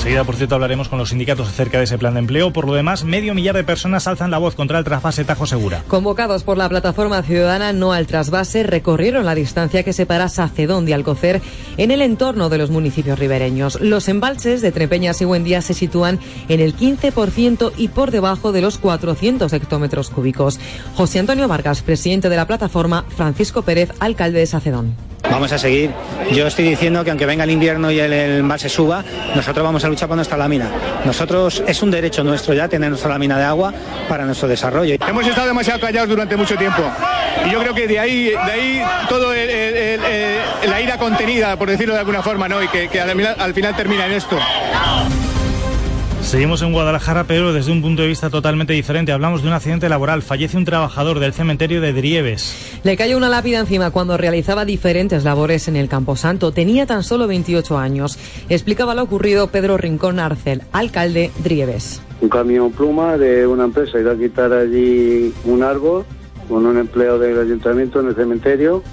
Enseguida, 0.00 0.24
por 0.24 0.34
cierto, 0.34 0.54
hablaremos 0.54 0.88
con 0.88 0.98
los 0.98 1.10
sindicatos 1.10 1.46
acerca 1.46 1.76
de 1.76 1.84
ese 1.84 1.98
plan 1.98 2.14
de 2.14 2.20
empleo. 2.20 2.54
Por 2.54 2.66
lo 2.66 2.72
demás, 2.72 3.04
medio 3.04 3.34
millar 3.34 3.54
de 3.54 3.64
personas 3.64 4.06
alzan 4.06 4.30
la 4.30 4.38
voz 4.38 4.54
contra 4.54 4.78
el 4.78 4.84
trasvase 4.84 5.26
Tajo 5.26 5.44
Segura. 5.44 5.84
Convocados 5.88 6.42
por 6.42 6.56
la 6.56 6.70
plataforma 6.70 7.22
ciudadana 7.22 7.74
No 7.74 7.92
al 7.92 8.06
Trasvase, 8.06 8.62
recorrieron 8.62 9.26
la 9.26 9.34
distancia 9.34 9.82
que 9.82 9.92
separa 9.92 10.30
Sacedón 10.30 10.86
de 10.86 10.94
Alcocer 10.94 11.42
en 11.76 11.90
el 11.90 12.00
entorno 12.00 12.48
de 12.48 12.56
los 12.56 12.70
municipios 12.70 13.18
ribereños. 13.18 13.78
Los 13.78 14.08
embalses 14.08 14.62
de 14.62 14.72
Trepeñas 14.72 15.20
y 15.20 15.26
Buendía 15.26 15.60
se 15.60 15.74
sitúan 15.74 16.18
en 16.48 16.60
el 16.60 16.74
15% 16.74 17.72
y 17.76 17.88
por 17.88 18.10
debajo 18.10 18.52
de 18.52 18.62
los 18.62 18.78
400 18.78 19.52
hectómetros 19.52 20.08
cúbicos. 20.08 20.58
José 20.94 21.18
Antonio 21.18 21.46
Vargas, 21.46 21.82
presidente 21.82 22.30
de 22.30 22.36
la 22.36 22.46
plataforma, 22.46 23.04
Francisco 23.14 23.60
Pérez, 23.60 23.90
alcalde 24.00 24.38
de 24.38 24.46
Sacedón. 24.46 25.10
Vamos 25.30 25.52
a 25.52 25.58
seguir. 25.58 25.90
Yo 26.32 26.46
estoy 26.46 26.68
diciendo 26.68 27.04
que 27.04 27.10
aunque 27.10 27.26
venga 27.26 27.44
el 27.44 27.50
invierno 27.50 27.90
y 27.90 28.00
el, 28.00 28.12
el 28.12 28.38
embalse 28.40 28.68
suba, 28.68 29.04
nosotros 29.36 29.64
vamos 29.64 29.84
a 29.84 29.88
luchar 29.90 30.08
por 30.08 30.16
nuestra 30.16 30.36
lámina. 30.36 30.70
Nosotros 31.04 31.62
es 31.66 31.82
un 31.82 31.90
derecho 31.90 32.24
nuestro 32.24 32.54
ya 32.54 32.68
tener 32.68 32.90
nuestra 32.90 33.10
lámina 33.10 33.38
de 33.38 33.44
agua 33.44 33.72
para 34.08 34.24
nuestro 34.24 34.48
desarrollo. 34.48 34.96
Hemos 35.06 35.26
estado 35.26 35.48
demasiado 35.48 35.80
callados 35.80 36.08
durante 36.08 36.36
mucho 36.36 36.56
tiempo 36.56 36.82
y 37.46 37.50
yo 37.50 37.60
creo 37.60 37.74
que 37.74 37.86
de 37.86 37.98
ahí, 37.98 38.24
de 38.30 38.52
ahí 38.52 38.82
todo 39.08 39.32
la 39.32 40.80
ira 40.80 40.98
contenida, 40.98 41.56
por 41.56 41.68
decirlo 41.70 41.94
de 41.94 42.00
alguna 42.00 42.22
forma, 42.22 42.48
¿no? 42.48 42.62
Y 42.62 42.68
que, 42.68 43.00
al 43.00 43.54
final 43.54 43.76
termina 43.76 44.06
en 44.06 44.12
esto. 44.12 44.38
Seguimos 46.22 46.62
en 46.62 46.72
Guadalajara, 46.72 47.24
pero 47.24 47.52
desde 47.52 47.72
un 47.72 47.82
punto 47.82 48.02
de 48.02 48.08
vista 48.08 48.30
totalmente 48.30 48.72
diferente. 48.72 49.10
Hablamos 49.10 49.42
de 49.42 49.48
un 49.48 49.54
accidente 49.54 49.88
laboral. 49.88 50.22
Fallece 50.22 50.56
un 50.56 50.64
trabajador 50.64 51.18
del 51.18 51.32
cementerio 51.32 51.80
de 51.80 51.92
Drieves. 51.92 52.80
Le 52.84 52.96
cayó 52.96 53.16
una 53.16 53.28
lápida 53.28 53.58
encima 53.58 53.90
cuando 53.90 54.16
realizaba 54.16 54.64
diferentes 54.64 55.24
labores 55.24 55.66
en 55.66 55.74
el 55.74 55.88
Camposanto. 55.88 56.52
Tenía 56.52 56.86
tan 56.86 57.02
solo 57.02 57.26
28 57.26 57.76
años. 57.78 58.16
Explicaba 58.48 58.94
lo 58.94 59.02
ocurrido 59.02 59.48
Pedro 59.48 59.76
Rincón 59.76 60.20
Arcel, 60.20 60.62
alcalde 60.70 61.32
Drieves. 61.42 62.00
Un 62.20 62.28
camión 62.28 62.70
pluma 62.70 63.16
de 63.16 63.46
una 63.46 63.64
empresa 63.64 63.98
iba 63.98 64.12
a 64.12 64.16
quitar 64.16 64.52
allí 64.52 65.34
un 65.44 65.62
árbol 65.64 66.04
con 66.48 66.64
un 66.64 66.78
empleo 66.78 67.18
del 67.18 67.40
ayuntamiento 67.40 68.00
en 68.00 68.08
el 68.08 68.14
cementerio, 68.14 68.84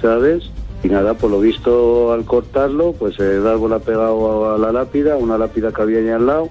¿sabes? 0.00 0.50
Y 0.84 0.88
nada, 0.88 1.14
por 1.14 1.30
lo 1.30 1.40
visto 1.40 2.12
al 2.12 2.26
cortarlo, 2.26 2.92
pues 2.92 3.18
el 3.18 3.46
árbol 3.46 3.72
ha 3.72 3.78
pegado 3.78 4.54
a 4.54 4.58
la 4.58 4.70
lápida, 4.70 5.16
una 5.16 5.38
lápida 5.38 5.72
que 5.72 5.80
había 5.80 5.98
ahí 5.98 6.10
al 6.10 6.26
lado, 6.26 6.50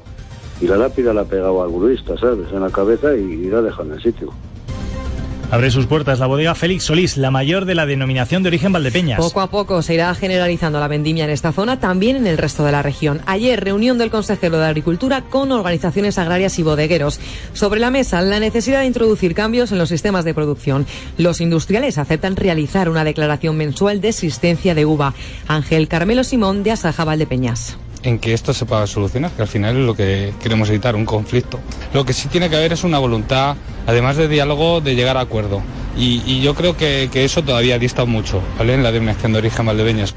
y 0.60 0.66
la 0.68 0.76
lápida 0.76 1.14
la 1.14 1.22
ha 1.22 1.26
pegado 1.26 1.62
al 1.62 1.72
gruista, 1.72 2.18
¿sabes? 2.18 2.52
En 2.52 2.62
la 2.62 2.72
cabeza 2.72 3.16
y, 3.16 3.46
la 3.46 3.60
ha 3.60 3.62
dejado 3.62 3.90
en 3.90 3.94
el 3.94 4.02
sitio. 4.02 4.34
Abre 5.54 5.70
sus 5.70 5.86
puertas 5.86 6.18
la 6.18 6.26
bodega 6.26 6.56
Félix 6.56 6.86
Solís, 6.86 7.16
la 7.16 7.30
mayor 7.30 7.66
de 7.66 7.76
la 7.76 7.86
denominación 7.86 8.42
de 8.42 8.48
origen 8.48 8.74
Valdepeñas. 8.74 9.20
Poco 9.20 9.40
a 9.40 9.52
poco 9.52 9.84
se 9.84 9.94
irá 9.94 10.16
generalizando 10.16 10.80
la 10.80 10.88
vendimia 10.88 11.26
en 11.26 11.30
esta 11.30 11.52
zona, 11.52 11.80
también 11.80 12.16
en 12.16 12.26
el 12.26 12.40
resto 12.40 12.66
de 12.66 12.72
la 12.72 12.82
región. 12.82 13.22
Ayer, 13.28 13.64
reunión 13.64 14.00
del 14.00 14.10
consejero 14.10 14.58
de 14.58 14.66
Agricultura 14.66 15.22
con 15.22 15.52
organizaciones 15.52 16.18
agrarias 16.18 16.58
y 16.58 16.64
bodegueros. 16.64 17.20
Sobre 17.54 17.80
la 17.80 17.92
mesa, 17.92 18.20
la 18.24 18.40
necesidad 18.40 18.80
de 18.80 18.88
introducir 18.88 19.36
cambios 19.36 19.72
en 19.72 19.78
los 19.78 19.90
sistemas 19.90 20.26
de 20.26 20.34
producción. 20.34 20.88
Los 21.20 21.40
industriales 21.40 22.00
aceptan 22.00 22.36
realizar 22.36 22.90
una 22.90 23.04
declaración 23.04 23.56
mensual 23.56 24.02
de 24.02 24.10
existencia 24.10 24.74
de 24.74 24.88
uva. 24.88 25.14
Ángel 25.48 25.88
Carmelo 25.88 26.24
Simón, 26.24 26.64
de 26.64 26.72
Asaja 26.72 27.04
Valdepeñas 27.06 27.78
en 28.04 28.20
que 28.20 28.34
esto 28.34 28.54
se 28.54 28.66
pueda 28.66 28.86
solucionar, 28.86 29.32
que 29.32 29.42
al 29.42 29.48
final 29.48 29.78
es 29.78 29.86
lo 29.86 29.96
que 29.96 30.34
queremos 30.42 30.70
evitar, 30.70 30.96
un 30.96 31.06
conflicto. 31.06 31.60
Lo 31.94 32.06
que 32.06 32.14
sí 32.14 32.28
tiene 32.28 32.50
que 32.50 32.56
haber 32.56 32.74
es 32.74 32.84
una 32.84 33.00
voluntad, 33.00 33.56
además 33.88 34.18
de 34.18 34.28
diálogo, 34.28 34.82
de 34.82 34.96
llegar 34.96 35.18
a 35.18 35.22
acuerdo. 35.22 35.62
Y, 35.98 36.22
y 36.26 36.42
yo 36.42 36.56
creo 36.56 36.76
que, 36.76 37.10
que, 37.12 37.24
eso 37.24 37.44
todavía 37.44 37.80
dista 37.80 38.06
mucho, 38.06 38.42
¿vale? 38.58 38.74
En 38.74 38.84
la 38.84 38.92
denominación 38.92 39.32
de 39.34 39.38
origen 39.40 39.66
Valdebeñas. 39.66 40.14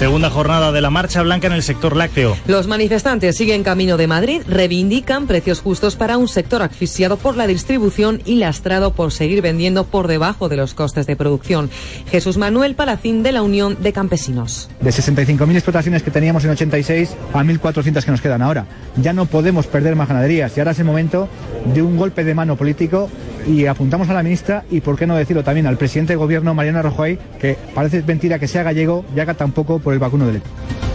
Segunda 0.00 0.30
jornada 0.30 0.72
de 0.72 0.80
la 0.80 0.88
marcha 0.88 1.20
blanca 1.20 1.48
en 1.48 1.52
el 1.52 1.62
sector 1.62 1.94
lácteo. 1.94 2.34
Los 2.46 2.66
manifestantes 2.66 3.36
siguen 3.36 3.62
camino 3.62 3.98
de 3.98 4.06
Madrid, 4.06 4.40
reivindican 4.48 5.26
precios 5.26 5.60
justos 5.60 5.94
para 5.94 6.16
un 6.16 6.26
sector 6.26 6.62
asfixiado 6.62 7.18
por 7.18 7.36
la 7.36 7.46
distribución 7.46 8.22
y 8.24 8.36
lastrado 8.36 8.94
por 8.94 9.12
seguir 9.12 9.42
vendiendo 9.42 9.84
por 9.84 10.08
debajo 10.08 10.48
de 10.48 10.56
los 10.56 10.72
costes 10.72 11.06
de 11.06 11.16
producción. 11.16 11.68
Jesús 12.10 12.38
Manuel 12.38 12.76
Palacín 12.76 13.22
de 13.22 13.32
la 13.32 13.42
Unión 13.42 13.76
de 13.82 13.92
Campesinos. 13.92 14.70
De 14.80 14.88
65.000 14.88 15.52
explotaciones 15.52 16.02
que 16.02 16.10
teníamos 16.10 16.46
en 16.46 16.52
86 16.52 17.14
a 17.34 17.42
1.400 17.44 18.02
que 18.02 18.10
nos 18.10 18.22
quedan 18.22 18.40
ahora. 18.40 18.64
Ya 18.96 19.12
no 19.12 19.26
podemos 19.26 19.66
perder 19.66 19.96
más 19.96 20.08
ganaderías 20.08 20.56
y 20.56 20.60
ahora 20.60 20.70
es 20.70 20.78
el 20.78 20.86
momento 20.86 21.28
de 21.74 21.82
un 21.82 21.98
golpe 21.98 22.24
de 22.24 22.34
mano 22.34 22.56
político 22.56 23.10
y 23.46 23.66
apuntamos 23.66 24.08
a 24.08 24.14
la 24.14 24.22
ministra 24.22 24.64
y, 24.70 24.80
por 24.80 24.96
qué 24.96 25.06
no 25.06 25.16
decirlo 25.16 25.44
también, 25.44 25.66
al 25.66 25.76
presidente 25.76 26.12
de 26.12 26.16
gobierno, 26.16 26.54
Mariana 26.54 26.82
Rajoy, 26.82 27.18
que 27.40 27.56
parece 27.74 28.02
mentira 28.02 28.38
que 28.38 28.48
sea 28.48 28.62
gallego 28.62 29.04
y 29.14 29.20
haga 29.20 29.34
tampoco 29.34 29.78
por 29.90 29.94
el 29.94 29.98
vacuno 29.98 30.26
de 30.26 30.34
leche. 30.34 30.89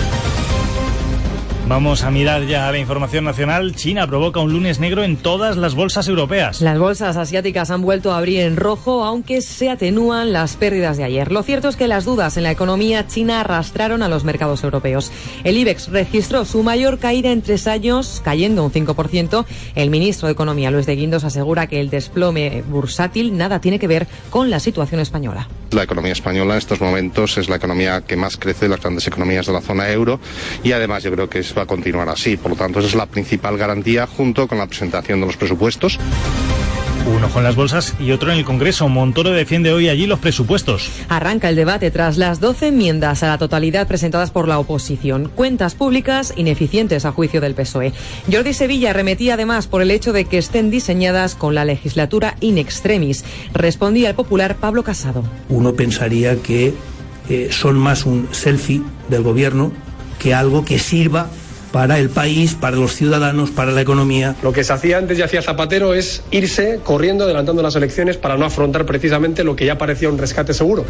Vamos 1.68 2.04
a 2.04 2.12
mirar 2.12 2.46
ya 2.46 2.72
la 2.72 2.78
información 2.78 3.24
nacional. 3.24 3.74
China 3.76 4.06
provoca 4.06 4.40
un 4.40 4.54
lunes 4.54 4.80
negro 4.80 5.04
en 5.04 5.18
todas 5.18 5.58
las 5.58 5.74
bolsas 5.74 6.08
europeas. 6.08 6.62
Las 6.62 6.78
bolsas 6.78 7.18
asiáticas 7.18 7.72
han 7.72 7.82
vuelto 7.82 8.14
a 8.14 8.20
abrir 8.20 8.42
en 8.42 8.56
rojo, 8.56 9.04
aunque 9.04 9.42
se 9.42 9.72
atenúan 9.72 10.32
las 10.32 10.58
pérdidas 10.58 10.98
de 10.98 11.06
ayer. 11.06 11.32
Lo 11.32 11.42
cierto 11.42 11.68
es 11.68 11.76
que 11.76 11.88
las 11.88 12.06
dudas 12.06 12.38
en 12.38 12.44
la 12.44 12.52
economía 12.52 13.08
china 13.08 13.42
arrastraron 13.42 14.04
a 14.04 14.10
los 14.10 14.24
mercados 14.24 14.64
europeos. 14.64 15.12
El 15.44 15.58
IBEX 15.58 15.88
registró 15.88 16.46
su 16.46 16.62
mayor 16.62 17.00
caída 17.00 17.32
en 17.32 17.42
tres 17.42 17.66
años, 17.66 18.22
cayendo 18.24 18.64
un 18.64 18.72
5%. 18.72 19.46
El 19.74 19.90
ministro 19.90 20.28
de 20.28 20.34
Economía, 20.34 20.70
Luis 20.70 20.86
de 20.86 20.96
Guindos, 20.96 21.24
asegura 21.24 21.66
que 21.66 21.82
el 21.82 21.90
desplome 21.90 22.64
bursátil 22.68 23.36
nada 23.36 23.60
tiene 23.60 23.80
que 23.80 23.88
ver 23.88 24.06
con 24.30 24.52
la 24.52 24.60
situación 24.60 25.02
española. 25.02 25.48
La 25.72 25.84
economía 25.84 26.14
española 26.14 26.54
en 26.54 26.60
estos 26.60 26.80
momentos 26.80 27.38
es 27.38 27.50
la 27.50 27.56
economía 27.56 28.02
que 28.02 28.16
más 28.16 28.38
crece 28.38 28.66
de 28.66 28.70
las 28.70 28.82
grandes 28.82 29.08
economías 29.08 29.48
de 29.48 29.52
la 29.52 29.62
zona 29.62 29.90
euro 29.90 30.20
y 30.64 30.72
además 30.72 31.04
yo 31.04 31.12
creo 31.12 31.28
que 31.28 31.40
va 31.58 31.64
a 31.64 31.68
continuar 31.68 32.10
así. 32.10 32.38
Por 32.38 32.52
lo 32.52 32.58
tanto, 32.58 32.80
esa 32.80 32.88
es 32.90 32.96
la 32.96 33.06
principal 33.06 33.58
garantía 33.58 34.08
junto 34.08 34.48
con 34.48 34.58
la 34.58 34.68
presentación 34.68 35.20
de 35.22 35.28
los 35.28 35.38
presupuestos. 35.38 36.00
Uno 37.08 37.30
con 37.30 37.44
las 37.44 37.56
bolsas 37.56 37.94
y 38.00 38.12
otro 38.12 38.32
en 38.32 38.40
el 38.40 38.46
Congreso. 38.46 38.90
Montoro 38.90 39.30
defiende 39.30 39.72
hoy 39.72 39.90
allí 39.90 40.08
los 40.08 40.18
presupuestos. 40.18 40.90
Arranca 41.08 41.50
el 41.50 41.56
debate 41.56 41.92
tras 41.92 42.18
las 42.18 42.40
12 42.40 42.70
enmiendas 42.70 43.22
a 43.22 43.28
la 43.28 43.38
totalidad 43.38 43.88
presentadas 43.88 44.32
por 44.32 44.48
la 44.48 44.58
oposición. 44.58 45.32
Cuentas 45.36 45.76
públicas 45.76 46.34
ineficientes 46.36 47.06
a 47.06 47.12
juicio 47.12 47.42
del 47.42 47.54
PSOE. 47.54 47.94
Jordi 48.32 48.54
Sevilla 48.54 48.92
remetía 48.92 49.36
además 49.36 49.68
por 49.68 49.84
el 49.84 49.92
hecho 49.92 50.14
de 50.14 50.26
que 50.26 50.40
estén 50.40 50.72
diseñadas 50.72 51.36
con 51.36 51.54
la 51.54 51.64
legislatura 51.64 52.38
in 52.40 52.58
extremis. 52.58 53.24
Respondía 53.54 54.10
el 54.10 54.16
popular 54.16 54.56
Pablo 54.56 54.84
Casado. 54.84 55.24
Uno 55.50 55.76
pensaría 55.76 56.38
que 56.38 56.74
eh, 57.30 57.50
son 57.52 57.78
más 57.78 58.08
un 58.08 58.30
selfie 58.32 58.82
del 59.10 59.22
gobierno 59.22 59.72
que 60.18 60.34
algo 60.34 60.66
que 60.66 60.80
sirva 60.80 61.30
para 61.76 62.00
el 62.00 62.10
país, 62.10 62.56
para 62.56 62.78
los 62.78 62.96
ciudadanos, 62.96 63.52
para 63.52 63.74
la 63.74 63.82
economía. 63.82 64.34
Lo 64.42 64.54
que 64.54 64.64
se 64.64 64.72
hacía 64.72 64.98
antes 64.98 65.20
y 65.20 65.24
hacía 65.24 65.42
Zapatero 65.42 65.94
es 65.94 66.24
irse 66.32 66.80
corriendo, 66.82 67.26
adelantando 67.26 67.62
las 67.62 67.76
elecciones 67.76 68.16
para 68.16 68.38
no 68.38 68.46
afrontar 68.46 68.86
precisamente 68.86 69.44
lo 69.44 69.58
que 69.58 69.66
ya 69.66 69.78
parecía 69.78 70.08
un 70.08 70.18
rescate 70.18 70.54
seguro. 70.54 70.86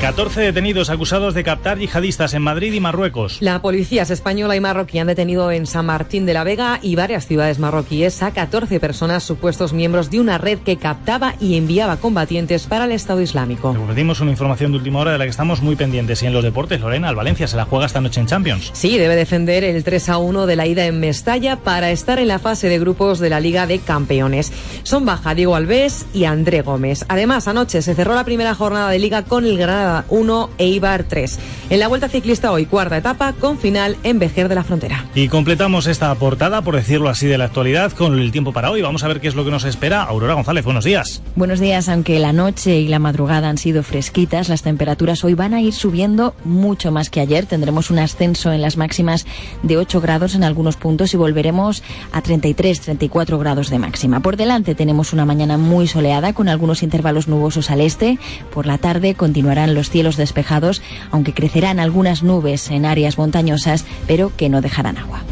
14 0.00 0.40
detenidos 0.40 0.90
acusados 0.90 1.34
de 1.34 1.42
captar 1.42 1.76
yihadistas 1.76 2.32
en 2.32 2.40
Madrid 2.40 2.72
y 2.72 2.78
Marruecos. 2.78 3.38
La 3.40 3.60
policía 3.60 4.02
española 4.02 4.54
y 4.54 4.60
marroquí 4.60 5.00
han 5.00 5.08
detenido 5.08 5.50
en 5.50 5.66
San 5.66 5.86
Martín 5.86 6.24
de 6.24 6.34
la 6.34 6.44
Vega 6.44 6.78
y 6.80 6.94
varias 6.94 7.26
ciudades 7.26 7.58
marroquíes 7.58 8.22
a 8.22 8.30
14 8.30 8.78
personas 8.78 9.24
supuestos 9.24 9.72
miembros 9.72 10.08
de 10.08 10.20
una 10.20 10.38
red 10.38 10.60
que 10.60 10.76
captaba 10.76 11.34
y 11.40 11.56
enviaba 11.56 11.96
combatientes 11.96 12.68
para 12.68 12.84
el 12.84 12.92
Estado 12.92 13.20
Islámico. 13.20 13.76
Pedimos 13.88 14.20
una 14.20 14.30
información 14.30 14.70
de 14.70 14.78
última 14.78 15.00
hora 15.00 15.10
de 15.10 15.18
la 15.18 15.24
que 15.24 15.30
estamos 15.30 15.62
muy 15.62 15.74
pendientes. 15.74 16.22
Y 16.22 16.26
en 16.26 16.32
los 16.32 16.44
deportes, 16.44 16.80
Lorena, 16.80 17.10
el 17.10 17.16
Valencia 17.16 17.48
se 17.48 17.56
la 17.56 17.64
juega 17.64 17.86
esta 17.86 18.00
noche 18.00 18.20
en 18.20 18.28
Champions. 18.28 18.70
Sí, 18.74 18.98
debe 18.98 19.16
defender 19.16 19.64
el 19.64 19.82
3 19.82 20.10
a 20.10 20.18
1 20.18 20.46
de 20.46 20.56
la 20.56 20.66
ida 20.68 20.86
en 20.86 21.00
Mestalla 21.00 21.56
para 21.56 21.90
estar 21.90 22.20
en 22.20 22.28
la 22.28 22.38
fase 22.38 22.68
de 22.68 22.78
grupos 22.78 23.18
de 23.18 23.30
la 23.30 23.40
Liga 23.40 23.66
de 23.66 23.80
Campeones. 23.80 24.52
Son 24.84 25.04
baja 25.04 25.34
Diego 25.34 25.56
Alves 25.56 26.06
y 26.14 26.24
André 26.24 26.62
Gómez. 26.62 27.04
Además, 27.08 27.48
anoche 27.48 27.82
se 27.82 27.96
cerró 27.96 28.14
la 28.14 28.24
primera 28.24 28.54
jornada 28.54 28.90
de 28.90 29.00
Liga 29.00 29.24
con 29.24 29.44
el 29.44 29.58
Granada 29.58 29.87
1 30.08 30.50
Eibar 30.58 31.04
3. 31.04 31.38
En 31.70 31.80
la 31.80 31.88
Vuelta 31.88 32.08
Ciclista 32.08 32.50
hoy, 32.50 32.66
cuarta 32.66 32.96
etapa 32.96 33.32
con 33.34 33.58
final 33.58 33.96
en 34.02 34.18
Vejer 34.18 34.48
de 34.48 34.54
la 34.54 34.64
Frontera. 34.64 35.06
Y 35.14 35.28
completamos 35.28 35.86
esta 35.86 36.14
portada, 36.14 36.62
por 36.62 36.76
decirlo 36.76 37.08
así, 37.08 37.26
de 37.26 37.38
la 37.38 37.44
actualidad 37.44 37.92
con 37.92 38.18
el 38.18 38.32
tiempo 38.32 38.52
para 38.52 38.70
hoy. 38.70 38.82
Vamos 38.82 39.04
a 39.04 39.08
ver 39.08 39.20
qué 39.20 39.28
es 39.28 39.34
lo 39.34 39.44
que 39.44 39.50
nos 39.50 39.64
espera. 39.64 40.02
Aurora 40.02 40.34
González, 40.34 40.64
buenos 40.64 40.84
días. 40.84 41.22
Buenos 41.36 41.60
días, 41.60 41.88
aunque 41.88 42.18
la 42.18 42.32
noche 42.32 42.80
y 42.80 42.88
la 42.88 42.98
madrugada 42.98 43.48
han 43.48 43.58
sido 43.58 43.82
fresquitas, 43.82 44.48
las 44.48 44.62
temperaturas 44.62 45.24
hoy 45.24 45.34
van 45.34 45.54
a 45.54 45.60
ir 45.60 45.72
subiendo 45.72 46.34
mucho 46.44 46.90
más 46.90 47.10
que 47.10 47.20
ayer. 47.20 47.46
Tendremos 47.46 47.90
un 47.90 47.98
ascenso 47.98 48.52
en 48.52 48.62
las 48.62 48.76
máximas 48.76 49.26
de 49.62 49.76
8 49.76 50.00
grados 50.00 50.34
en 50.34 50.44
algunos 50.44 50.76
puntos 50.76 51.14
y 51.14 51.16
volveremos 51.16 51.82
a 52.12 52.22
33, 52.22 52.80
34 52.80 53.38
grados 53.38 53.70
de 53.70 53.78
máxima. 53.78 54.20
Por 54.20 54.36
delante 54.36 54.74
tenemos 54.74 55.12
una 55.12 55.24
mañana 55.24 55.58
muy 55.58 55.86
soleada 55.86 56.32
con 56.32 56.48
algunos 56.48 56.82
intervalos 56.82 57.28
nubosos 57.28 57.70
al 57.70 57.80
este. 57.80 58.18
Por 58.52 58.66
la 58.66 58.78
tarde 58.78 59.14
continuarán 59.14 59.74
los 59.74 59.77
cielos 59.84 60.16
despejados, 60.16 60.82
aunque 61.10 61.32
crecerán 61.32 61.80
algunas 61.80 62.22
nubes 62.22 62.70
en 62.70 62.84
áreas 62.84 63.18
montañosas, 63.18 63.84
pero 64.06 64.32
que 64.36 64.48
no 64.48 64.60
dejarán 64.60 64.98
agua. 64.98 65.22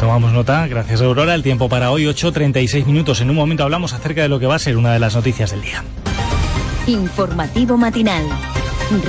Tomamos 0.00 0.32
nota, 0.32 0.66
gracias 0.68 1.00
Aurora. 1.00 1.34
El 1.34 1.42
tiempo 1.42 1.68
para 1.68 1.90
hoy, 1.90 2.04
8.36 2.04 2.86
minutos. 2.86 3.20
En 3.20 3.30
un 3.30 3.36
momento 3.36 3.64
hablamos 3.64 3.92
acerca 3.92 4.22
de 4.22 4.28
lo 4.28 4.38
que 4.38 4.46
va 4.46 4.54
a 4.54 4.60
ser 4.60 4.76
una 4.76 4.92
de 4.92 5.00
las 5.00 5.16
noticias 5.16 5.50
del 5.50 5.62
día. 5.62 5.82
Informativo 6.86 7.76
matinal. 7.76 8.24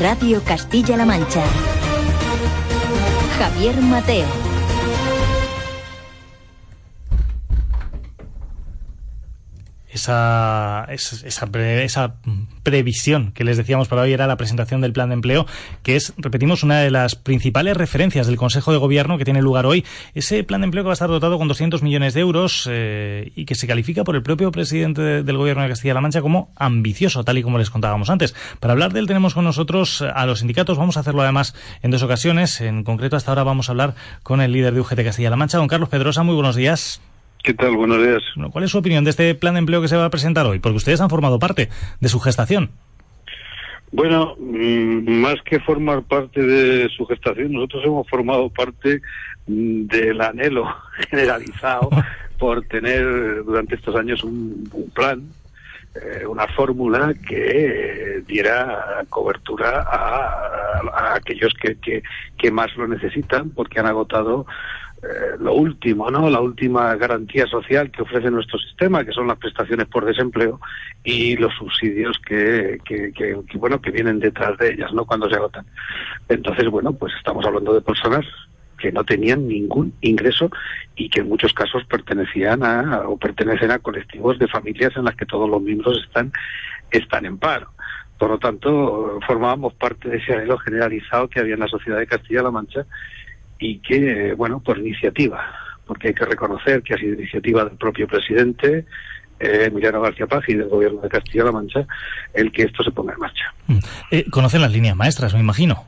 Radio 0.02 0.44
Castilla-La 0.44 1.06
Mancha. 1.06 1.44
Javier 3.38 3.80
Mateo. 3.82 4.49
Esa, 10.00 10.86
esa, 10.90 11.48
esa, 11.84 12.14
previsión 12.64 13.32
que 13.32 13.44
les 13.44 13.58
decíamos 13.58 13.88
para 13.88 14.04
hoy 14.04 14.14
era 14.14 14.28
la 14.28 14.38
presentación 14.38 14.82
del 14.82 14.94
plan 14.94 15.10
de 15.10 15.16
empleo, 15.16 15.46
que 15.84 15.96
es, 15.96 16.14
repetimos, 16.18 16.64
una 16.64 16.80
de 16.80 16.92
las 16.92 17.16
principales 17.16 17.76
referencias 17.76 18.28
del 18.28 18.38
Consejo 18.38 18.72
de 18.72 18.78
Gobierno 18.78 19.18
que 19.18 19.26
tiene 19.26 19.42
lugar 19.42 19.66
hoy. 19.66 19.86
Ese 20.14 20.44
plan 20.44 20.62
de 20.62 20.66
empleo 20.66 20.84
que 20.84 20.88
va 20.88 20.94
a 20.94 20.94
estar 20.94 21.10
dotado 21.10 21.38
con 21.38 21.48
200 21.48 21.84
millones 21.84 22.14
de 22.14 22.22
euros 22.22 22.68
eh, 22.72 23.32
y 23.36 23.46
que 23.46 23.56
se 23.56 23.68
califica 23.68 24.04
por 24.04 24.16
el 24.16 24.24
propio 24.24 24.52
presidente 24.52 25.24
del 25.24 25.38
Gobierno 25.38 25.64
de 25.64 25.70
Castilla-La 25.70 26.02
Mancha 26.02 26.22
como 26.22 26.52
ambicioso, 26.56 27.24
tal 27.24 27.38
y 27.38 27.44
como 27.44 27.58
les 27.58 27.70
contábamos 27.70 28.10
antes. 28.10 28.36
Para 28.60 28.74
hablar 28.74 28.94
de 28.94 29.00
él 29.00 29.08
tenemos 29.08 29.34
con 29.34 29.44
nosotros 29.44 30.02
a 30.02 30.26
los 30.26 30.40
sindicatos. 30.40 30.78
Vamos 30.78 30.98
a 30.98 31.02
hacerlo 31.02 31.22
además 31.22 31.56
en 31.82 31.92
dos 31.92 32.04
ocasiones. 32.04 32.62
En 32.62 32.84
concreto, 32.84 33.16
hasta 33.16 33.32
ahora 33.32 33.44
vamos 33.44 33.70
a 33.70 33.74
hablar 33.74 33.96
con 34.24 34.42
el 34.42 34.52
líder 34.52 34.74
de 34.74 34.82
UGT 34.82 35.04
Castilla-La 35.04 35.36
Mancha, 35.36 35.58
don 35.58 35.68
Carlos 35.68 35.90
Pedrosa. 35.90 36.24
Muy 36.24 36.36
buenos 36.36 36.56
días. 36.56 37.02
¿Qué 37.44 37.54
tal? 37.54 37.76
Buenos 37.76 38.04
días. 38.04 38.22
¿Cuál 38.52 38.64
es 38.64 38.72
su 38.72 38.78
opinión 38.78 39.04
de 39.04 39.12
este 39.12 39.34
plan 39.34 39.54
de 39.54 39.60
empleo 39.60 39.82
que 39.82 39.88
se 39.88 39.96
va 39.96 40.06
a 40.06 40.10
presentar 40.10 40.46
hoy? 40.46 40.60
Porque 40.60 40.78
ustedes 40.78 41.02
han 41.02 41.10
formado 41.10 41.40
parte 41.40 41.70
de 42.00 42.10
su 42.10 42.20
gestación. 42.20 42.72
Bueno, 43.92 44.36
mm, 44.38 45.10
más 45.10 45.42
que 45.44 45.60
formar 45.60 46.04
parte 46.04 46.42
de 46.42 46.90
su 46.90 47.06
gestación, 47.06 47.54
nosotros 47.54 47.84
hemos 47.86 48.08
formado 48.08 48.50
parte 48.50 49.02
mm, 49.48 49.86
del 49.88 50.22
anhelo 50.22 50.68
generalizado 51.10 51.90
por 52.38 52.62
tener 52.66 53.44
durante 53.44 53.76
estos 53.76 53.96
años 53.96 54.24
un, 54.24 54.70
plan, 54.94 55.24
eh, 55.96 56.26
una 56.26 56.48
fórmula 56.48 57.14
que 57.28 58.24
diera 58.28 59.04
cobertura 59.10 59.82
a, 59.82 61.16
aquellos 61.16 61.54
que, 61.56 62.02
que, 62.38 62.52
más 62.52 62.74
lo 62.78 62.88
necesitan 62.88 63.50
porque 63.50 63.80
han 63.80 63.88
agotado 63.88 64.46
eh, 65.02 65.38
lo 65.40 65.54
último, 65.54 66.12
¿no? 66.12 66.30
La 66.30 66.42
última 66.42 66.94
garantía 66.96 67.48
social 67.48 67.90
que 67.90 68.02
ofrece 68.02 68.30
nuestro 68.30 68.60
sistema, 68.60 69.06
que 69.06 69.14
son 69.14 69.28
las 69.28 69.38
prestaciones 69.38 69.88
por 69.88 70.06
desempleo 70.06 70.60
y 71.06 71.38
los 71.38 71.54
subsidios 71.56 72.20
que, 72.28 72.80
que, 72.84 73.14
que, 73.14 73.58
bueno, 73.58 73.82
que 73.82 73.92
vienen 73.92 74.20
detrás 74.20 74.58
de 74.58 74.74
ellas, 74.74 74.92
¿no? 74.94 75.06
Cuando 75.06 75.30
se 75.30 75.36
agotan. 75.36 75.66
Entonces, 76.28 76.68
bueno, 76.68 76.92
pues 76.92 77.14
estamos 77.18 77.46
hablando 77.46 77.74
de 77.74 77.80
personas 77.82 78.26
que 78.78 78.92
no 78.92 79.06
tenían 79.06 79.48
ningún 79.48 79.94
ingreso 80.02 80.50
y 80.96 81.10
que 81.10 81.22
en 81.22 81.30
muchos 81.30 81.54
casos 81.54 81.86
pertenecían 81.86 82.64
a 82.64 83.08
o 83.08 83.18
pertenecen 83.18 83.72
a 83.72 83.80
colectivos 83.80 84.38
de 84.38 84.48
familias 84.48 84.96
en 84.98 85.06
las 85.06 85.16
que 85.16 85.26
todos 85.26 85.50
los 85.50 85.62
miembros 85.62 86.04
están 86.06 86.32
están 86.92 87.26
en 87.26 87.38
paro. 87.38 87.72
Por 88.18 88.32
lo 88.32 88.38
tanto, 88.38 89.20
formábamos 89.26 89.74
parte 89.76 90.10
de 90.10 90.18
ese 90.18 90.34
anhelo 90.34 90.58
generalizado 90.58 91.30
que 91.30 91.40
había 91.40 91.54
en 91.54 91.62
la 91.62 91.68
sociedad 91.68 92.00
de 92.00 92.08
Castilla-La 92.08 92.52
Mancha 92.52 92.86
y 93.60 93.80
que, 93.80 94.34
bueno, 94.36 94.62
por 94.62 94.78
iniciativa, 94.78 95.54
porque 95.86 96.10
hay 96.10 96.14
que 96.14 96.26
reconocer 96.26 96.82
que 96.82 96.94
ha 96.94 96.98
sido 96.98 97.16
iniciativa 97.16 97.66
del 97.66 97.78
propio 97.78 98.08
presidente, 98.08 98.86
eh, 99.40 99.66
Emiliano 99.68 100.02
García 100.02 100.28
Paz 100.28 100.44
y 100.48 100.56
del 100.56 100.70
gobierno 100.70 101.02
de 101.02 101.10
Castilla-La 101.10 101.52
Mancha, 101.52 101.86
el 102.34 102.52
que 102.52 102.64
esto 102.64 102.84
se 102.84 102.92
ponga 102.92 103.14
en 103.14 103.20
marcha. 103.20 103.54
Mm. 103.68 103.80
Eh, 104.12 104.26
¿Conocen 104.30 104.62
las 104.62 104.72
líneas 104.72 104.96
maestras, 104.96 105.34
me 105.34 105.42
imagino? 105.42 105.86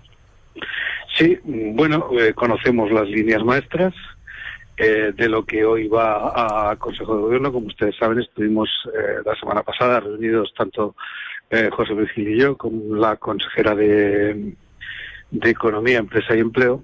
Sí, 1.18 1.38
bueno, 1.46 2.10
eh, 2.18 2.34
conocemos 2.34 2.92
las 2.92 3.08
líneas 3.08 3.44
maestras. 3.44 3.94
de 4.78 5.30
lo 5.30 5.46
que 5.46 5.64
hoy 5.64 5.88
va 5.88 6.72
a 6.72 6.76
Consejo 6.78 7.16
de 7.16 7.22
Gobierno, 7.22 7.54
como 7.54 7.68
ustedes 7.68 7.96
saben, 7.98 8.20
estuvimos 8.20 8.68
la 9.24 9.36
semana 9.36 9.62
pasada 9.62 10.00
reunidos 10.00 10.52
tanto 10.58 10.96
José 11.72 11.94
Luis 11.94 12.10
Gil 12.14 12.30
y 12.30 12.40
yo 12.40 12.58
con 12.58 13.00
la 13.00 13.16
consejera 13.18 13.76
de, 13.76 14.56
de 15.30 15.50
economía, 15.52 16.00
empresa 16.00 16.36
y 16.36 16.40
empleo, 16.40 16.84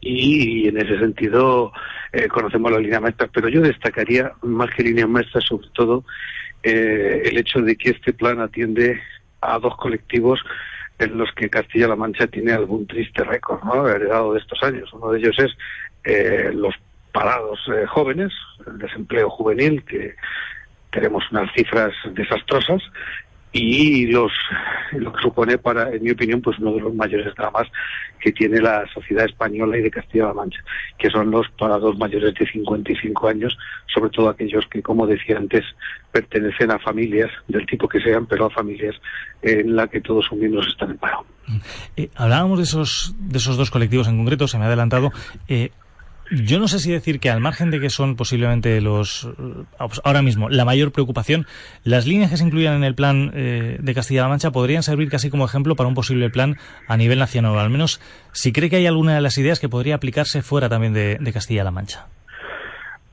y, 0.00 0.68
en 0.68 0.78
ese 0.78 0.98
sentido 0.98 1.72
eh, 2.12 2.28
conocemos 2.28 2.70
las 2.72 2.80
líneas 2.80 3.02
maestras, 3.02 3.30
pero 3.32 3.48
yo 3.48 3.60
destacaría 3.60 4.32
más 4.42 4.70
que 4.70 4.82
líneas 4.82 5.08
maestras 5.08 5.44
sobre 5.44 5.68
todo 5.74 6.04
eh, 6.62 7.22
el 7.24 7.38
hecho 7.38 7.60
de 7.60 7.76
que 7.76 7.90
este 7.90 8.12
plan 8.12 8.40
atiende 8.40 9.00
a 9.40 9.58
dos 9.58 9.76
colectivos 9.76 10.40
en 10.98 11.16
los 11.16 11.32
que 11.32 11.48
Castilla-La 11.48 11.96
Mancha 11.96 12.26
tiene 12.26 12.52
algún 12.52 12.86
triste 12.86 13.24
récord, 13.24 13.62
¿no? 13.64 13.88
Heredado 13.88 14.34
de 14.34 14.40
estos 14.40 14.62
años. 14.62 14.92
Uno 14.92 15.12
de 15.12 15.18
ellos 15.18 15.38
es 15.38 15.50
eh, 16.04 16.50
los 16.52 16.74
parados 17.12 17.58
eh, 17.74 17.86
jóvenes, 17.86 18.32
el 18.66 18.78
desempleo 18.78 19.30
juvenil, 19.30 19.82
que 19.84 20.14
tenemos 20.90 21.24
unas 21.30 21.50
cifras 21.54 21.94
desastrosas, 22.12 22.82
y 23.52 24.06
los 24.06 24.32
lo 24.92 25.12
que 25.12 25.22
supone 25.22 25.58
para 25.58 25.92
en 25.92 26.02
mi 26.02 26.10
opinión 26.10 26.40
pues 26.40 26.58
uno 26.58 26.72
de 26.74 26.80
los 26.80 26.94
mayores 26.94 27.34
dramas 27.34 27.66
que 28.20 28.32
tiene 28.32 28.60
la 28.60 28.86
sociedad 28.92 29.24
española 29.24 29.76
y 29.76 29.82
de 29.82 29.90
Castilla-La 29.90 30.34
Mancha 30.34 30.60
que 30.98 31.10
son 31.10 31.30
los 31.30 31.48
parados 31.58 31.98
mayores 31.98 32.34
de 32.34 32.46
55 32.46 33.28
años 33.28 33.56
sobre 33.92 34.10
todo 34.10 34.28
aquellos 34.28 34.66
que 34.68 34.82
como 34.82 35.06
decía 35.06 35.36
antes 35.36 35.64
pertenecen 36.12 36.70
a 36.70 36.78
familias 36.78 37.30
del 37.48 37.66
tipo 37.66 37.88
que 37.88 38.00
sean 38.00 38.26
pero 38.26 38.46
a 38.46 38.50
familias 38.50 38.94
en 39.42 39.74
la 39.74 39.88
que 39.88 40.00
todos 40.00 40.26
sus 40.26 40.38
miembros 40.38 40.68
están 40.68 40.90
en 40.90 40.98
paro. 40.98 41.24
Eh, 41.96 42.10
hablábamos 42.14 42.58
de 42.58 42.64
esos 42.64 43.14
de 43.18 43.38
esos 43.38 43.56
dos 43.56 43.70
colectivos 43.70 44.06
en 44.06 44.18
concreto 44.18 44.46
se 44.46 44.58
me 44.58 44.64
ha 44.64 44.66
adelantado. 44.68 45.12
Eh, 45.48 45.70
yo 46.30 46.58
no 46.58 46.68
sé 46.68 46.78
si 46.78 46.92
decir 46.92 47.20
que 47.20 47.30
al 47.30 47.40
margen 47.40 47.70
de 47.70 47.80
que 47.80 47.90
son 47.90 48.16
posiblemente 48.16 48.80
los 48.80 49.24
eh, 49.24 49.64
ahora 50.04 50.22
mismo 50.22 50.48
la 50.48 50.64
mayor 50.64 50.92
preocupación, 50.92 51.46
las 51.84 52.06
líneas 52.06 52.30
que 52.30 52.36
se 52.36 52.44
incluyan 52.44 52.74
en 52.74 52.84
el 52.84 52.94
plan 52.94 53.32
eh, 53.34 53.76
de 53.80 53.94
Castilla-La 53.94 54.28
Mancha 54.28 54.50
podrían 54.50 54.82
servir 54.82 55.08
casi 55.08 55.30
como 55.30 55.44
ejemplo 55.44 55.76
para 55.76 55.88
un 55.88 55.94
posible 55.94 56.30
plan 56.30 56.56
a 56.86 56.96
nivel 56.96 57.18
nacional, 57.18 57.58
al 57.58 57.70
menos 57.70 58.00
si 58.32 58.52
cree 58.52 58.70
que 58.70 58.76
hay 58.76 58.86
alguna 58.86 59.14
de 59.14 59.20
las 59.20 59.38
ideas 59.38 59.60
que 59.60 59.68
podría 59.68 59.96
aplicarse 59.96 60.42
fuera 60.42 60.68
también 60.68 60.92
de, 60.92 61.30
Castilla-La 61.32 61.70
Mancha. 61.70 62.06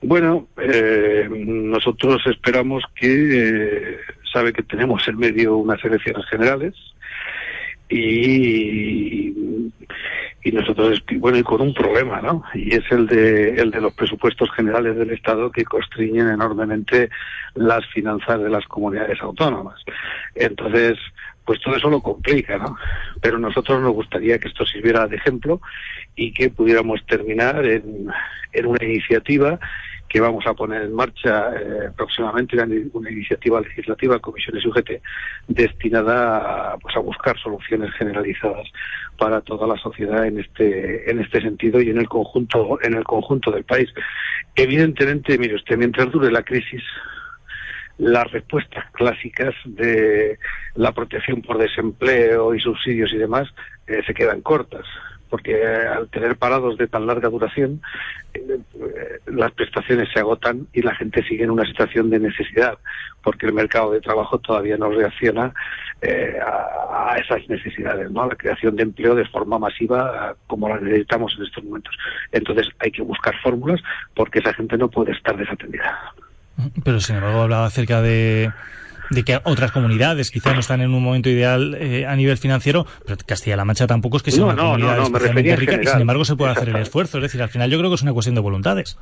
Bueno, 0.02 0.48
eh, 0.58 1.28
nosotros 1.30 2.22
esperamos 2.26 2.84
que 2.96 3.98
sabe 4.32 4.54
que 4.54 4.64
tenemos 4.64 5.08
en 5.08 5.18
medio 5.18 5.58
unas 5.58 5.84
elecciones 5.84 6.26
generales 6.30 6.74
y 7.90 9.32
y 10.48 10.52
nosotros 10.54 11.04
bueno 11.18 11.38
y 11.38 11.44
con 11.44 11.60
un 11.60 11.74
problema 11.74 12.22
no 12.22 12.42
y 12.54 12.74
es 12.74 12.90
el 12.90 13.06
de 13.06 13.56
el 13.56 13.70
de 13.70 13.82
los 13.82 13.94
presupuestos 13.94 14.50
generales 14.52 14.96
del 14.96 15.12
estado 15.12 15.52
que 15.52 15.66
constriñen 15.66 16.30
enormemente 16.30 17.10
las 17.56 17.86
finanzas 17.88 18.42
de 18.42 18.50
las 18.50 18.66
comunidades 18.66 19.22
autónomas. 19.22 19.84
Entonces 20.36 20.98
pues 21.44 21.60
todo 21.60 21.76
eso 21.76 21.90
lo 21.90 22.02
complica 22.02 22.58
no 22.58 22.78
pero 23.20 23.38
nosotros 23.40 23.82
nos 23.82 23.92
gustaría 23.92 24.40
que 24.40 24.48
esto 24.48 24.66
sirviera 24.66 25.06
de 25.08 25.18
ejemplo 25.18 25.60
y 26.16 26.32
que 26.32 26.50
pudiéramos 26.50 27.06
terminar 27.06 27.66
en, 27.66 28.08
en 28.54 28.66
una 28.66 28.86
iniciativa 28.86 29.60
que 30.08 30.22
vamos 30.22 30.46
a 30.48 30.54
poner 30.54 30.84
en 30.84 30.94
marcha 30.94 31.52
eh, 31.56 31.92
próximamente 31.96 32.58
una, 32.94 33.12
iniciativa 33.12 33.62
legislativa 33.62 34.20
Comisiones 34.20 34.66
UGT 34.66 35.02
destinada 35.48 36.74
a, 36.74 36.78
pues, 36.78 36.96
a 36.96 37.00
buscar 37.00 37.38
soluciones 37.40 37.92
generalizadas 37.94 38.68
para 39.18 39.42
toda 39.42 39.68
la 39.68 39.78
sociedad 39.78 40.26
en 40.26 40.40
este 40.40 41.10
en 41.10 41.20
este 41.20 41.42
sentido 41.42 41.82
y 41.82 41.90
en 41.90 41.98
el 41.98 42.08
conjunto 42.08 42.80
en 42.82 42.94
el 42.94 43.04
conjunto 43.04 43.52
del 43.52 43.64
país. 43.64 43.90
Evidentemente, 44.56 45.38
mire 45.38 45.56
usted, 45.56 45.78
mientras 45.78 46.12
dure 46.12 46.32
la 46.32 46.44
crisis 46.44 46.84
las 47.98 48.32
respuestas 48.32 48.86
clásicas 48.92 49.56
de 49.66 50.38
la 50.76 50.92
protección 50.92 51.42
por 51.42 51.58
desempleo 51.58 52.54
y 52.54 52.60
subsidios 52.60 53.12
y 53.12 53.18
demás 53.18 53.48
eh, 53.88 54.02
se 54.06 54.14
quedan 54.14 54.42
cortas 54.42 54.86
porque 55.30 55.66
al 55.66 56.10
tener 56.10 56.38
parados 56.38 56.78
de 56.78 56.88
tan 56.88 57.06
larga 57.06 57.30
duración, 57.30 57.82
eh, 58.34 58.60
las 59.28 59.52
prestaciones 59.52 60.10
se 60.14 60.20
agotan 60.20 60.68
y 60.74 60.82
la 60.82 60.96
gente 60.96 61.24
sigue 61.24 61.44
en 61.44 61.52
una 61.52 61.66
situación 61.66 62.10
de 62.10 62.20
necesidad, 62.20 62.78
porque 63.24 63.46
el 63.46 63.54
mercado 63.54 63.92
de 63.92 64.02
trabajo 64.02 64.40
todavía 64.40 64.78
no 64.78 64.90
reacciona 64.90 65.54
eh, 66.02 66.38
a, 66.42 67.18
esas 67.18 67.48
necesidades, 67.50 68.12
¿no? 68.12 68.24
a 68.24 68.28
la 68.28 68.36
creación 68.36 68.76
de 68.76 68.84
empleo 68.84 69.16
de 69.16 69.26
forma 69.26 69.58
masiva 69.58 70.36
como 70.46 70.70
la 70.70 70.80
necesitamos 70.80 71.36
en 71.38 71.46
estos 71.46 71.64
momentos. 71.64 71.96
Entonces 72.32 72.68
hay 72.80 72.92
que 72.92 73.02
buscar 73.02 73.34
fórmulas 73.42 73.82
porque 74.16 74.40
esa 74.40 74.54
gente 74.54 74.78
no 74.78 74.90
puede 74.90 75.12
estar 75.12 75.36
desatendida. 75.36 76.14
Pero 76.84 77.00
sin 77.00 77.18
embargo 77.18 77.42
hablaba 77.42 77.66
acerca 77.66 78.02
de 78.02 78.52
de 79.10 79.24
que 79.24 79.40
otras 79.44 79.72
comunidades 79.72 80.32
quizá 80.32 80.54
no 80.54 80.60
están 80.60 80.82
en 80.82 80.94
un 80.94 81.04
momento 81.04 81.30
ideal 81.30 81.76
eh, 81.80 82.06
a 82.06 82.16
nivel 82.16 82.38
financiero, 82.38 82.86
pero 83.06 83.18
Castilla-La 83.26 83.66
Mancha 83.66 83.88
tampoco 83.88 84.18
es 84.18 84.24
que 84.24 84.32
sea 84.32 84.46
una 84.46 84.56
comunidad 84.56 85.04
especialmente 85.04 85.56
rica 85.56 85.80
y 85.82 85.86
sin 85.86 86.02
embargo 86.02 86.26
se 86.26 86.36
puede 86.36 86.52
hacer 86.52 86.70
el 86.70 86.78
esfuerzo. 86.78 87.18
Es 87.18 87.24
decir, 87.24 87.42
al 87.42 87.50
final 87.50 87.70
yo 87.70 87.78
creo 87.78 87.90
que 87.90 87.96
es 87.96 88.02
una 88.02 88.14
cuestión 88.14 88.36
de 88.36 88.42
voluntades. 88.42 88.98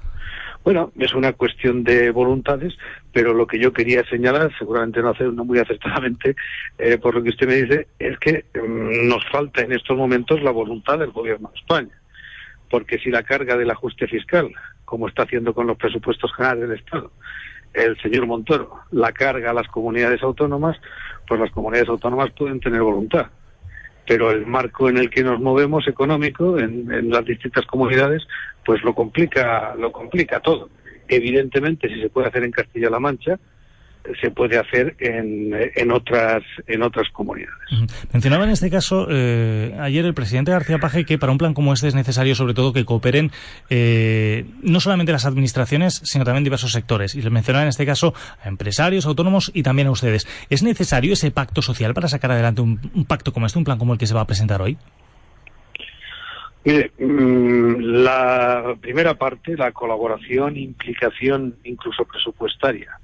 Bueno, 0.65 0.91
es 0.97 1.13
una 1.13 1.33
cuestión 1.33 1.83
de 1.83 2.09
voluntades, 2.09 2.73
pero 3.13 3.35
lo 3.35 3.45
que 3.45 3.59
yo 3.59 3.71
quería 3.71 4.03
señalar, 4.09 4.51
seguramente 4.57 4.99
no 4.99 5.11
hacer 5.11 5.31
no 5.31 5.45
muy 5.45 5.59
acertadamente, 5.59 6.35
eh, 6.79 6.97
por 6.97 7.13
lo 7.13 7.21
que 7.21 7.29
usted 7.29 7.47
me 7.47 7.61
dice, 7.61 7.87
es 7.99 8.17
que 8.17 8.45
mm, 8.55 9.07
nos 9.07 9.23
falta 9.29 9.61
en 9.61 9.73
estos 9.73 9.95
momentos 9.95 10.41
la 10.41 10.49
voluntad 10.49 10.97
del 10.97 11.11
gobierno 11.11 11.49
de 11.49 11.59
España. 11.59 12.01
Porque 12.67 12.97
si 12.97 13.11
la 13.11 13.21
carga 13.21 13.55
del 13.55 13.69
ajuste 13.69 14.07
fiscal, 14.07 14.49
como 14.85 15.07
está 15.07 15.21
haciendo 15.21 15.53
con 15.53 15.67
los 15.67 15.77
presupuestos 15.77 16.33
generales 16.33 16.67
del 16.67 16.79
Estado, 16.79 17.11
el 17.75 17.97
señor 18.01 18.25
Montoro 18.25 18.79
la 18.91 19.11
carga 19.11 19.51
a 19.51 19.53
las 19.53 19.67
comunidades 19.67 20.21
autónomas, 20.23 20.77
pues 21.27 21.39
las 21.39 21.51
comunidades 21.51 21.89
autónomas 21.89 22.31
pueden 22.31 22.59
tener 22.59 22.81
voluntad. 22.81 23.27
Pero 24.07 24.31
el 24.31 24.45
marco 24.45 24.87
en 24.89 24.97
el 24.97 25.09
que 25.09 25.23
nos 25.23 25.39
movemos 25.39 25.87
económico 25.87 26.59
en, 26.59 27.09
las 27.09 27.25
distintas 27.25 27.65
comunidades, 27.65 28.27
pues 28.63 28.83
lo 28.83 28.93
complica, 28.93 29.75
lo 29.75 29.91
complica 29.91 30.39
todo. 30.39 30.69
Evidentemente, 31.07 31.87
si 31.87 32.01
se 32.01 32.09
puede 32.09 32.27
hacer 32.27 32.43
en 32.43 32.51
Castilla-La 32.51 32.99
Mancha, 32.99 33.39
se 34.21 34.31
puede 34.31 34.57
hacer 34.57 34.95
en, 34.99 35.51
en 35.75 35.91
otras 35.91 36.43
en 36.67 36.83
otras 36.83 37.09
comunidades. 37.09 37.55
Mencionaba 38.13 38.43
en 38.43 38.51
este 38.51 38.69
caso 38.69 39.07
eh, 39.09 39.75
ayer 39.79 40.05
el 40.05 40.13
presidente 40.13 40.51
García 40.51 40.77
Paje 40.79 41.05
que 41.05 41.17
para 41.17 41.31
un 41.31 41.37
plan 41.37 41.53
como 41.53 41.73
este 41.73 41.87
es 41.87 41.95
necesario 41.95 42.35
sobre 42.35 42.53
todo 42.53 42.73
que 42.73 42.85
cooperen 42.85 43.31
eh, 43.69 44.45
no 44.61 44.79
solamente 44.79 45.11
las 45.11 45.25
administraciones 45.25 46.01
sino 46.03 46.25
también 46.25 46.43
diversos 46.43 46.71
sectores 46.71 47.15
y 47.15 47.21
les 47.21 47.31
mencionaba 47.31 47.63
en 47.63 47.69
este 47.69 47.85
caso 47.85 48.13
a 48.43 48.47
empresarios, 48.47 49.05
autónomos 49.05 49.51
y 49.53 49.63
también 49.63 49.87
a 49.87 49.91
ustedes. 49.91 50.27
¿Es 50.49 50.63
necesario 50.63 51.13
ese 51.13 51.31
pacto 51.31 51.61
social 51.61 51.93
para 51.93 52.07
sacar 52.07 52.31
adelante 52.31 52.61
un, 52.61 53.05
pacto 53.07 53.33
como 53.33 53.45
este, 53.45 53.59
un 53.59 53.65
plan 53.65 53.77
como 53.77 53.93
el 53.93 53.99
que 53.99 54.07
se 54.07 54.13
va 54.13 54.21
a 54.21 54.27
presentar 54.27 54.61
hoy? 54.61 54.77
Mire, 56.63 56.91
mm, 56.97 57.75
la 57.79 58.75
primera 58.81 59.13
parte, 59.13 59.55
la 59.55 59.71
colaboración, 59.71 60.57
implicación 60.57 61.55
incluso 61.63 62.05
presupuestaria 62.05 62.99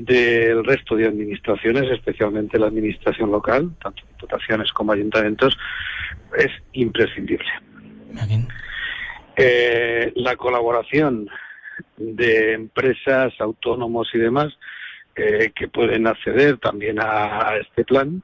del 0.00 0.64
resto 0.64 0.96
de 0.96 1.06
administraciones, 1.06 1.90
especialmente 1.90 2.58
la 2.58 2.68
administración 2.68 3.30
local, 3.30 3.70
tanto 3.82 4.02
diputaciones 4.06 4.72
como 4.72 4.92
ayuntamientos, 4.92 5.58
es 6.36 6.50
imprescindible. 6.72 7.48
Eh, 9.36 10.12
la 10.16 10.36
colaboración 10.36 11.28
de 11.96 12.54
empresas, 12.54 13.32
autónomos 13.38 14.08
y 14.14 14.18
demás 14.18 14.52
eh, 15.14 15.52
que 15.54 15.68
pueden 15.68 16.06
acceder 16.06 16.56
también 16.58 16.98
a, 16.98 17.56
este 17.60 17.84
plan, 17.84 18.22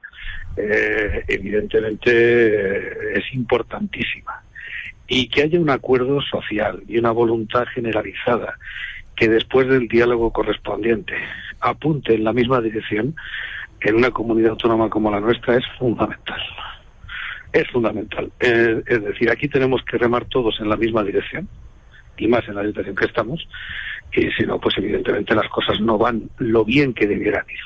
eh, 0.57 1.23
evidentemente 1.27 3.17
es 3.17 3.33
importantísima. 3.33 4.43
Y 5.07 5.27
que 5.29 5.43
haya 5.43 5.59
un 5.59 5.69
acuerdo 5.69 6.21
social 6.21 6.83
y 6.87 6.97
una 6.97 7.11
voluntad 7.11 7.65
generalizada 7.73 8.57
que 9.19 9.27
después 9.27 9.67
del 9.67 9.89
diálogo 9.89 10.31
correspondiente 10.31 11.13
apunte 11.59 12.15
en 12.15 12.23
la 12.23 12.31
misma 12.31 12.61
dirección 12.61 13.15
en 13.81 13.95
una 13.95 14.11
comunidad 14.11 14.51
autónoma 14.51 14.89
como 14.89 15.11
la 15.11 15.19
nuestra 15.19 15.57
es 15.57 15.65
fundamental. 15.77 16.41
Es 17.51 17.69
fundamental. 17.69 18.31
Eh, 18.39 18.81
es 18.87 19.03
decir, 19.03 19.29
aquí 19.29 19.49
tenemos 19.49 19.83
que 19.83 19.97
remar 19.97 20.23
todos 20.25 20.61
en 20.61 20.69
la 20.69 20.77
misma 20.77 21.03
dirección, 21.03 21.49
y 22.17 22.27
más 22.27 22.47
en 22.47 22.55
la 22.55 22.63
dirección 22.63 22.95
que 22.95 23.05
estamos, 23.05 23.45
y 24.13 24.31
si 24.31 24.43
no, 24.45 24.57
pues 24.59 24.77
evidentemente 24.77 25.35
las 25.35 25.49
cosas 25.49 25.81
no 25.81 25.97
van 25.97 26.29
lo 26.37 26.63
bien 26.63 26.93
que 26.93 27.07
debieran 27.07 27.45
ir. 27.49 27.59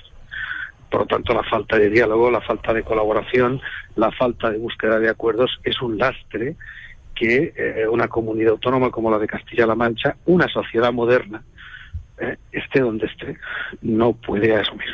Por 0.90 1.02
lo 1.02 1.08
tanto, 1.08 1.34
la 1.34 1.44
falta 1.44 1.78
de 1.78 1.90
diálogo, 1.90 2.32
la 2.32 2.42
falta 2.42 2.74
de 2.74 2.84
colaboración, 2.84 3.62
la 3.96 4.12
falta 4.12 4.50
de 4.50 4.58
búsqueda 4.58 5.00
de 5.00 5.10
acuerdos 5.10 5.60
es 5.64 5.82
un 5.82 5.98
lastre 6.00 6.56
que 7.16 7.54
eh, 7.56 7.88
una 7.88 8.08
comunidad 8.08 8.52
autónoma 8.52 8.90
como 8.90 9.12
la 9.12 9.20
de 9.20 9.28
Castilla-La 9.28 9.76
Mancha, 9.76 10.16
una 10.26 10.48
sociedad 10.48 10.92
moderna, 10.92 11.44
eh, 12.20 12.38
esté 12.52 12.82
donde 12.82 13.08
esté, 13.08 13.38
no 13.82 14.14
puede 14.14 14.56
asumir. 14.56 14.90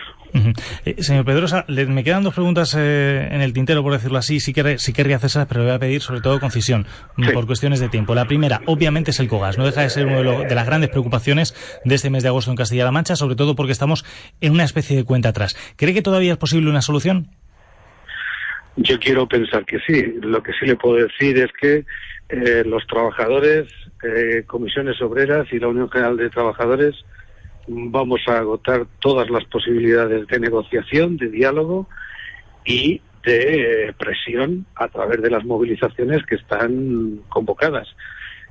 Eh, 0.86 1.01
señor 1.03 1.26
Pedrosa, 1.26 1.65
me 1.67 2.03
quedan 2.03 2.24
dos 2.24 2.34
preguntas 2.34 2.76
eh, 2.78 3.28
en 3.32 3.41
el 3.41 3.53
tintero, 3.53 3.84
por 3.84 3.93
decirlo 3.93 4.17
así. 4.17 4.39
Sí, 4.39 4.53
que, 4.53 4.78
sí 4.78 4.93
querría 4.93 5.17
hacerlas, 5.17 5.47
pero 5.47 5.61
le 5.61 5.67
voy 5.67 5.76
a 5.76 5.80
pedir 5.80 6.01
sobre 6.01 6.22
todo 6.22 6.39
concisión, 6.39 6.86
mm, 7.17 7.32
por 7.32 7.45
cuestiones 7.45 7.80
de 7.80 7.89
tiempo. 7.89 8.15
La 8.15 8.26
primera, 8.26 8.61
obviamente, 8.65 9.11
es 9.11 9.20
el 9.20 9.28
COGAS. 9.28 9.57
No 9.57 9.65
deja 9.65 9.82
de 9.82 9.89
ser 9.89 10.05
una 10.05 10.17
de, 10.17 10.55
las 10.55 10.65
grandes 10.65 10.89
preocupaciones 10.89 11.55
de 11.84 11.95
este 11.95 12.09
mes 12.09 12.24
de 12.24 12.30
agosto 12.30 12.51
en 12.51 12.57
Castilla-La 12.57 12.91
Mancha, 12.91 13.15
sobre 13.15 13.36
todo 13.36 13.55
porque 13.55 13.72
estamos 13.72 14.05
en 14.41 14.53
una 14.53 14.63
especie 14.63 14.95
de 14.95 15.03
cuenta 15.03 15.30
atrás. 15.30 15.55
¿Cree 15.76 15.93
que 15.93 16.01
todavía 16.01 16.34
es 16.34 16.38
posible 16.38 16.70
una 16.70 16.82
solución? 16.82 17.30
Yo 18.76 18.99
quiero 18.99 19.28
pensar 19.28 19.65
que 19.65 19.80
sí. 19.80 20.13
Lo 20.22 20.41
que 20.41 20.53
sí 20.53 20.65
le 20.65 20.76
puedo 20.76 20.95
decir 20.95 21.38
es 21.38 21.51
que 21.59 21.86
eh, 22.30 22.63
los 22.65 22.86
trabajadores, 22.88 23.67
eh, 24.03 24.43
comisiones 24.45 25.01
obreras 25.01 25.51
y 25.51 25.59
la 25.59 25.67
Unión 25.67 25.89
General 25.89 26.15
de 26.15 26.30
Trabajadores 26.30 26.95
vamos 27.67 28.22
a 28.28 28.38
agotar 28.38 28.86
todas 28.99 29.30
las 29.30 29.45
posibilidades 29.45 30.28
de 30.28 30.39
negociación, 30.39 31.17
de 31.17 31.30
diálogo 31.30 31.88
y 32.65 33.01
de 33.24 33.88
eh, 33.88 33.93
presión 33.93 34.65
a 34.76 34.88
través 34.88 35.22
de 35.22 35.30
las 35.30 35.43
movilizaciones 35.43 36.26
que 36.26 36.36
están 36.36 37.22
convocadas. 37.30 37.88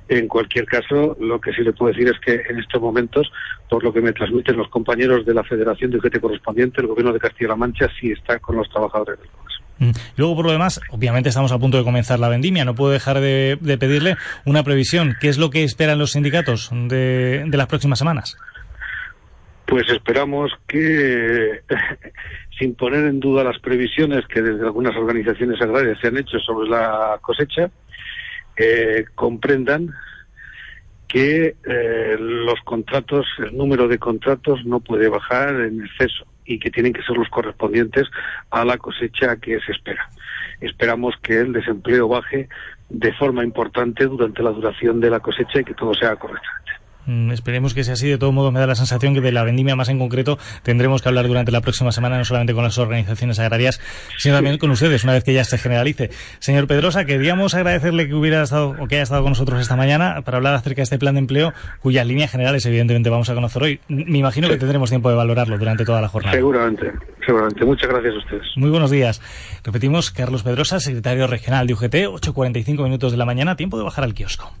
En 0.07 0.27
cualquier 0.27 0.65
caso, 0.65 1.15
lo 1.19 1.39
que 1.39 1.53
sí 1.53 1.61
le 1.61 1.73
puedo 1.73 1.93
decir 1.93 2.07
es 2.07 2.19
que 2.19 2.41
en 2.49 2.59
estos 2.59 2.81
momentos, 2.81 3.31
por 3.69 3.83
lo 3.83 3.93
que 3.93 4.01
me 4.01 4.11
transmiten 4.11 4.57
los 4.57 4.69
compañeros 4.69 5.25
de 5.25 5.35
la 5.35 5.43
Federación 5.43 5.91
de 5.91 5.97
UGT 5.97 6.19
correspondiente, 6.19 6.81
el 6.81 6.87
Gobierno 6.87 7.13
de 7.13 7.19
Castilla-La 7.19 7.55
Mancha 7.55 7.87
sí 7.99 8.11
está 8.11 8.39
con 8.39 8.55
los 8.55 8.67
trabajadores 8.69 9.19
del 9.19 9.29
Congreso. 9.29 9.58
Mm. 9.79 9.91
Luego, 10.17 10.35
por 10.35 10.45
lo 10.45 10.51
demás, 10.51 10.81
obviamente 10.91 11.29
estamos 11.29 11.51
a 11.51 11.59
punto 11.59 11.77
de 11.77 11.83
comenzar 11.83 12.19
la 12.19 12.29
vendimia. 12.29 12.65
No 12.65 12.75
puedo 12.75 12.91
dejar 12.91 13.19
de, 13.19 13.57
pedirle 13.79 14.17
una 14.45 14.63
previsión. 14.63 15.15
¿Qué 15.19 15.29
es 15.29 15.37
lo 15.37 15.49
que 15.49 15.63
esperan 15.63 15.97
los 15.97 16.11
sindicatos 16.11 16.69
de, 16.71 17.49
las 17.51 17.67
próximas 17.67 17.99
semanas? 17.99 18.37
Pues 19.65 19.89
esperamos 19.89 20.51
que, 20.67 21.61
sin 22.59 22.75
poner 22.75 23.05
en 23.05 23.19
duda 23.19 23.43
las 23.43 23.59
previsiones 23.59 24.25
que 24.27 24.41
desde 24.41 24.65
algunas 24.65 24.95
organizaciones 24.95 25.61
agrarias 25.61 25.97
se 26.01 26.07
han 26.07 26.17
hecho 26.17 26.39
sobre 26.39 26.69
la 26.69 27.17
cosecha, 27.21 27.69
eh, 28.57 29.05
comprendan 29.15 29.93
que 31.07 31.55
eh, 31.65 32.17
los 32.19 32.59
contratos, 32.65 33.25
el 33.39 33.55
número 33.55 33.87
de 33.87 33.97
contratos 33.97 34.63
no 34.65 34.79
puede 34.79 35.07
bajar 35.07 35.49
en 35.61 35.83
exceso 35.83 36.25
y 36.49 36.57
que 36.57 36.71
tienen 36.71 36.93
que 36.93 37.03
ser 37.03 37.15
los 37.15 37.29
correspondientes 37.29 38.07
a 38.49 38.65
la 38.65 38.77
cosecha 38.77 39.37
que 39.37 39.59
se 39.61 39.71
espera. 39.71 40.09
Esperamos 40.59 41.15
que 41.21 41.39
el 41.39 41.53
desempleo 41.53 42.07
baje 42.07 42.49
de 42.89 43.13
forma 43.13 43.43
importante 43.43 44.07
durante 44.07 44.41
la 44.41 44.49
duración 44.49 44.99
de 44.99 45.11
la 45.11 45.19
cosecha 45.19 45.59
y 45.59 45.63
que 45.63 45.75
todo 45.75 45.93
sea 45.93 46.15
correcto. 46.15 46.49
Mm, 47.09 47.31
esperemos 47.31 47.73
que 47.73 47.83
sea 47.83 47.95
así. 47.95 48.07
De 48.07 48.19
todo 48.19 48.31
modo, 48.31 48.51
me 48.51 48.59
da 48.59 48.67
la 48.67 48.75
sensación 48.75 49.15
que 49.15 49.21
de 49.21 49.31
la 49.31 49.43
vendimia 49.43 49.75
más 49.75 49.89
en 49.89 49.97
concreto 49.97 50.37
tendremos 50.61 51.01
que 51.01 51.09
hablar 51.09 51.27
durante 51.27 51.51
la 51.51 51.61
próxima 51.61 51.91
semana, 51.91 52.19
no 52.19 52.23
solamente 52.23 52.53
con 52.53 52.63
las 52.63 52.77
organizaciones 52.77 53.39
agrarias, 53.39 53.81
sino 54.19 54.35
también 54.35 54.59
con 54.59 54.69
ustedes, 54.69 55.03
una 55.03 55.13
vez 55.13 55.23
que 55.23 55.33
ya 55.33 55.43
se 55.43 55.57
generalice. 55.57 56.11
Señor 56.37 56.67
Pedrosa, 56.67 57.05
queríamos 57.05 57.55
agradecerle 57.55 58.07
que 58.07 58.13
hubiera 58.13 58.43
estado 58.43 58.75
o 58.79 58.87
que 58.87 58.95
haya 58.95 59.03
estado 59.03 59.23
con 59.23 59.31
nosotros 59.31 59.59
esta 59.59 59.75
mañana 59.75 60.21
para 60.21 60.37
hablar 60.37 60.53
acerca 60.53 60.77
de 60.77 60.83
este 60.83 60.99
plan 60.99 61.15
de 61.15 61.21
empleo, 61.21 61.51
cuyas 61.81 62.05
líneas 62.05 62.29
generales, 62.29 62.63
evidentemente, 62.67 63.09
vamos 63.09 63.27
a 63.31 63.33
conocer 63.33 63.63
hoy. 63.63 63.79
Me 63.87 64.19
imagino 64.19 64.47
que 64.47 64.57
tendremos 64.57 64.91
tiempo 64.91 65.09
de 65.09 65.15
valorarlo 65.15 65.57
durante 65.57 65.85
toda 65.85 66.01
la 66.01 66.09
jornada. 66.09 66.35
Seguramente, 66.35 66.91
seguramente. 67.25 67.65
Muchas 67.65 67.89
gracias 67.89 68.13
a 68.13 68.17
ustedes. 68.19 68.47
Muy 68.55 68.69
buenos 68.69 68.91
días. 68.91 69.19
Repetimos, 69.63 70.11
Carlos 70.11 70.43
Pedrosa, 70.43 70.79
secretario 70.79 71.25
regional 71.25 71.65
de 71.65 71.73
UGT, 71.73 71.95
8.45 72.05 72.83
minutos 72.83 73.11
de 73.11 73.17
la 73.17 73.25
mañana, 73.25 73.55
tiempo 73.55 73.79
de 73.79 73.83
bajar 73.83 74.03
al 74.03 74.13
kiosco. 74.13 74.53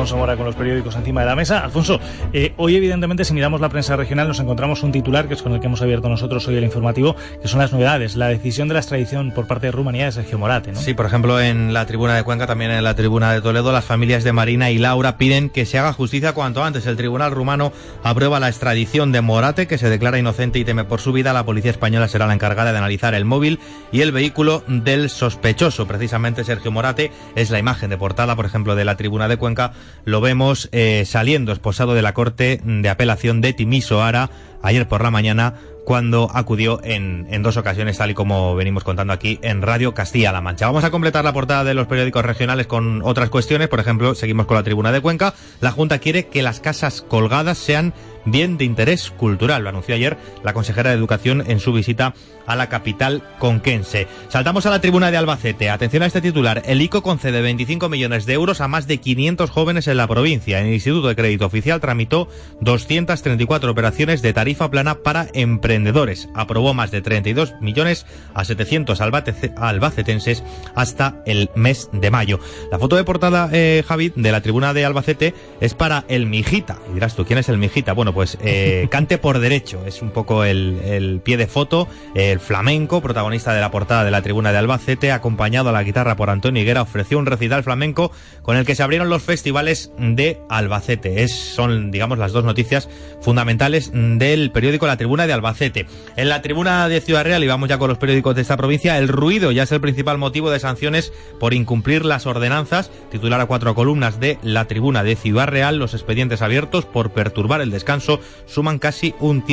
Alfonso 0.00 0.16
Mora 0.16 0.34
con 0.34 0.46
los 0.46 0.54
periódicos 0.54 0.96
encima 0.96 1.20
de 1.20 1.26
la 1.26 1.36
mesa. 1.36 1.62
Alfonso, 1.62 2.00
eh, 2.32 2.54
hoy 2.56 2.74
evidentemente 2.74 3.22
si 3.26 3.34
miramos 3.34 3.60
la 3.60 3.68
prensa 3.68 3.96
regional 3.96 4.26
nos 4.26 4.40
encontramos 4.40 4.82
un 4.82 4.92
titular 4.92 5.28
que 5.28 5.34
es 5.34 5.42
con 5.42 5.52
el 5.52 5.60
que 5.60 5.66
hemos 5.66 5.82
abierto 5.82 6.08
nosotros 6.08 6.48
hoy 6.48 6.56
el 6.56 6.64
informativo, 6.64 7.16
que 7.42 7.48
son 7.48 7.60
las 7.60 7.70
novedades, 7.70 8.16
la 8.16 8.28
decisión 8.28 8.66
de 8.68 8.72
la 8.72 8.80
extradición 8.80 9.30
por 9.32 9.46
parte 9.46 9.66
de 9.66 9.72
Rumanía 9.72 10.06
de 10.06 10.12
Sergio 10.12 10.38
Morate. 10.38 10.72
¿no? 10.72 10.80
Sí, 10.80 10.94
por 10.94 11.04
ejemplo 11.04 11.38
en 11.38 11.74
la 11.74 11.84
tribuna 11.84 12.16
de 12.16 12.22
Cuenca, 12.24 12.46
también 12.46 12.70
en 12.70 12.82
la 12.82 12.94
tribuna 12.94 13.30
de 13.34 13.42
Toledo, 13.42 13.72
las 13.72 13.84
familias 13.84 14.24
de 14.24 14.32
Marina 14.32 14.70
y 14.70 14.78
Laura 14.78 15.18
piden 15.18 15.50
que 15.50 15.66
se 15.66 15.78
haga 15.78 15.92
justicia 15.92 16.32
cuanto 16.32 16.64
antes. 16.64 16.86
El 16.86 16.96
tribunal 16.96 17.32
rumano 17.32 17.70
aprueba 18.02 18.40
la 18.40 18.48
extradición 18.48 19.12
de 19.12 19.20
Morate, 19.20 19.66
que 19.66 19.76
se 19.76 19.90
declara 19.90 20.18
inocente 20.18 20.58
y 20.58 20.64
teme 20.64 20.84
por 20.84 21.00
su 21.00 21.12
vida. 21.12 21.34
La 21.34 21.44
policía 21.44 21.72
española 21.72 22.08
será 22.08 22.26
la 22.26 22.32
encargada 22.32 22.72
de 22.72 22.78
analizar 22.78 23.12
el 23.12 23.26
móvil 23.26 23.58
y 23.92 24.00
el 24.00 24.12
vehículo 24.12 24.64
del 24.66 25.10
sospechoso. 25.10 25.86
Precisamente 25.86 26.42
Sergio 26.42 26.72
Morate 26.72 27.12
es 27.34 27.50
la 27.50 27.58
imagen 27.58 27.90
de 27.90 27.98
portada, 27.98 28.34
por 28.34 28.46
ejemplo, 28.46 28.74
de 28.76 28.86
la 28.86 28.96
tribuna 28.96 29.28
de 29.28 29.36
Cuenca 29.36 29.72
lo 30.04 30.20
vemos 30.20 30.68
eh, 30.72 31.04
saliendo 31.06 31.52
esposado 31.52 31.94
de 31.94 32.02
la 32.02 32.14
Corte 32.14 32.60
de 32.64 32.88
Apelación 32.88 33.40
de 33.40 33.52
Timisoara 33.52 34.30
ayer 34.62 34.86
por 34.88 35.02
la 35.02 35.10
mañana 35.10 35.54
cuando 35.84 36.30
acudió 36.32 36.80
en, 36.84 37.26
en, 37.30 37.42
dos 37.42 37.56
ocasiones, 37.56 37.98
tal 37.98 38.10
y 38.10 38.14
como 38.14 38.54
venimos 38.54 38.84
contando 38.84 39.12
aquí 39.12 39.40
en 39.42 39.62
Radio 39.62 39.92
Castilla-La 39.92 40.40
Mancha. 40.40 40.66
Vamos 40.66 40.84
a 40.84 40.90
completar 40.90 41.24
la 41.24 41.32
portada 41.32 41.64
de 41.64 41.74
los 41.74 41.86
periódicos 41.86 42.24
regionales 42.24 42.66
con 42.66 43.02
otras 43.02 43.30
cuestiones. 43.30 43.68
Por 43.68 43.80
ejemplo, 43.80 44.14
seguimos 44.14 44.46
con 44.46 44.56
la 44.56 44.62
tribuna 44.62 44.92
de 44.92 45.00
Cuenca. 45.00 45.34
La 45.60 45.72
Junta 45.72 45.98
quiere 45.98 46.28
que 46.28 46.42
las 46.42 46.60
casas 46.60 47.02
colgadas 47.02 47.58
sean 47.58 47.92
bien 48.24 48.58
de 48.58 48.64
interés 48.64 49.10
cultural. 49.10 49.62
Lo 49.62 49.68
anunció 49.68 49.94
ayer 49.94 50.16
la 50.42 50.52
consejera 50.52 50.90
de 50.90 50.96
Educación 50.96 51.44
en 51.46 51.60
su 51.60 51.72
visita 51.72 52.14
a 52.46 52.56
la 52.56 52.68
capital 52.68 53.22
conquense. 53.38 54.08
Saltamos 54.28 54.66
a 54.66 54.70
la 54.70 54.80
tribuna 54.80 55.10
de 55.10 55.16
Albacete. 55.16 55.70
Atención 55.70 56.02
a 56.02 56.06
este 56.06 56.20
titular. 56.20 56.62
El 56.66 56.82
ICO 56.82 57.02
concede 57.02 57.40
25 57.42 57.88
millones 57.88 58.26
de 58.26 58.32
euros 58.32 58.60
a 58.60 58.68
más 58.68 58.86
de 58.86 58.98
500 58.98 59.50
jóvenes 59.50 59.86
en 59.86 59.96
la 59.96 60.08
provincia. 60.08 60.60
El 60.60 60.72
Instituto 60.72 61.08
de 61.08 61.16
Crédito 61.16 61.46
Oficial 61.46 61.80
tramitó 61.80 62.28
234 62.60 63.70
operaciones 63.70 64.20
de 64.22 64.32
tarifa 64.32 64.70
plana 64.70 64.96
para 64.96 65.28
emprendedores. 65.32 66.28
Aprobó 66.34 66.74
más 66.74 66.90
de 66.90 67.02
32 67.02 67.54
millones 67.60 68.06
a 68.34 68.44
700 68.44 69.00
albacetenses 69.00 70.42
hasta 70.74 71.22
el 71.26 71.50
mes 71.54 71.88
de 71.92 72.10
mayo. 72.10 72.40
La 72.70 72.78
foto 72.78 72.96
de 72.96 73.04
portada, 73.04 73.48
eh, 73.52 73.84
Javi, 73.86 74.12
de 74.14 74.32
la 74.32 74.40
tribuna 74.40 74.74
de 74.74 74.84
Albacete 74.84 75.34
es 75.60 75.74
para 75.74 76.04
el 76.08 76.26
Mijita. 76.26 76.78
Y 76.90 76.94
dirás 76.94 77.14
tú, 77.14 77.24
¿quién 77.24 77.38
es 77.38 77.48
el 77.48 77.58
Mijita? 77.58 77.92
Bueno, 77.92 78.12
pues 78.12 78.19
eh, 78.40 78.88
Cante 78.90 79.18
por 79.18 79.38
Derecho. 79.38 79.84
Es 79.86 80.02
un 80.02 80.10
poco 80.10 80.44
el, 80.44 81.20
pie 81.24 81.36
de 81.36 81.46
foto. 81.46 81.88
el 82.14 82.40
flamenco, 82.40 83.00
protagonista 83.00 83.54
de 83.54 83.60
la 83.60 83.70
portada 83.70 84.04
de 84.04 84.10
la 84.10 84.22
tribuna 84.22 84.52
de 84.52 84.58
Albacete, 84.58 85.12
acompañado 85.12 85.70
a 85.70 85.72
la 85.72 85.82
guitarra 85.82 86.16
por 86.16 86.30
Antonio 86.30 86.62
Higuera, 86.62 86.82
ofreció 86.82 87.18
un 87.18 87.26
recital 87.26 87.62
flamenco 87.62 88.12
con 88.42 88.56
el 88.56 88.64
que 88.64 88.74
se 88.74 88.82
abrieron 88.82 89.08
los 89.08 89.22
festivales 89.22 89.92
de 89.98 90.40
Albacete. 90.48 91.22
Es, 91.22 91.34
son, 91.34 91.90
digamos, 91.90 92.18
las 92.18 92.32
dos 92.32 92.44
noticias 92.44 92.88
fundamentales 93.20 93.90
del 93.92 94.50
periódico 94.50 94.86
La 94.86 94.96
Tribuna 94.96 95.26
de 95.26 95.32
Albacete. 95.32 95.86
En 96.16 96.28
la 96.28 96.42
tribuna 96.42 96.88
de 96.88 97.00
Ciudad 97.00 97.24
Real, 97.24 97.44
y 97.44 97.48
vamos 97.48 97.68
ya 97.68 97.78
con 97.78 97.88
los 97.88 97.98
periódicos 97.98 98.34
de 98.34 98.42
esta 98.42 98.56
provincia, 98.56 98.98
el 98.98 99.08
ruido 99.08 99.52
ya 99.52 99.64
es 99.64 99.72
el 99.72 99.80
principal 99.80 100.18
motivo 100.18 100.50
de 100.50 100.60
sanciones 100.60 101.12
por 101.38 101.54
incumplir 101.54 102.04
las 102.04 102.26
ordenanzas. 102.26 102.90
Titular 103.10 103.40
a 103.40 103.46
cuatro 103.46 103.74
columnas 103.74 104.20
de 104.20 104.38
La 104.42 104.66
Tribuna 104.66 105.02
de 105.02 105.16
Ciudad 105.16 105.48
Real, 105.48 105.78
los 105.78 105.94
expedientes 105.94 106.42
abiertos 106.42 106.86
por 106.86 107.12
perturbar 107.12 107.60
el 107.60 107.70
descanso 107.70 107.99
suman 108.46 108.78
casi 108.78 109.14
un, 109.20 109.44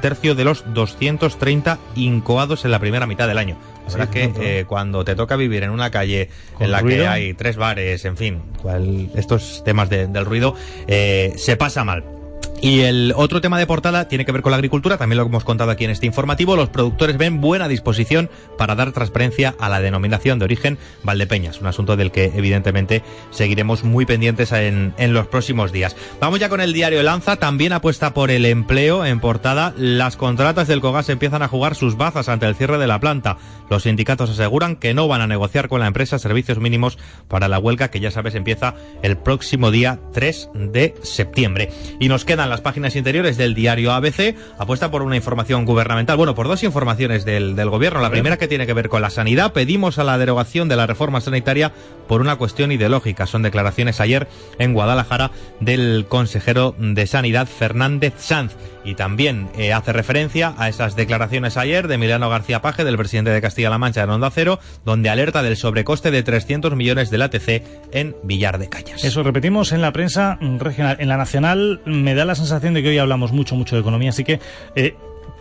tercio 0.00 0.34
de 0.34 0.44
los 0.44 0.64
230 0.74 1.78
incoados 1.96 2.64
en 2.64 2.70
la 2.70 2.78
primera 2.78 3.06
mitad 3.06 3.28
del 3.28 3.38
año. 3.38 3.56
La 3.86 3.92
verdad 3.92 4.16
es 4.16 4.32
que 4.32 4.60
eh, 4.60 4.64
cuando 4.64 5.04
te 5.04 5.14
toca 5.14 5.36
vivir 5.36 5.62
en 5.62 5.70
una 5.70 5.90
calle 5.90 6.30
en 6.58 6.70
la 6.70 6.82
que 6.82 7.06
hay 7.06 7.34
tres 7.34 7.56
bares, 7.56 8.04
en 8.04 8.16
fin, 8.16 8.42
estos 9.14 9.62
temas 9.64 9.90
del 9.90 10.24
ruido, 10.24 10.54
eh, 10.86 11.34
se 11.36 11.56
pasa 11.56 11.84
mal. 11.84 12.04
Y 12.64 12.80
el 12.80 13.12
otro 13.14 13.42
tema 13.42 13.58
de 13.58 13.66
portada 13.66 14.08
tiene 14.08 14.24
que 14.24 14.32
ver 14.32 14.40
con 14.40 14.50
la 14.50 14.56
agricultura, 14.56 14.96
también 14.96 15.18
lo 15.18 15.26
hemos 15.26 15.44
contado 15.44 15.70
aquí 15.70 15.84
en 15.84 15.90
este 15.90 16.06
informativo. 16.06 16.56
Los 16.56 16.70
productores 16.70 17.18
ven 17.18 17.42
buena 17.42 17.68
disposición 17.68 18.30
para 18.56 18.74
dar 18.74 18.92
transparencia 18.92 19.54
a 19.60 19.68
la 19.68 19.82
denominación 19.82 20.38
de 20.38 20.46
origen 20.46 20.78
Valdepeñas, 21.02 21.60
un 21.60 21.66
asunto 21.66 21.94
del 21.98 22.10
que 22.10 22.32
evidentemente 22.34 23.02
seguiremos 23.30 23.84
muy 23.84 24.06
pendientes 24.06 24.50
en, 24.52 24.94
en 24.96 25.12
los 25.12 25.26
próximos 25.26 25.72
días. 25.72 25.94
Vamos 26.22 26.40
ya 26.40 26.48
con 26.48 26.62
el 26.62 26.72
diario 26.72 27.02
Lanza, 27.02 27.36
también 27.36 27.74
apuesta 27.74 28.14
por 28.14 28.30
el 28.30 28.46
empleo 28.46 29.04
en 29.04 29.20
portada. 29.20 29.74
Las 29.76 30.16
contratas 30.16 30.66
del 30.66 30.80
COGAS 30.80 31.10
empiezan 31.10 31.42
a 31.42 31.48
jugar 31.48 31.74
sus 31.74 31.98
bazas 31.98 32.30
ante 32.30 32.46
el 32.46 32.54
cierre 32.54 32.78
de 32.78 32.86
la 32.86 32.98
planta. 32.98 33.36
Los 33.68 33.82
sindicatos 33.82 34.30
aseguran 34.30 34.76
que 34.76 34.94
no 34.94 35.06
van 35.06 35.20
a 35.20 35.26
negociar 35.26 35.68
con 35.68 35.80
la 35.80 35.86
empresa 35.86 36.18
servicios 36.18 36.60
mínimos 36.60 36.96
para 37.28 37.46
la 37.46 37.58
huelga 37.58 37.90
que 37.90 38.00
ya 38.00 38.10
sabes 38.10 38.34
empieza 38.34 38.74
el 39.02 39.18
próximo 39.18 39.70
día 39.70 40.00
3 40.14 40.48
de 40.54 40.94
septiembre. 41.02 41.70
Y 42.00 42.08
nos 42.08 42.24
quedan 42.24 42.48
las 42.53 42.53
páginas 42.60 42.96
interiores 42.96 43.36
del 43.36 43.54
diario 43.54 43.92
ABC, 43.92 44.36
apuesta 44.58 44.90
por 44.90 45.02
una 45.02 45.16
información 45.16 45.64
gubernamental, 45.64 46.16
bueno, 46.16 46.34
por 46.34 46.48
dos 46.48 46.62
informaciones 46.62 47.24
del, 47.24 47.56
del 47.56 47.70
gobierno. 47.70 48.00
La 48.00 48.10
primera 48.10 48.36
que 48.36 48.48
tiene 48.48 48.66
que 48.66 48.72
ver 48.72 48.88
con 48.88 49.02
la 49.02 49.10
sanidad. 49.10 49.52
Pedimos 49.52 49.98
a 49.98 50.04
la 50.04 50.18
derogación 50.18 50.68
de 50.68 50.76
la 50.76 50.86
reforma 50.86 51.20
sanitaria 51.20 51.72
por 52.08 52.20
una 52.20 52.36
cuestión 52.36 52.72
ideológica. 52.72 53.26
Son 53.26 53.42
declaraciones 53.42 54.00
ayer 54.00 54.28
en 54.58 54.72
Guadalajara 54.72 55.30
del 55.60 56.06
consejero 56.08 56.74
de 56.78 57.06
Sanidad, 57.06 57.46
Fernández 57.46 58.14
Sanz. 58.18 58.54
Y 58.84 58.94
también 58.94 59.48
eh, 59.56 59.72
hace 59.72 59.92
referencia 59.92 60.54
a 60.58 60.68
esas 60.68 60.96
declaraciones 60.96 61.56
ayer 61.56 61.88
de 61.88 61.94
Emiliano 61.94 62.28
García 62.28 62.60
Paje, 62.60 62.84
del 62.84 62.96
presidente 62.96 63.30
de 63.30 63.40
Castilla-La 63.40 63.78
Mancha 63.78 64.02
en 64.02 64.10
Onda 64.10 64.30
Cero, 64.30 64.58
donde 64.84 65.08
alerta 65.08 65.42
del 65.42 65.56
sobrecoste 65.56 66.10
de 66.10 66.22
300 66.22 66.76
millones 66.76 67.10
del 67.10 67.22
ATC 67.22 67.62
en 67.92 68.14
Villar 68.22 68.58
de 68.58 68.68
Cañas. 68.68 69.04
Eso 69.04 69.22
repetimos 69.22 69.72
en 69.72 69.80
la 69.80 69.92
prensa 69.92 70.38
regional. 70.40 70.96
En 71.00 71.08
la 71.08 71.16
nacional 71.16 71.80
me 71.86 72.14
da 72.14 72.24
la 72.24 72.34
sensación 72.34 72.74
de 72.74 72.82
que 72.82 72.90
hoy 72.90 72.98
hablamos 72.98 73.32
mucho, 73.32 73.56
mucho 73.56 73.76
de 73.76 73.80
economía, 73.80 74.10
así 74.10 74.24
que... 74.24 74.40
Eh, 74.76 74.94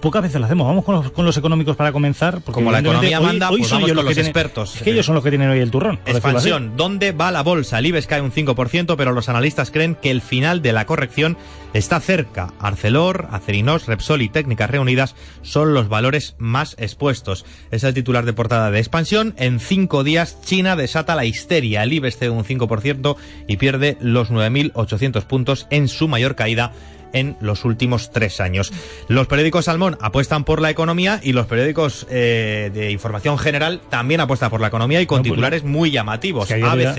pocas 0.03 0.21
veces 0.21 0.39
lo 0.39 0.45
hacemos. 0.45 0.67
Vamos 0.67 0.85
con 0.85 0.95
los, 0.95 1.11
con 1.11 1.25
los 1.25 1.35
económicos 1.37 1.75
para 1.75 1.91
comenzar. 1.91 2.41
Porque 2.41 2.51
Como 2.51 2.71
la 2.71 2.79
economía 2.79 3.19
hoy- 3.19 3.25
manda, 3.25 3.49
hoy 3.49 3.59
pues 3.59 3.69
son 3.69 3.79
ellos 3.79 3.95
los 3.95 4.05
los 4.05 4.09
que 4.11 4.15
tienen- 4.15 4.29
expertos. 4.29 4.75
es 4.75 4.81
que 4.83 4.91
ellos 4.91 5.05
son 5.05 5.15
los 5.15 5.23
que 5.23 5.29
tienen 5.31 5.49
hoy 5.49 5.59
el 5.59 5.71
turrón. 5.71 5.99
Expansión. 6.05 6.73
¿Dónde 6.77 7.11
va 7.13 7.31
la 7.31 7.41
bolsa? 7.41 7.79
El 7.79 7.87
IBEX 7.87 8.05
cae 8.05 8.21
un 8.21 8.31
5%, 8.31 8.95
pero 8.97 9.13
los 9.13 9.29
analistas 9.29 9.71
creen 9.71 9.95
que 9.95 10.11
el 10.11 10.21
final 10.21 10.61
de 10.61 10.73
la 10.73 10.85
corrección 10.85 11.37
está 11.73 11.99
cerca. 11.99 12.53
Arcelor, 12.59 13.29
Acerinos, 13.31 13.87
Repsol 13.87 14.21
y 14.21 14.29
Técnicas 14.29 14.69
Reunidas 14.69 15.15
son 15.41 15.73
los 15.73 15.87
valores 15.89 16.35
más 16.37 16.75
expuestos. 16.77 17.45
Es 17.71 17.83
el 17.83 17.93
titular 17.93 18.25
de 18.25 18.33
portada 18.33 18.69
de 18.69 18.79
Expansión. 18.79 19.33
En 19.37 19.59
cinco 19.59 20.03
días, 20.03 20.37
China 20.43 20.75
desata 20.75 21.15
la 21.15 21.25
histeria. 21.25 21.81
El 21.83 21.93
IBEX 21.93 22.17
cede 22.17 22.29
un 22.29 22.43
5% 22.43 23.15
y 23.47 23.57
pierde 23.57 23.97
los 24.01 24.29
9.800 24.31 25.23
puntos 25.25 25.65
en 25.69 25.87
su 25.87 26.07
mayor 26.07 26.35
caída 26.35 26.73
en 27.13 27.37
los 27.39 27.63
últimos 27.65 28.11
tres 28.11 28.41
años. 28.41 28.71
Los 29.07 29.27
periódicos 29.27 29.65
Salmón 29.65 29.97
apuestan 30.01 30.43
por 30.43 30.61
la 30.61 30.69
economía 30.69 31.19
y 31.23 31.33
los 31.33 31.45
periódicos 31.47 32.05
eh, 32.09 32.71
de 32.73 32.91
información 32.91 33.37
general 33.37 33.81
también 33.89 34.19
apuestan 34.21 34.49
por 34.49 34.59
la 34.61 34.67
economía 34.67 35.01
y 35.01 35.05
con 35.05 35.19
No, 35.19 35.21
pues, 35.23 35.31
titulares 35.31 35.63
muy 35.63 35.91
llamativos. 35.91 36.49
era- 36.51 36.93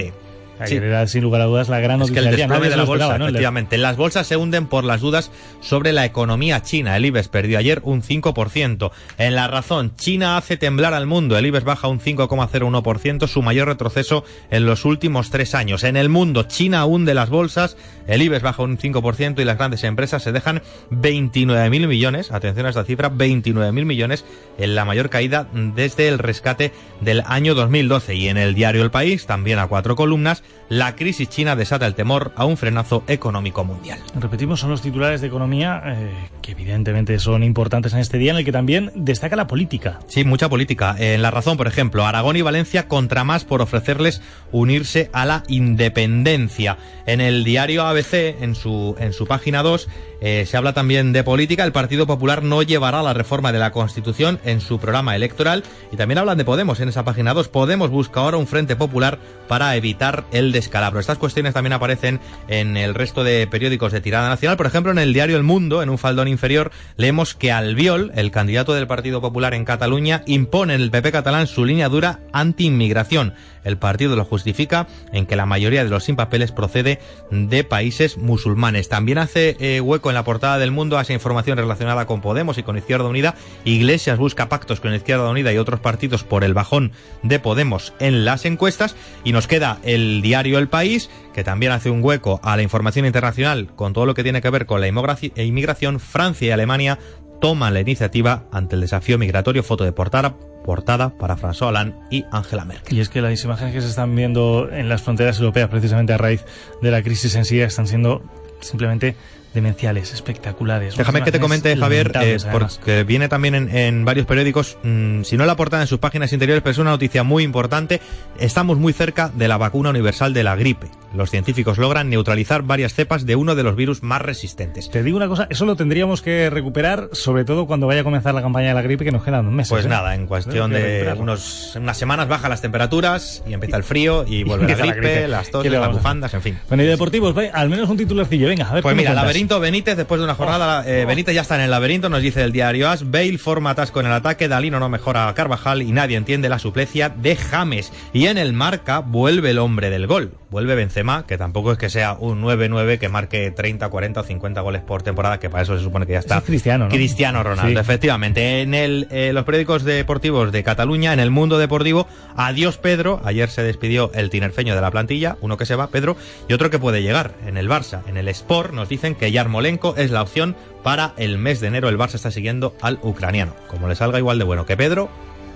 Ayer 0.60 0.84
era, 0.84 1.06
sin 1.06 1.22
lugar 1.22 1.40
a 1.40 1.44
dudas, 1.46 1.68
la 1.68 1.80
gran 1.80 2.00
Es 2.02 2.10
que 2.10 2.20
noticia 2.20 2.44
el 2.44 2.48
desplome 2.50 2.68
de 2.70 2.76
la 2.76 2.84
bolsa, 2.84 3.04
esperaba, 3.04 3.18
¿no? 3.18 3.24
El- 3.26 3.30
efectivamente. 3.30 3.76
Las 3.78 3.96
bolsas 3.96 4.26
se 4.26 4.36
hunden 4.36 4.66
por 4.66 4.84
las 4.84 5.00
dudas 5.00 5.30
sobre 5.60 5.92
la 5.92 6.04
economía 6.04 6.62
china. 6.62 6.96
El 6.96 7.06
IBEX 7.06 7.28
perdió 7.28 7.58
ayer 7.58 7.80
un 7.82 8.02
5%. 8.02 8.90
En 9.18 9.34
la 9.34 9.48
razón, 9.48 9.96
China 9.96 10.36
hace 10.36 10.56
temblar 10.56 10.94
al 10.94 11.06
mundo. 11.06 11.36
El 11.36 11.46
IBEX 11.46 11.64
baja 11.64 11.88
un 11.88 11.98
5,01%, 12.00 13.26
su 13.26 13.42
mayor 13.42 13.66
retroceso 13.68 14.24
en 14.50 14.64
los 14.64 14.84
últimos 14.84 15.30
tres 15.30 15.54
años. 15.56 15.82
En 15.82 15.96
el 15.96 16.08
mundo, 16.08 16.44
China 16.44 16.84
hunde 16.84 17.14
las 17.14 17.30
bolsas, 17.30 17.76
el 18.06 18.22
IBEX 18.22 18.42
baja 18.42 18.62
un 18.62 18.78
5% 18.78 19.40
y 19.42 19.44
las 19.44 19.58
grandes 19.58 19.82
empresas 19.82 20.22
se 20.22 20.30
dejan 20.30 20.62
29.000 20.90 21.86
millones, 21.88 22.30
atención 22.30 22.66
a 22.66 22.68
esta 22.68 22.84
cifra, 22.84 23.10
29.000 23.10 23.84
millones 23.84 24.24
en 24.58 24.74
la 24.76 24.84
mayor 24.84 25.10
caída 25.10 25.48
desde 25.52 26.06
el 26.08 26.18
rescate 26.18 26.72
del 27.00 27.22
año 27.26 27.54
2012. 27.54 28.14
Y 28.14 28.28
en 28.28 28.36
el 28.36 28.54
diario 28.54 28.82
El 28.84 28.90
País, 28.92 29.26
también 29.26 29.58
a 29.58 29.66
cuatro 29.66 29.96
columnas, 29.96 30.43
la 30.68 30.96
crisis 30.96 31.28
china 31.28 31.56
desata 31.56 31.86
el 31.86 31.94
temor 31.94 32.32
a 32.36 32.44
un 32.44 32.56
frenazo 32.56 33.04
económico 33.06 33.64
mundial. 33.64 33.98
Repetimos, 34.18 34.60
son 34.60 34.70
los 34.70 34.82
titulares 34.82 35.20
de 35.20 35.26
economía 35.26 35.82
eh, 35.84 36.10
que 36.40 36.52
evidentemente 36.52 37.18
son 37.18 37.42
importantes 37.42 37.92
en 37.92 37.98
este 37.98 38.18
día 38.18 38.32
en 38.32 38.38
el 38.38 38.44
que 38.44 38.52
también 38.52 38.90
destaca 38.94 39.36
la 39.36 39.46
política. 39.46 40.00
Sí, 40.06 40.24
mucha 40.24 40.48
política. 40.48 40.96
En 40.98 41.22
La 41.22 41.30
Razón, 41.30 41.56
por 41.56 41.66
ejemplo, 41.66 42.06
Aragón 42.06 42.36
y 42.36 42.42
Valencia 42.42 42.88
contra 42.88 43.24
más 43.24 43.44
por 43.44 43.60
ofrecerles 43.60 44.22
unirse 44.52 45.10
a 45.12 45.26
la 45.26 45.42
independencia. 45.48 46.78
En 47.06 47.20
el 47.20 47.44
diario 47.44 47.82
ABC, 47.84 48.40
en 48.40 48.54
su, 48.54 48.96
en 48.98 49.12
su 49.12 49.26
página 49.26 49.62
2, 49.62 49.88
eh, 50.26 50.46
se 50.46 50.56
habla 50.56 50.72
también 50.72 51.12
de 51.12 51.22
política. 51.22 51.64
El 51.64 51.72
Partido 51.72 52.06
Popular 52.06 52.42
no 52.42 52.62
llevará 52.62 53.02
la 53.02 53.12
reforma 53.12 53.52
de 53.52 53.58
la 53.58 53.72
Constitución 53.72 54.40
en 54.42 54.62
su 54.62 54.78
programa 54.78 55.14
electoral. 55.14 55.64
Y 55.92 55.98
también 55.98 56.16
hablan 56.16 56.38
de 56.38 56.46
Podemos 56.46 56.80
en 56.80 56.88
esa 56.88 57.04
página 57.04 57.34
2. 57.34 57.48
Podemos 57.48 57.90
busca 57.90 58.20
ahora 58.20 58.38
un 58.38 58.46
frente 58.46 58.74
popular 58.74 59.18
para 59.48 59.76
evitar 59.76 60.24
el 60.32 60.50
descalabro. 60.50 60.98
Estas 60.98 61.18
cuestiones 61.18 61.52
también 61.52 61.74
aparecen 61.74 62.20
en 62.48 62.78
el 62.78 62.94
resto 62.94 63.22
de 63.22 63.46
periódicos 63.46 63.92
de 63.92 64.00
tirada 64.00 64.30
nacional. 64.30 64.56
Por 64.56 64.64
ejemplo, 64.64 64.92
en 64.92 64.98
el 64.98 65.12
diario 65.12 65.36
El 65.36 65.42
Mundo, 65.42 65.82
en 65.82 65.90
un 65.90 65.98
faldón 65.98 66.28
inferior, 66.28 66.70
leemos 66.96 67.34
que 67.34 67.52
Albiol, 67.52 68.10
el 68.14 68.30
candidato 68.30 68.72
del 68.72 68.86
Partido 68.86 69.20
Popular 69.20 69.52
en 69.52 69.66
Cataluña, 69.66 70.22
impone 70.24 70.74
en 70.74 70.80
el 70.80 70.90
PP 70.90 71.12
catalán 71.12 71.46
su 71.46 71.66
línea 71.66 71.90
dura 71.90 72.20
anti-inmigración. 72.32 73.34
El 73.64 73.78
partido 73.78 74.16
lo 74.16 74.24
justifica 74.24 74.86
en 75.12 75.26
que 75.26 75.36
la 75.36 75.46
mayoría 75.46 75.84
de 75.84 75.90
los 75.90 76.04
sin 76.04 76.16
papeles 76.16 76.52
procede 76.52 77.00
de 77.30 77.64
países 77.64 78.18
musulmanes. 78.18 78.88
También 78.88 79.18
hace 79.18 79.56
eh, 79.58 79.80
hueco 79.80 80.10
en 80.10 80.14
la 80.14 80.24
portada 80.24 80.58
del 80.58 80.70
mundo 80.70 80.98
a 80.98 81.02
esa 81.02 81.12
información 81.12 81.58
relacionada 81.58 82.06
con 82.06 82.20
Podemos 82.20 82.58
y 82.58 82.62
con 82.62 82.76
Izquierda 82.76 83.08
Unida. 83.08 83.34
Iglesias 83.64 84.18
busca 84.18 84.48
pactos 84.48 84.80
con 84.80 84.94
Izquierda 84.94 85.28
Unida 85.28 85.52
y 85.52 85.58
otros 85.58 85.80
partidos 85.80 86.24
por 86.24 86.44
el 86.44 86.54
bajón 86.54 86.92
de 87.22 87.38
Podemos 87.38 87.94
en 87.98 88.24
las 88.24 88.44
encuestas. 88.44 88.96
Y 89.24 89.32
nos 89.32 89.46
queda 89.46 89.78
el 89.82 90.22
diario 90.22 90.58
El 90.58 90.68
País, 90.68 91.10
que 91.32 91.44
también 91.44 91.72
hace 91.72 91.90
un 91.90 92.04
hueco 92.04 92.40
a 92.42 92.56
la 92.56 92.62
información 92.62 93.06
internacional 93.06 93.74
con 93.74 93.92
todo 93.92 94.06
lo 94.06 94.14
que 94.14 94.22
tiene 94.22 94.42
que 94.42 94.50
ver 94.50 94.66
con 94.66 94.80
la 94.80 94.86
e 94.86 95.44
inmigración. 95.44 96.00
Francia 96.00 96.48
y 96.48 96.50
Alemania 96.50 96.98
toman 97.40 97.74
la 97.74 97.80
iniciativa 97.80 98.44
ante 98.50 98.74
el 98.76 98.80
desafío 98.80 99.18
migratorio. 99.18 99.62
Foto 99.62 99.84
de 99.84 99.92
portada, 99.92 100.36
portada 100.64 101.10
para 101.10 101.36
François 101.36 101.68
Hollande 101.68 101.96
y 102.10 102.24
Angela 102.30 102.64
Merkel. 102.64 102.96
Y 102.96 103.00
es 103.00 103.08
que 103.08 103.20
las 103.20 103.44
imágenes 103.44 103.74
que 103.74 103.80
se 103.80 103.88
están 103.88 104.14
viendo 104.14 104.70
en 104.70 104.88
las 104.88 105.02
fronteras 105.02 105.38
europeas, 105.38 105.68
precisamente 105.68 106.12
a 106.12 106.18
raíz 106.18 106.44
de 106.80 106.90
la 106.90 107.02
crisis 107.02 107.34
en 107.34 107.44
sí, 107.44 107.60
están 107.60 107.86
siendo 107.86 108.22
simplemente 108.60 109.16
demenciales, 109.54 110.12
espectaculares. 110.12 110.96
Déjame 110.96 111.22
que 111.22 111.32
te 111.32 111.40
comente, 111.40 111.76
Javier, 111.76 112.12
eh, 112.20 112.38
porque 112.52 113.04
viene 113.04 113.28
también 113.28 113.54
en, 113.54 113.74
en 113.74 114.04
varios 114.04 114.26
periódicos, 114.26 114.76
mm, 114.82 115.22
si 115.22 115.36
no 115.36 115.46
la 115.46 115.56
portada 115.56 115.82
en 115.82 115.88
sus 115.88 115.98
páginas 115.98 116.32
interiores, 116.32 116.62
pero 116.62 116.72
es 116.72 116.78
una 116.78 116.90
noticia 116.90 117.22
muy 117.22 117.44
importante. 117.44 118.00
Estamos 118.38 118.76
muy 118.76 118.92
cerca 118.92 119.30
de 119.34 119.48
la 119.48 119.56
vacuna 119.56 119.90
universal 119.90 120.34
de 120.34 120.42
la 120.42 120.56
gripe. 120.56 120.88
Los 121.14 121.30
científicos 121.30 121.78
logran 121.78 122.10
neutralizar 122.10 122.62
varias 122.62 122.92
cepas 122.92 123.24
de 123.24 123.36
uno 123.36 123.54
de 123.54 123.62
los 123.62 123.76
virus 123.76 124.02
más 124.02 124.20
resistentes. 124.20 124.90
Te 124.90 125.04
digo 125.04 125.16
una 125.16 125.28
cosa, 125.28 125.46
eso 125.48 125.64
lo 125.64 125.76
tendríamos 125.76 126.22
que 126.22 126.50
recuperar, 126.50 127.10
sobre 127.12 127.44
todo 127.44 127.66
cuando 127.66 127.86
vaya 127.86 128.00
a 128.00 128.04
comenzar 128.04 128.34
la 128.34 128.42
campaña 128.42 128.68
de 128.68 128.74
la 128.74 128.82
gripe, 128.82 129.04
que 129.04 129.12
nos 129.12 129.22
quedan 129.22 129.54
meses. 129.54 129.70
Pues 129.70 129.86
¿eh? 129.86 129.88
nada, 129.88 130.16
en 130.16 130.26
cuestión 130.26 130.72
de 130.72 131.14
unos, 131.16 131.76
unas 131.76 131.96
semanas 131.96 132.26
bajan 132.26 132.50
las 132.50 132.60
temperaturas 132.60 133.44
y 133.46 133.52
empieza 133.52 133.76
el 133.76 133.84
frío 133.84 134.24
y 134.26 134.42
vuelve 134.44 134.66
la 134.66 134.74
gripe, 134.74 134.88
la 134.88 134.94
gripe. 134.94 135.28
las 135.28 135.46
¿Qué 135.46 135.52
toses, 135.52 135.72
las 135.72 135.92
bufandas, 135.92 136.34
en 136.34 136.42
fin. 136.42 136.58
Bueno, 136.68 136.82
y 136.82 136.86
deportivos, 136.86 137.32
ve, 137.34 137.50
al 137.52 137.68
menos 137.68 137.88
un 137.88 137.96
titularcillo, 137.96 138.48
venga, 138.48 138.68
a 138.68 138.74
ver 138.74 138.82
Pues 138.82 138.96
mira, 138.96 139.10
cuentas. 139.10 139.24
Laberinto 139.44 139.60
Benítez, 139.60 139.96
después 139.98 140.18
de 140.20 140.24
una 140.24 140.34
jornada, 140.34 140.84
eh, 140.86 141.04
Benítez 141.04 141.34
ya 141.34 141.42
está 141.42 141.56
en 141.56 141.60
el 141.62 141.70
laberinto, 141.70 142.08
nos 142.08 142.22
dice 142.22 142.42
el 142.42 142.50
diario 142.52 142.88
As, 142.88 143.10
Bale 143.10 143.36
forma 143.36 143.70
atasco 143.70 144.00
en 144.00 144.06
el 144.06 144.12
ataque, 144.12 144.48
Dalino 144.48 144.80
no 144.80 144.88
mejora 144.88 145.28
a 145.28 145.34
Carvajal 145.34 145.82
y 145.82 145.92
nadie 145.92 146.16
entiende 146.16 146.48
la 146.48 146.58
suplecia 146.58 147.10
de 147.10 147.36
James. 147.36 147.92
Y 148.14 148.26
en 148.28 148.38
el 148.38 148.54
marca 148.54 149.00
vuelve 149.00 149.50
el 149.50 149.58
hombre 149.58 149.90
del 149.90 150.06
gol, 150.06 150.32
vuelve 150.50 150.74
Benzema, 150.74 151.26
que 151.26 151.36
tampoco 151.36 151.72
es 151.72 151.78
que 151.78 151.90
sea 151.90 152.16
un 152.18 152.40
9-9 152.42 152.98
que 152.98 153.10
marque 153.10 153.50
30, 153.50 153.86
40 153.90 154.20
o 154.20 154.24
50 154.24 154.60
goles 154.62 154.80
por 154.80 155.02
temporada, 155.02 155.38
que 155.38 155.50
para 155.50 155.62
eso 155.64 155.76
se 155.76 155.84
supone 155.84 156.06
que 156.06 156.12
ya 156.14 156.20
está. 156.20 156.38
Es 156.38 156.44
Cristiano, 156.44 156.84
¿no? 156.86 156.90
Cristiano 156.90 157.42
Ronaldo, 157.42 157.72
Sí. 157.72 157.76
efectivamente. 157.78 158.62
En 158.62 158.72
el, 158.72 159.08
eh, 159.10 159.32
los 159.34 159.44
periódicos 159.44 159.84
deportivos 159.84 160.52
de 160.52 160.62
Cataluña, 160.64 161.12
en 161.12 161.20
el 161.20 161.30
mundo 161.30 161.58
deportivo, 161.58 162.06
adiós 162.34 162.78
Pedro. 162.78 163.20
Ayer 163.24 163.50
se 163.50 163.62
despidió 163.62 164.10
el 164.14 164.30
tinerfeño 164.30 164.74
de 164.74 164.80
la 164.80 164.90
plantilla, 164.90 165.36
uno 165.42 165.58
que 165.58 165.66
se 165.66 165.74
va, 165.76 165.88
Pedro, 165.88 166.16
y 166.48 166.54
otro 166.54 166.70
que 166.70 166.78
puede 166.78 167.02
llegar. 167.02 167.32
En 167.46 167.58
el 167.58 167.68
Barça, 167.68 168.00
en 168.06 168.16
el 168.16 168.28
Sport, 168.28 168.72
nos 168.72 168.88
dicen 168.88 169.14
que 169.14 169.33
Yarmolenko 169.34 169.96
es 169.96 170.10
la 170.10 170.22
opción 170.22 170.56
para 170.82 171.12
el 171.16 171.38
mes 171.38 171.60
de 171.60 171.66
enero. 171.66 171.88
El 171.88 171.98
Barça 171.98 172.14
está 172.14 172.30
siguiendo 172.30 172.74
al 172.80 172.98
ucraniano. 173.02 173.54
Como 173.68 173.88
le 173.88 173.96
salga 173.96 174.18
igual 174.18 174.38
de 174.38 174.44
bueno 174.44 174.64
que 174.64 174.76
Pedro, 174.76 175.10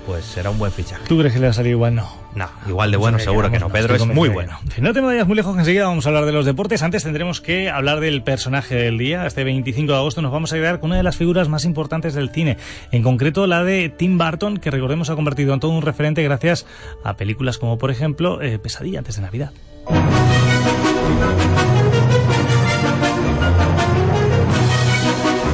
pues 0.04 0.24
será 0.24 0.50
un 0.50 0.58
buen 0.58 0.72
fichaje. 0.72 1.02
¿Tú 1.06 1.18
crees 1.18 1.34
que 1.34 1.38
le 1.38 1.46
va 1.46 1.50
a 1.50 1.54
salir 1.54 1.72
igual? 1.72 1.94
No. 1.94 2.08
No, 2.34 2.48
igual 2.68 2.90
de 2.90 2.96
bueno 2.96 3.18
seguro 3.18 3.50
que 3.50 3.58
no. 3.58 3.68
Pedro 3.68 3.94
es 3.94 4.06
muy 4.06 4.28
bueno. 4.28 4.58
No 4.78 4.92
te 4.92 5.00
vayas 5.00 5.26
muy 5.26 5.36
lejos, 5.36 5.54
que 5.54 5.60
enseguida 5.60 5.86
vamos 5.86 6.06
a 6.06 6.08
hablar 6.08 6.24
de 6.24 6.32
los 6.32 6.46
deportes. 6.46 6.82
Antes 6.82 7.04
tendremos 7.04 7.40
que 7.40 7.70
hablar 7.70 8.00
del 8.00 8.22
personaje 8.22 8.74
del 8.74 8.96
día. 8.96 9.26
Este 9.26 9.44
25 9.44 9.92
de 9.92 9.98
agosto 9.98 10.22
nos 10.22 10.32
vamos 10.32 10.52
a 10.52 10.56
quedar 10.56 10.80
con 10.80 10.90
una 10.90 10.96
de 10.96 11.02
las 11.02 11.16
figuras 11.16 11.48
más 11.48 11.64
importantes 11.64 12.14
del 12.14 12.30
cine. 12.30 12.56
En 12.90 13.02
concreto, 13.02 13.46
la 13.46 13.64
de 13.64 13.90
Tim 13.90 14.18
Burton, 14.18 14.56
que 14.56 14.70
recordemos 14.70 15.10
ha 15.10 15.14
convertido 15.14 15.54
en 15.54 15.60
todo 15.60 15.72
un 15.72 15.82
referente 15.82 16.22
gracias 16.22 16.66
a 17.04 17.16
películas 17.16 17.58
como, 17.58 17.78
por 17.78 17.90
ejemplo, 17.90 18.40
eh, 18.42 18.58
Pesadilla 18.58 19.00
antes 19.00 19.16
de 19.16 19.22
Navidad. 19.22 19.52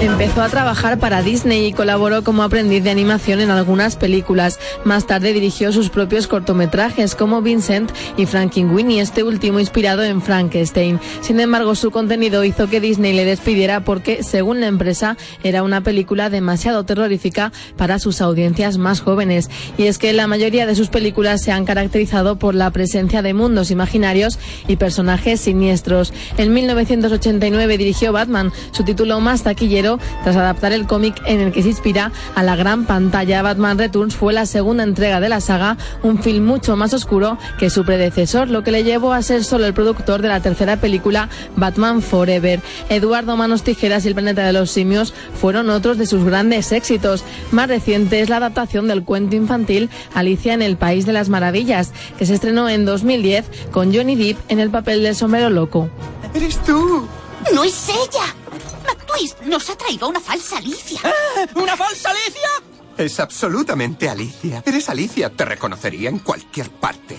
Empezó 0.05 0.43
a 0.43 0.51
trabajar 0.51 0.99
para 0.99 1.23
Disney 1.23 1.65
y 1.65 1.73
colaboró 1.73 2.23
como 2.23 2.43
aprendiz 2.43 2.85
de 2.85 2.91
animación 2.91 3.41
en 3.41 3.49
algunas 3.49 3.97
películas. 3.97 4.61
Más 4.85 5.07
tarde 5.07 5.33
dirigió 5.33 5.73
sus 5.73 5.89
propios 5.89 6.27
cortometrajes 6.27 7.15
como 7.15 7.41
Vincent 7.41 7.91
y 8.19 8.27
Frankenweenie, 8.27 9.01
este 9.01 9.23
último 9.23 9.61
inspirado 9.61 10.05
en 10.05 10.21
Frankenstein. 10.21 11.01
Sin 11.23 11.41
embargo, 11.41 11.75
su 11.75 11.91
contenido 11.91 12.45
hizo 12.45 12.69
que 12.69 12.83
Disney 12.83 13.15
le 13.15 13.25
despidiera 13.25 13.81
porque, 13.81 14.23
según 14.23 14.61
la 14.61 14.67
empresa, 14.67 15.17
era 15.43 15.63
una 15.63 15.81
película 15.81 16.29
demasiado 16.29 16.85
terrorífica 16.85 17.51
para 17.79 17.99
sus 17.99 18.21
audiencias 18.21 18.77
más 18.77 19.01
jóvenes. 19.01 19.49
Y 19.79 19.85
es 19.85 19.97
que 19.97 20.13
la 20.13 20.27
mayoría 20.27 20.67
de 20.67 20.75
sus 20.75 20.91
películas 20.91 21.41
se 21.41 21.51
han 21.51 21.65
caracterizado 21.65 22.39
por 22.39 22.55
la 22.55 22.71
presencia 22.73 23.23
de 23.23 23.33
mundos 23.33 23.71
imaginarios 23.71 24.39
y 24.69 24.77
personajes 24.77 25.41
siniestros. 25.41 26.13
En 26.37 26.53
1989 26.53 27.79
dirigió 27.79 28.13
Batman, 28.13 28.53
su 28.73 28.85
título 28.85 29.19
más 29.21 29.45
taquillero, 29.45 29.94
tras 30.23 30.37
adaptar 30.37 30.73
el 30.73 30.87
cómic 30.87 31.21
en 31.27 31.41
el 31.41 31.53
que 31.53 31.63
se 31.63 31.69
inspira 31.71 32.13
a 32.35 32.43
la 32.43 32.57
gran 32.57 32.85
pantalla. 32.85 33.43
Batman 33.43 33.79
Returns 33.79 34.17
fue 34.17 34.33
la 34.33 34.47
segunda 34.47 34.83
entrega 34.83 35.21
de 35.21 35.29
la 35.29 35.41
saga, 35.41 35.77
un 36.03 36.19
film 36.23 36.45
mucho 36.45 36.77
más 36.77 36.95
oscuro 36.95 37.39
que 37.59 37.71
su 37.71 37.85
predecesor, 37.85 38.49
lo 38.49 38.63
que 38.63 38.73
le 38.73 38.85
llevó 38.85 39.13
a 39.13 39.23
ser 39.23 39.45
solo 39.45 39.67
el 39.67 39.75
productor 39.75 40.23
de 40.23 40.29
la 40.29 40.41
tercera 40.41 40.77
película 40.77 41.29
Batman 41.57 42.03
Forever. 42.03 42.61
Eduardo 42.89 43.37
Manos 43.37 43.63
Tijeras 43.63 44.05
y 44.05 44.09
el 44.09 44.15
planeta 44.15 44.45
de 44.45 44.53
los 44.53 44.71
simios 44.71 45.15
fueron 45.41 45.71
otros 45.71 45.99
de 45.99 46.07
sus 46.07 46.25
grandes 46.25 46.73
éxitos. 46.73 47.25
Más 47.53 47.69
reciente 47.69 48.21
es 48.21 48.29
la 48.29 48.37
adaptación 48.37 48.89
del 48.89 49.05
cuento 49.05 49.37
infantil 49.37 49.91
Alicia 50.15 50.55
en 50.55 50.63
el 50.63 50.77
País 50.77 51.07
de 51.07 51.13
las 51.13 51.29
Maravillas, 51.29 51.93
que 52.19 52.27
se 52.27 52.35
estrenó 52.35 52.69
en 52.69 52.85
2010 52.85 53.47
con 53.71 53.95
Johnny 53.95 54.17
Depp 54.17 54.39
en 54.49 54.61
el 54.61 54.71
papel 54.71 55.03
del 55.03 55.15
sombrero 55.15 55.51
loco. 55.51 55.89
¡Eres 56.35 56.59
tú! 56.63 57.07
¡No 57.53 57.65
es 57.65 57.89
ella! 57.89 58.35
¡Tú 58.51 59.05
Pues 59.07 59.37
nos 59.47 59.69
ha 59.71 59.77
traído 59.77 60.09
una 60.09 60.21
falsa 60.21 60.59
Alicia. 60.59 61.01
¡Ah! 61.05 61.47
¿Una 61.55 61.77
falsa 61.77 62.11
Alicia? 62.11 62.49
Es 62.97 63.21
absolutamente 63.21 64.09
Alicia. 64.09 64.63
Eres 64.65 64.89
Alicia. 64.89 65.31
Te 65.31 65.45
reconocería 65.45 66.09
en 66.09 66.21
cualquier 66.21 66.71
parte. 66.71 67.19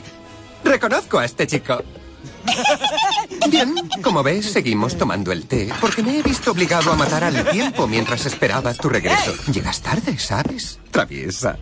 Reconozco 0.63 1.19
a 1.19 1.26
este 1.26 1.47
chico. 1.47 1.82
Bien, 3.49 3.76
como 4.01 4.23
ves, 4.23 4.51
seguimos 4.51 4.97
tomando 4.97 5.32
el 5.32 5.45
té 5.47 5.71
porque 5.82 6.03
me 6.03 6.19
he 6.19 6.23
visto 6.23 6.51
obligado 6.51 6.91
a 6.91 6.95
matar 6.95 7.23
al 7.23 7.49
tiempo 7.49 7.88
mientras 7.88 8.26
esperaba 8.26 8.73
tu 8.73 8.89
regreso. 8.89 9.34
Llegas 9.51 9.82
tarde, 9.82 10.17
¿sabes? 10.17 10.80
Traviesa. 10.91 11.57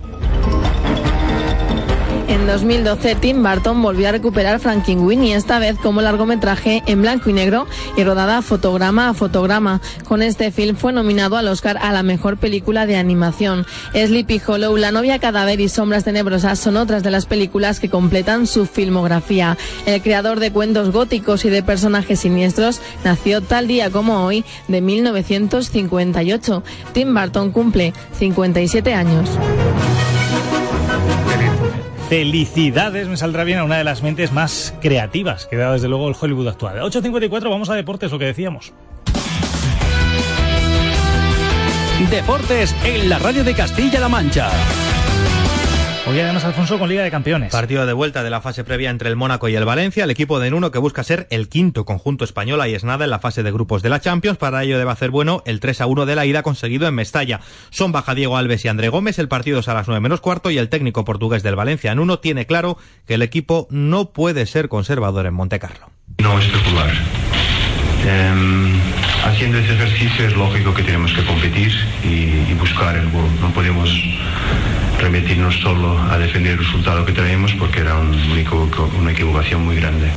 En 2.28 2.48
2012, 2.48 3.16
Tim 3.16 3.44
Burton 3.44 3.82
volvió 3.82 4.10
a 4.10 4.12
recuperar 4.12 4.60
Frankenweenie, 4.60 5.36
esta 5.36 5.60
vez 5.60 5.78
como 5.78 6.02
largometraje 6.02 6.82
en 6.86 7.02
blanco 7.02 7.30
y 7.30 7.34
negro 7.34 7.68
y 7.98 8.04
rodada 8.04 8.42
fotograma 8.42 9.10
a 9.10 9.14
fotograma. 9.14 9.82
Con 10.08 10.22
este 10.22 10.52
film 10.52 10.76
fue 10.76 10.94
nominado 10.94 11.36
al 11.36 11.48
Oscar 11.48 11.78
a 11.82 11.92
la 11.92 12.02
mejor 12.02 12.38
película 12.38 12.86
de 12.86 12.96
animación. 12.96 13.66
Sleepy 13.94 14.42
Hollow, 14.46 14.78
La 14.78 14.92
novia 14.92 15.20
cadáver 15.20 15.60
y 15.60 15.70
Sombras 15.70 16.06
tenebrosas 16.06 16.60
son 16.60 16.78
otras 16.78 17.04
de 17.04 17.12
las 17.12 17.26
películas 17.26 17.80
que 17.80 17.90
completan 17.90 18.48
su 18.48 18.66
filmografía. 18.66 19.58
El 19.86 20.02
creador 20.02 20.40
de 20.40 20.52
cuentos 20.52 20.92
góticos 20.92 21.46
y 21.46 21.50
de 21.50 21.64
personajes 21.64 22.22
siniestros 22.22 22.80
nació 23.04 23.42
tal 23.42 23.68
día 23.68 23.90
como 23.90 24.26
hoy 24.26 24.46
de 24.68 24.82
1958. 24.82 26.64
Tim 26.94 27.14
Burton 27.14 27.52
cumple 27.52 27.94
57 28.18 28.94
años. 28.94 29.30
Felicidades, 32.14 33.08
me 33.08 33.18
saldrá 33.18 33.44
bien 33.44 33.58
a 33.58 33.64
una 33.64 33.80
de 33.80 33.84
las 33.84 34.04
mentes 34.04 34.32
más 34.32 34.76
creativas 34.82 35.48
que 35.48 35.56
da 35.56 35.74
desde 35.74 35.88
luego 35.88 36.08
el 36.08 36.14
Hollywood 36.14 36.48
actual. 36.48 36.80
8.54, 36.82 37.50
vamos 37.50 37.72
a 37.72 37.74
deportes, 37.74 38.12
lo 38.12 38.20
que 38.20 38.26
decíamos. 38.26 38.72
Deportes 42.12 42.76
en 42.86 43.10
la 43.10 43.18
radio 43.18 43.44
de 43.44 43.56
Castilla-La 43.56 44.10
Mancha. 44.10 44.52
Hoy 46.14 46.20
además, 46.20 46.46
Alfonso, 46.46 46.78
con 46.78 46.90
Liga 46.90 47.02
de 47.02 47.10
Campeones. 47.10 47.52
Partido 47.52 47.88
de 47.88 47.94
vuelta 47.94 48.22
de 48.22 48.30
la 48.30 48.40
fase 48.40 48.64
previa 48.64 48.92
entre 48.92 49.10
el 49.10 49.16
Mónaco 49.16 49.50
y 49.50 49.56
el 49.56 49.66
Valencia, 49.66 50.04
el 50.04 50.12
equipo 50.12 50.40
de 50.40 50.52
Nuno 50.52 50.70
que 50.70 50.78
busca 50.78 51.04
ser 51.04 51.26
el 51.32 51.50
quinto 51.50 51.86
conjunto 51.86 52.24
español, 52.24 52.62
ahí 52.62 52.76
es 52.76 52.84
nada 52.84 53.06
en 53.06 53.10
la 53.10 53.18
fase 53.18 53.42
de 53.42 53.52
grupos 53.52 53.82
de 53.82 53.90
la 53.90 54.00
Champions, 54.00 54.38
para 54.38 54.62
ello 54.62 54.78
debe 54.78 54.92
hacer 54.92 55.10
bueno 55.10 55.42
el 55.48 55.60
3 55.60 55.82
a 55.82 55.88
1 55.88 56.06
de 56.06 56.16
la 56.16 56.28
ida 56.28 56.44
conseguido 56.44 56.88
en 56.88 56.94
Mestalla. 56.94 57.40
Son 57.72 57.92
baja 57.92 58.14
Diego 58.14 58.38
Alves 58.38 58.64
y 58.64 58.68
André 58.68 58.90
Gómez, 58.90 59.18
el 59.18 59.28
partido 59.28 59.62
es 59.62 59.68
a 59.68 59.74
las 59.74 59.88
9 59.88 60.02
menos 60.02 60.22
cuarto 60.22 60.52
y 60.52 60.60
el 60.60 60.70
técnico 60.70 61.04
portugués 61.04 61.42
del 61.42 61.56
Valencia, 61.56 61.96
Nuno, 61.96 62.20
tiene 62.20 62.46
claro 62.46 62.78
que 63.08 63.16
el 63.16 63.24
equipo 63.24 63.66
no 63.72 64.12
puede 64.12 64.46
ser 64.46 64.70
conservador 64.70 65.26
en 65.26 65.34
Montecarlo. 65.34 65.90
No 66.20 66.38
especular. 66.38 66.92
Eh, 68.06 68.82
haciendo 69.26 69.58
ese 69.58 69.74
ejercicio 69.74 70.28
es 70.28 70.38
lógico 70.38 70.76
que 70.76 70.84
tenemos 70.84 71.12
que 71.12 71.26
competir 71.26 71.72
y, 72.04 72.52
y 72.52 72.56
buscar 72.60 72.98
el 72.98 73.10
gol. 73.10 73.26
No 73.42 73.50
podemos 73.52 73.90
remitirnos 75.04 75.56
solo 75.60 76.00
a 76.00 76.18
defender 76.18 76.54
el 76.54 76.60
resultado 76.60 77.06
que 77.06 77.12
traemos 77.12 77.52
porque 77.56 77.82
era 77.82 77.98
un 77.98 78.14
único, 78.32 78.70
una 78.98 79.12
equivocación 79.12 79.66
muy 79.66 79.76
grande. 79.76 80.12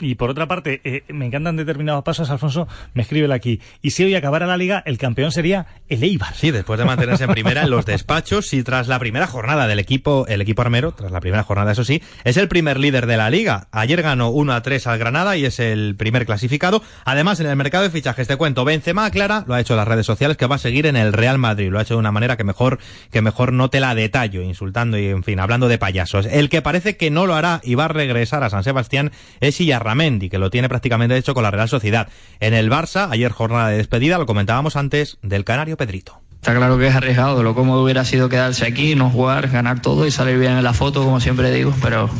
Y 0.00 0.16
por 0.16 0.30
otra 0.30 0.48
parte, 0.48 0.80
eh, 0.84 1.04
me 1.08 1.26
encantan 1.26 1.56
determinados 1.56 2.02
pasos, 2.02 2.28
Alfonso, 2.30 2.66
me 2.94 3.02
escribe 3.02 3.32
aquí. 3.32 3.60
Y 3.80 3.90
si 3.90 4.04
hoy 4.04 4.14
acabara 4.14 4.46
la 4.46 4.56
liga, 4.56 4.82
el 4.86 4.98
campeón 4.98 5.30
sería 5.30 5.66
el 5.88 6.02
Eibar. 6.02 6.34
Sí, 6.34 6.50
después 6.50 6.78
de 6.78 6.84
mantenerse 6.84 7.24
en 7.24 7.30
primera 7.30 7.62
en 7.62 7.70
los 7.70 7.86
despachos 7.86 8.52
y 8.54 8.62
tras 8.64 8.88
la 8.88 8.98
primera 8.98 9.26
jornada 9.26 9.68
del 9.68 9.78
equipo, 9.78 10.26
el 10.26 10.40
equipo 10.40 10.62
armero, 10.62 10.92
tras 10.92 11.12
la 11.12 11.20
primera 11.20 11.44
jornada, 11.44 11.72
eso 11.72 11.84
sí, 11.84 12.02
es 12.24 12.36
el 12.36 12.48
primer 12.48 12.78
líder 12.78 13.06
de 13.06 13.16
la 13.16 13.30
liga. 13.30 13.68
Ayer 13.70 14.02
ganó 14.02 14.30
1 14.30 14.52
a 14.52 14.62
3 14.62 14.86
al 14.88 14.98
Granada 14.98 15.36
y 15.36 15.44
es 15.44 15.60
el 15.60 15.94
primer 15.96 16.26
clasificado. 16.26 16.82
Además, 17.04 17.38
en 17.38 17.46
el 17.46 17.56
mercado 17.56 17.84
de 17.84 17.90
fichajes, 17.90 18.26
te 18.26 18.36
cuento, 18.36 18.64
Benzema 18.64 19.08
Clara 19.10 19.44
lo 19.46 19.54
ha 19.54 19.60
hecho 19.60 19.74
en 19.74 19.78
las 19.78 19.88
redes 19.88 20.06
sociales 20.06 20.36
que 20.36 20.46
va 20.46 20.56
a 20.56 20.58
seguir 20.58 20.86
en 20.86 20.96
el 20.96 21.12
Real 21.12 21.38
Madrid. 21.38 21.70
Lo 21.70 21.78
ha 21.78 21.82
hecho 21.82 21.94
de 21.94 22.00
una 22.00 22.12
manera 22.12 22.36
que 22.36 22.44
mejor, 22.44 22.78
que 23.12 23.22
mejor 23.22 23.52
no 23.52 23.70
te 23.70 23.78
la 23.78 23.94
detallo, 23.94 24.42
insultando 24.42 24.98
y, 24.98 25.06
en 25.06 25.22
fin, 25.22 25.38
hablando 25.38 25.68
de 25.68 25.78
payasos. 25.78 26.26
El 26.26 26.48
que 26.48 26.62
parece 26.62 26.96
que 26.96 27.10
no 27.10 27.26
lo 27.26 27.36
hará 27.36 27.60
y 27.62 27.76
va 27.76 27.84
a 27.84 27.88
regresar 27.88 28.42
a 28.42 28.50
San 28.50 28.64
Sebastián 28.64 29.12
es 29.40 29.60
Illarramendi, 29.84 30.30
que 30.30 30.38
lo 30.38 30.50
tiene 30.50 30.68
prácticamente 30.68 31.16
hecho 31.16 31.34
con 31.34 31.42
la 31.42 31.50
Real 31.50 31.68
Sociedad. 31.68 32.08
En 32.40 32.54
el 32.54 32.70
Barça, 32.70 33.08
ayer 33.10 33.30
jornada 33.30 33.68
de 33.68 33.76
despedida, 33.76 34.18
lo 34.18 34.26
comentábamos 34.26 34.76
antes, 34.76 35.18
del 35.22 35.44
Canario 35.44 35.76
Pedrito. 35.76 36.20
Está 36.36 36.54
claro 36.54 36.78
que 36.78 36.88
es 36.88 36.94
arriesgado, 36.94 37.42
lo 37.42 37.54
cómodo 37.54 37.82
hubiera 37.82 38.04
sido 38.04 38.28
quedarse 38.28 38.66
aquí, 38.66 38.94
no 38.94 39.08
jugar, 39.08 39.48
ganar 39.48 39.80
todo 39.80 40.06
y 40.06 40.10
salir 40.10 40.38
bien 40.38 40.52
en 40.52 40.64
la 40.64 40.74
foto, 40.74 41.02
como 41.02 41.18
siempre 41.18 41.50
digo, 41.50 41.72
pero 41.80 42.10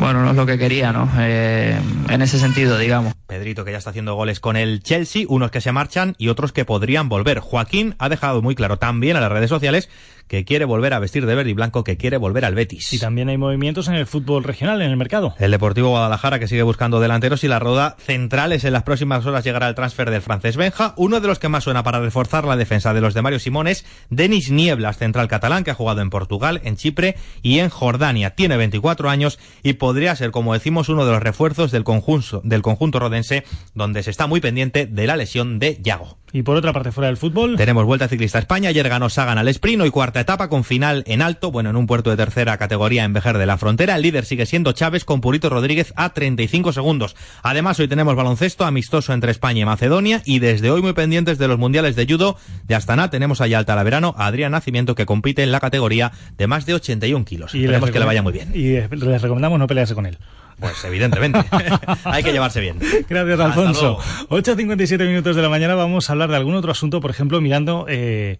bueno, 0.00 0.24
no 0.24 0.30
es 0.30 0.36
lo 0.36 0.44
que 0.44 0.58
quería, 0.58 0.92
¿no? 0.92 1.08
Eh, 1.18 1.78
en 2.08 2.22
ese 2.22 2.40
sentido, 2.40 2.78
digamos. 2.78 3.14
Pedrito 3.28 3.64
que 3.64 3.70
ya 3.70 3.78
está 3.78 3.90
haciendo 3.90 4.16
goles 4.16 4.40
con 4.40 4.56
el 4.56 4.82
Chelsea, 4.82 5.24
unos 5.28 5.52
que 5.52 5.60
se 5.60 5.70
marchan 5.70 6.16
y 6.18 6.28
otros 6.28 6.50
que 6.50 6.64
podrían 6.64 7.08
volver. 7.08 7.38
Joaquín 7.38 7.94
ha 7.98 8.08
dejado 8.08 8.42
muy 8.42 8.56
claro 8.56 8.76
también 8.76 9.16
a 9.16 9.20
las 9.20 9.30
redes 9.30 9.50
sociales 9.50 9.88
que 10.28 10.44
quiere 10.44 10.64
volver 10.64 10.94
a 10.94 10.98
vestir 10.98 11.26
de 11.26 11.34
verde 11.34 11.50
y 11.50 11.54
blanco, 11.54 11.84
que 11.84 11.96
quiere 11.96 12.16
volver 12.16 12.44
al 12.44 12.54
Betis. 12.54 12.92
Y 12.92 12.98
también 12.98 13.28
hay 13.28 13.38
movimientos 13.38 13.88
en 13.88 13.94
el 13.94 14.06
fútbol 14.06 14.44
regional, 14.44 14.82
en 14.82 14.90
el 14.90 14.96
mercado. 14.96 15.34
El 15.38 15.50
Deportivo 15.50 15.90
Guadalajara 15.90 16.38
que 16.38 16.48
sigue 16.48 16.62
buscando 16.62 17.00
delanteros 17.00 17.44
y 17.44 17.48
la 17.48 17.58
roda 17.58 17.96
centrales 17.98 18.64
en 18.64 18.72
las 18.72 18.82
próximas 18.82 19.24
horas 19.26 19.44
llegará 19.44 19.68
el 19.68 19.74
transfer 19.74 20.10
del 20.10 20.22
francés 20.22 20.56
Benja. 20.56 20.94
Uno 20.96 21.20
de 21.20 21.28
los 21.28 21.38
que 21.38 21.48
más 21.48 21.64
suena 21.64 21.82
para 21.82 22.00
reforzar 22.00 22.44
la 22.44 22.56
defensa 22.56 22.94
de 22.94 23.00
los 23.00 23.14
de 23.14 23.22
Mario 23.22 23.38
Simones, 23.38 23.84
Denis 24.10 24.50
Nieblas, 24.50 24.98
central 24.98 25.28
catalán 25.28 25.64
que 25.64 25.70
ha 25.70 25.74
jugado 25.74 26.00
en 26.00 26.10
Portugal, 26.10 26.60
en 26.64 26.76
Chipre 26.76 27.16
y 27.42 27.58
en 27.58 27.68
Jordania. 27.68 28.30
Tiene 28.30 28.56
24 28.56 29.10
años 29.10 29.38
y 29.62 29.74
podría 29.74 30.16
ser, 30.16 30.30
como 30.30 30.54
decimos, 30.54 30.88
uno 30.88 31.04
de 31.04 31.12
los 31.12 31.22
refuerzos 31.22 31.70
del 31.70 31.84
conjunto, 31.84 32.40
del 32.44 32.62
conjunto 32.62 32.98
rodense, 32.98 33.44
donde 33.74 34.02
se 34.02 34.10
está 34.10 34.26
muy 34.26 34.40
pendiente 34.40 34.86
de 34.86 35.06
la 35.06 35.16
lesión 35.16 35.58
de 35.58 35.78
Yago. 35.82 36.18
Y 36.34 36.42
por 36.42 36.56
otra 36.56 36.72
parte, 36.72 36.90
fuera 36.90 37.06
del 37.06 37.16
fútbol. 37.16 37.54
Tenemos 37.56 37.84
Vuelta 37.84 38.08
Ciclista 38.08 38.40
España. 38.40 38.70
Ayer 38.70 38.88
ganó 38.88 39.08
Sagan 39.08 39.38
al 39.38 39.46
sprint, 39.46 39.80
hoy 39.82 39.90
cuarta 39.90 40.18
etapa 40.18 40.48
con 40.48 40.64
final 40.64 41.04
en 41.06 41.22
alto, 41.22 41.52
bueno, 41.52 41.70
en 41.70 41.76
un 41.76 41.86
puerto 41.86 42.10
de 42.10 42.16
tercera 42.16 42.58
categoría 42.58 43.04
en 43.04 43.12
Vejer 43.12 43.38
de 43.38 43.46
la 43.46 43.56
Frontera. 43.56 43.94
El 43.94 44.02
líder 44.02 44.24
sigue 44.24 44.44
siendo 44.44 44.72
Chávez 44.72 45.04
con 45.04 45.20
Purito 45.20 45.48
Rodríguez 45.48 45.94
a 45.94 46.12
35 46.12 46.72
segundos. 46.72 47.14
Además, 47.44 47.78
hoy 47.78 47.86
tenemos 47.86 48.16
baloncesto 48.16 48.64
amistoso 48.64 49.12
entre 49.12 49.30
España 49.30 49.60
y 49.60 49.64
Macedonia. 49.64 50.22
Y 50.24 50.40
desde 50.40 50.72
hoy 50.72 50.82
muy 50.82 50.92
pendientes 50.92 51.38
de 51.38 51.46
los 51.46 51.60
mundiales 51.60 51.94
de 51.94 52.04
judo 52.04 52.36
de 52.64 52.74
Astana, 52.74 53.10
tenemos 53.10 53.40
allá 53.40 53.58
al 53.58 53.64
Talaverano 53.64 54.16
a 54.18 54.26
Adrián 54.26 54.50
Nacimiento 54.50 54.96
que 54.96 55.06
compite 55.06 55.44
en 55.44 55.52
la 55.52 55.60
categoría 55.60 56.10
de 56.36 56.48
más 56.48 56.66
de 56.66 56.74
81 56.74 57.24
kilos. 57.24 57.54
Y 57.54 57.60
Esperemos 57.60 57.92
que 57.92 58.00
le 58.00 58.06
vaya 58.06 58.22
muy 58.22 58.32
bien. 58.32 58.50
Y 58.54 58.72
les 58.72 59.22
recomendamos 59.22 59.60
no 59.60 59.68
pelearse 59.68 59.94
con 59.94 60.06
él. 60.06 60.18
Pues 60.58 60.84
evidentemente. 60.84 61.44
Hay 62.04 62.22
que 62.22 62.32
llevarse 62.32 62.60
bien. 62.60 62.78
Gracias, 63.08 63.40
Alfonso. 63.40 63.98
8.57 64.28 65.06
minutos 65.06 65.36
de 65.36 65.42
la 65.42 65.48
mañana 65.48 65.74
vamos 65.74 66.08
a 66.08 66.12
hablar 66.12 66.30
de 66.30 66.36
algún 66.36 66.54
otro 66.54 66.72
asunto, 66.72 67.00
por 67.00 67.10
ejemplo, 67.10 67.40
mirando 67.40 67.86
eh, 67.88 68.38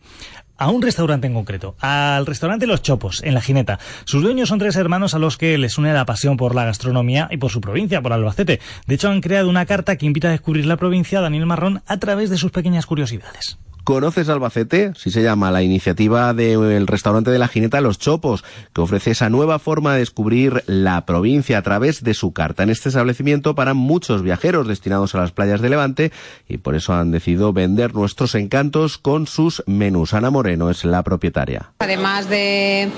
a 0.56 0.70
un 0.70 0.82
restaurante 0.82 1.26
en 1.26 1.34
concreto, 1.34 1.74
al 1.80 2.26
restaurante 2.26 2.66
Los 2.66 2.82
Chopos, 2.82 3.22
en 3.24 3.34
La 3.34 3.40
Jineta. 3.40 3.78
Sus 4.04 4.22
dueños 4.22 4.48
son 4.48 4.58
tres 4.58 4.76
hermanos 4.76 5.14
a 5.14 5.18
los 5.18 5.36
que 5.36 5.58
les 5.58 5.78
une 5.78 5.92
la 5.92 6.04
pasión 6.04 6.36
por 6.36 6.54
la 6.54 6.64
gastronomía 6.64 7.28
y 7.30 7.36
por 7.36 7.50
su 7.50 7.60
provincia, 7.60 8.00
por 8.02 8.12
Albacete. 8.12 8.60
De 8.86 8.94
hecho, 8.94 9.10
han 9.10 9.20
creado 9.20 9.48
una 9.48 9.66
carta 9.66 9.96
que 9.96 10.06
invita 10.06 10.28
a 10.28 10.32
descubrir 10.32 10.66
la 10.66 10.76
provincia 10.76 11.18
a 11.18 11.22
Daniel 11.22 11.46
Marrón 11.46 11.82
a 11.86 11.96
través 11.98 12.30
de 12.30 12.38
sus 12.38 12.52
pequeñas 12.52 12.86
curiosidades. 12.86 13.58
¿Conoces 13.84 14.30
Albacete? 14.30 14.92
Sí 14.96 15.10
se 15.10 15.22
llama 15.22 15.50
la 15.50 15.62
iniciativa 15.62 16.32
del 16.32 16.86
restaurante 16.86 17.30
de 17.30 17.38
la 17.38 17.48
Jineta 17.48 17.82
Los 17.82 17.98
Chopos, 17.98 18.42
que 18.72 18.80
ofrece 18.80 19.10
esa 19.10 19.28
nueva 19.28 19.58
forma 19.58 19.92
de 19.92 19.98
descubrir 19.98 20.64
la 20.66 21.04
provincia 21.04 21.58
a 21.58 21.62
través 21.62 22.02
de 22.02 22.14
su 22.14 22.32
carta. 22.32 22.62
En 22.62 22.70
este 22.70 22.88
establecimiento 22.88 23.54
para 23.54 23.74
muchos 23.74 24.22
viajeros 24.22 24.66
destinados 24.66 25.14
a 25.14 25.18
las 25.18 25.32
playas 25.32 25.60
de 25.60 25.68
Levante 25.68 26.12
y 26.48 26.56
por 26.56 26.74
eso 26.74 26.94
han 26.94 27.10
decidido 27.10 27.52
vender 27.52 27.94
nuestros 27.94 28.34
encantos 28.34 28.96
con 28.96 29.26
sus 29.26 29.62
menús. 29.66 30.14
Ana 30.14 30.30
Moreno 30.30 30.70
es 30.70 30.86
la 30.86 31.02
propietaria. 31.02 31.72
Además 31.80 32.30
de, 32.30 32.90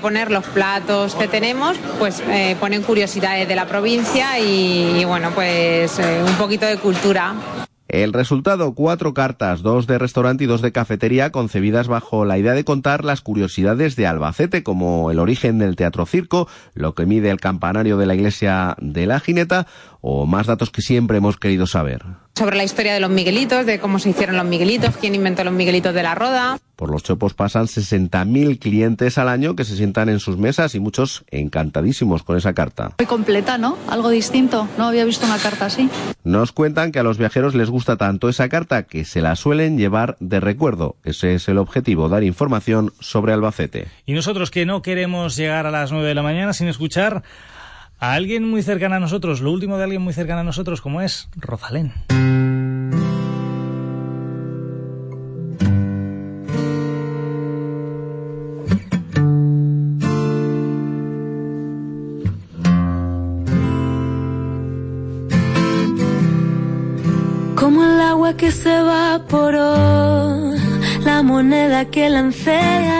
poner 0.00 0.30
los 0.30 0.46
platos 0.46 1.16
que 1.16 1.28
tenemos, 1.28 1.76
pues 1.98 2.22
eh, 2.30 2.56
ponen 2.58 2.80
curiosidades 2.80 3.46
de 3.46 3.56
la 3.56 3.66
provincia 3.66 4.38
y, 4.38 5.00
y 5.00 5.04
bueno, 5.04 5.32
pues 5.34 5.98
eh, 5.98 6.24
un 6.26 6.34
poquito 6.36 6.64
de 6.64 6.78
cultura. 6.78 7.34
El 7.90 8.12
resultado, 8.12 8.72
cuatro 8.74 9.14
cartas, 9.14 9.62
dos 9.62 9.88
de 9.88 9.98
restaurante 9.98 10.44
y 10.44 10.46
dos 10.46 10.62
de 10.62 10.70
cafetería, 10.70 11.32
concebidas 11.32 11.88
bajo 11.88 12.24
la 12.24 12.38
idea 12.38 12.52
de 12.52 12.62
contar 12.62 13.04
las 13.04 13.20
curiosidades 13.20 13.96
de 13.96 14.06
Albacete, 14.06 14.62
como 14.62 15.10
el 15.10 15.18
origen 15.18 15.58
del 15.58 15.74
teatro 15.74 16.06
circo, 16.06 16.46
lo 16.74 16.94
que 16.94 17.04
mide 17.04 17.30
el 17.30 17.40
campanario 17.40 17.96
de 17.96 18.06
la 18.06 18.14
iglesia 18.14 18.76
de 18.80 19.06
la 19.06 19.18
Jineta, 19.18 19.66
o 20.00 20.26
más 20.26 20.46
datos 20.46 20.70
que 20.70 20.82
siempre 20.82 21.18
hemos 21.18 21.36
querido 21.36 21.66
saber. 21.66 22.02
Sobre 22.34 22.56
la 22.56 22.64
historia 22.64 22.94
de 22.94 23.00
los 23.00 23.10
Miguelitos, 23.10 23.66
de 23.66 23.80
cómo 23.80 23.98
se 23.98 24.10
hicieron 24.10 24.36
los 24.36 24.46
Miguelitos, 24.46 24.96
quién 24.96 25.14
inventó 25.14 25.44
los 25.44 25.52
Miguelitos 25.52 25.92
de 25.92 26.02
la 26.02 26.14
Roda. 26.14 26.58
Por 26.76 26.90
los 26.90 27.02
chopos 27.02 27.34
pasan 27.34 27.66
60.000 27.66 28.58
clientes 28.58 29.18
al 29.18 29.28
año 29.28 29.54
que 29.54 29.64
se 29.64 29.76
sientan 29.76 30.08
en 30.08 30.20
sus 30.20 30.38
mesas 30.38 30.74
y 30.74 30.80
muchos 30.80 31.24
encantadísimos 31.30 32.22
con 32.22 32.38
esa 32.38 32.54
carta. 32.54 32.92
Muy 32.98 33.06
completa, 33.06 33.58
¿no? 33.58 33.76
Algo 33.88 34.08
distinto. 34.08 34.66
No 34.78 34.86
había 34.86 35.04
visto 35.04 35.26
una 35.26 35.36
carta 35.36 35.66
así. 35.66 35.90
Nos 36.24 36.52
cuentan 36.52 36.92
que 36.92 36.98
a 36.98 37.02
los 37.02 37.18
viajeros 37.18 37.54
les 37.54 37.68
gusta 37.68 37.96
tanto 37.98 38.30
esa 38.30 38.48
carta 38.48 38.84
que 38.84 39.04
se 39.04 39.20
la 39.20 39.36
suelen 39.36 39.76
llevar 39.76 40.16
de 40.20 40.40
recuerdo. 40.40 40.96
Ese 41.04 41.34
es 41.34 41.48
el 41.48 41.58
objetivo, 41.58 42.08
dar 42.08 42.24
información 42.24 42.94
sobre 43.00 43.34
Albacete. 43.34 43.88
Y 44.06 44.14
nosotros 44.14 44.50
que 44.50 44.64
no 44.64 44.80
queremos 44.80 45.36
llegar 45.36 45.66
a 45.66 45.70
las 45.70 45.92
9 45.92 46.08
de 46.08 46.14
la 46.14 46.22
mañana 46.22 46.54
sin 46.54 46.68
escuchar 46.68 47.22
a 48.00 48.14
alguien 48.14 48.48
muy 48.48 48.62
cercano 48.62 48.94
a 48.94 48.98
nosotros, 48.98 49.42
lo 49.42 49.52
último 49.52 49.76
de 49.76 49.84
alguien 49.84 50.00
muy 50.02 50.14
cercano 50.14 50.40
a 50.40 50.44
nosotros, 50.44 50.80
como 50.80 51.02
es 51.02 51.28
Rosalén. 51.36 51.92
Como 67.54 67.84
el 67.84 68.00
agua 68.00 68.34
que 68.38 68.50
se 68.50 68.78
evaporó, 68.78 70.54
la 71.04 71.22
moneda 71.22 71.84
que 71.84 72.08
lancé 72.08 72.99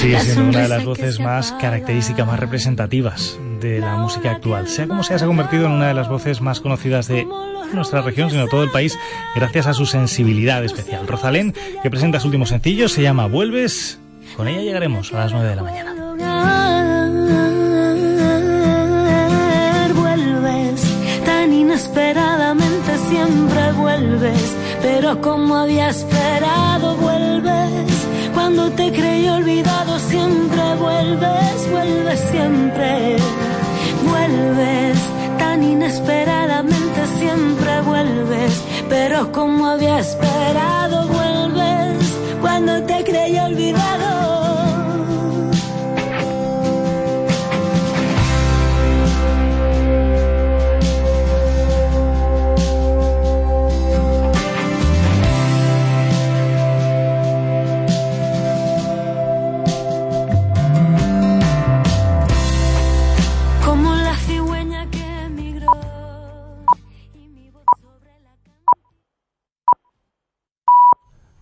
Sigue 0.00 0.14
la 0.14 0.20
siendo 0.20 0.44
una 0.48 0.60
de 0.60 0.68
las 0.68 0.84
voces 0.86 1.20
más 1.20 1.52
características, 1.60 2.26
más 2.26 2.40
representativas 2.40 3.38
de 3.60 3.80
la 3.80 3.96
música 3.96 4.30
actual. 4.30 4.66
Sea 4.66 4.88
como 4.88 5.02
sea, 5.02 5.18
se 5.18 5.24
ha 5.24 5.26
convertido 5.26 5.66
en 5.66 5.72
una 5.72 5.88
de 5.88 5.94
las 5.94 6.08
voces 6.08 6.40
más 6.40 6.60
conocidas 6.60 7.06
de 7.06 7.26
nuestra 7.74 8.00
región, 8.00 8.30
sino 8.30 8.46
todo 8.46 8.62
el 8.62 8.70
país, 8.70 8.98
gracias 9.36 9.66
a 9.66 9.74
su 9.74 9.84
sensibilidad 9.84 10.64
especial. 10.64 11.06
Rosalén, 11.06 11.54
que 11.82 11.90
presenta 11.90 12.18
su 12.18 12.28
último 12.28 12.46
sencillo, 12.46 12.88
se 12.88 13.02
llama 13.02 13.26
Vuelves. 13.26 13.98
Con 14.38 14.48
ella 14.48 14.62
llegaremos 14.62 15.12
a 15.12 15.18
las 15.18 15.32
9 15.32 15.48
de 15.50 15.56
la 15.56 15.62
mañana. 15.62 15.94
Vuelves 19.94 20.82
tan 21.26 21.52
inesperadamente, 21.52 22.96
siempre 23.10 23.72
vuelves, 23.72 24.56
pero 24.80 25.20
como 25.20 25.58
había 25.58 25.90
esperado, 25.90 26.96
vuelves. 26.96 27.90
Cuando 28.34 28.70
te 28.70 28.92
creí 28.92 29.28
olvidado, 29.28 29.98
siempre 29.98 30.74
vuelves, 30.76 31.70
vuelves 31.70 32.20
siempre. 32.30 33.16
Vuelves 34.08 34.98
tan 35.38 35.62
inesperadamente, 35.62 37.06
siempre 37.18 37.80
vuelves, 37.82 38.62
pero 38.88 39.32
como 39.32 39.66
había 39.66 39.98
esperado, 39.98 41.08
vuelves. 41.08 41.98
Cuando 42.40 42.82
te 42.82 43.04
creí 43.04 43.38
olvidado. 43.38 44.19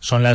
Son 0.08 0.22
las 0.22 0.26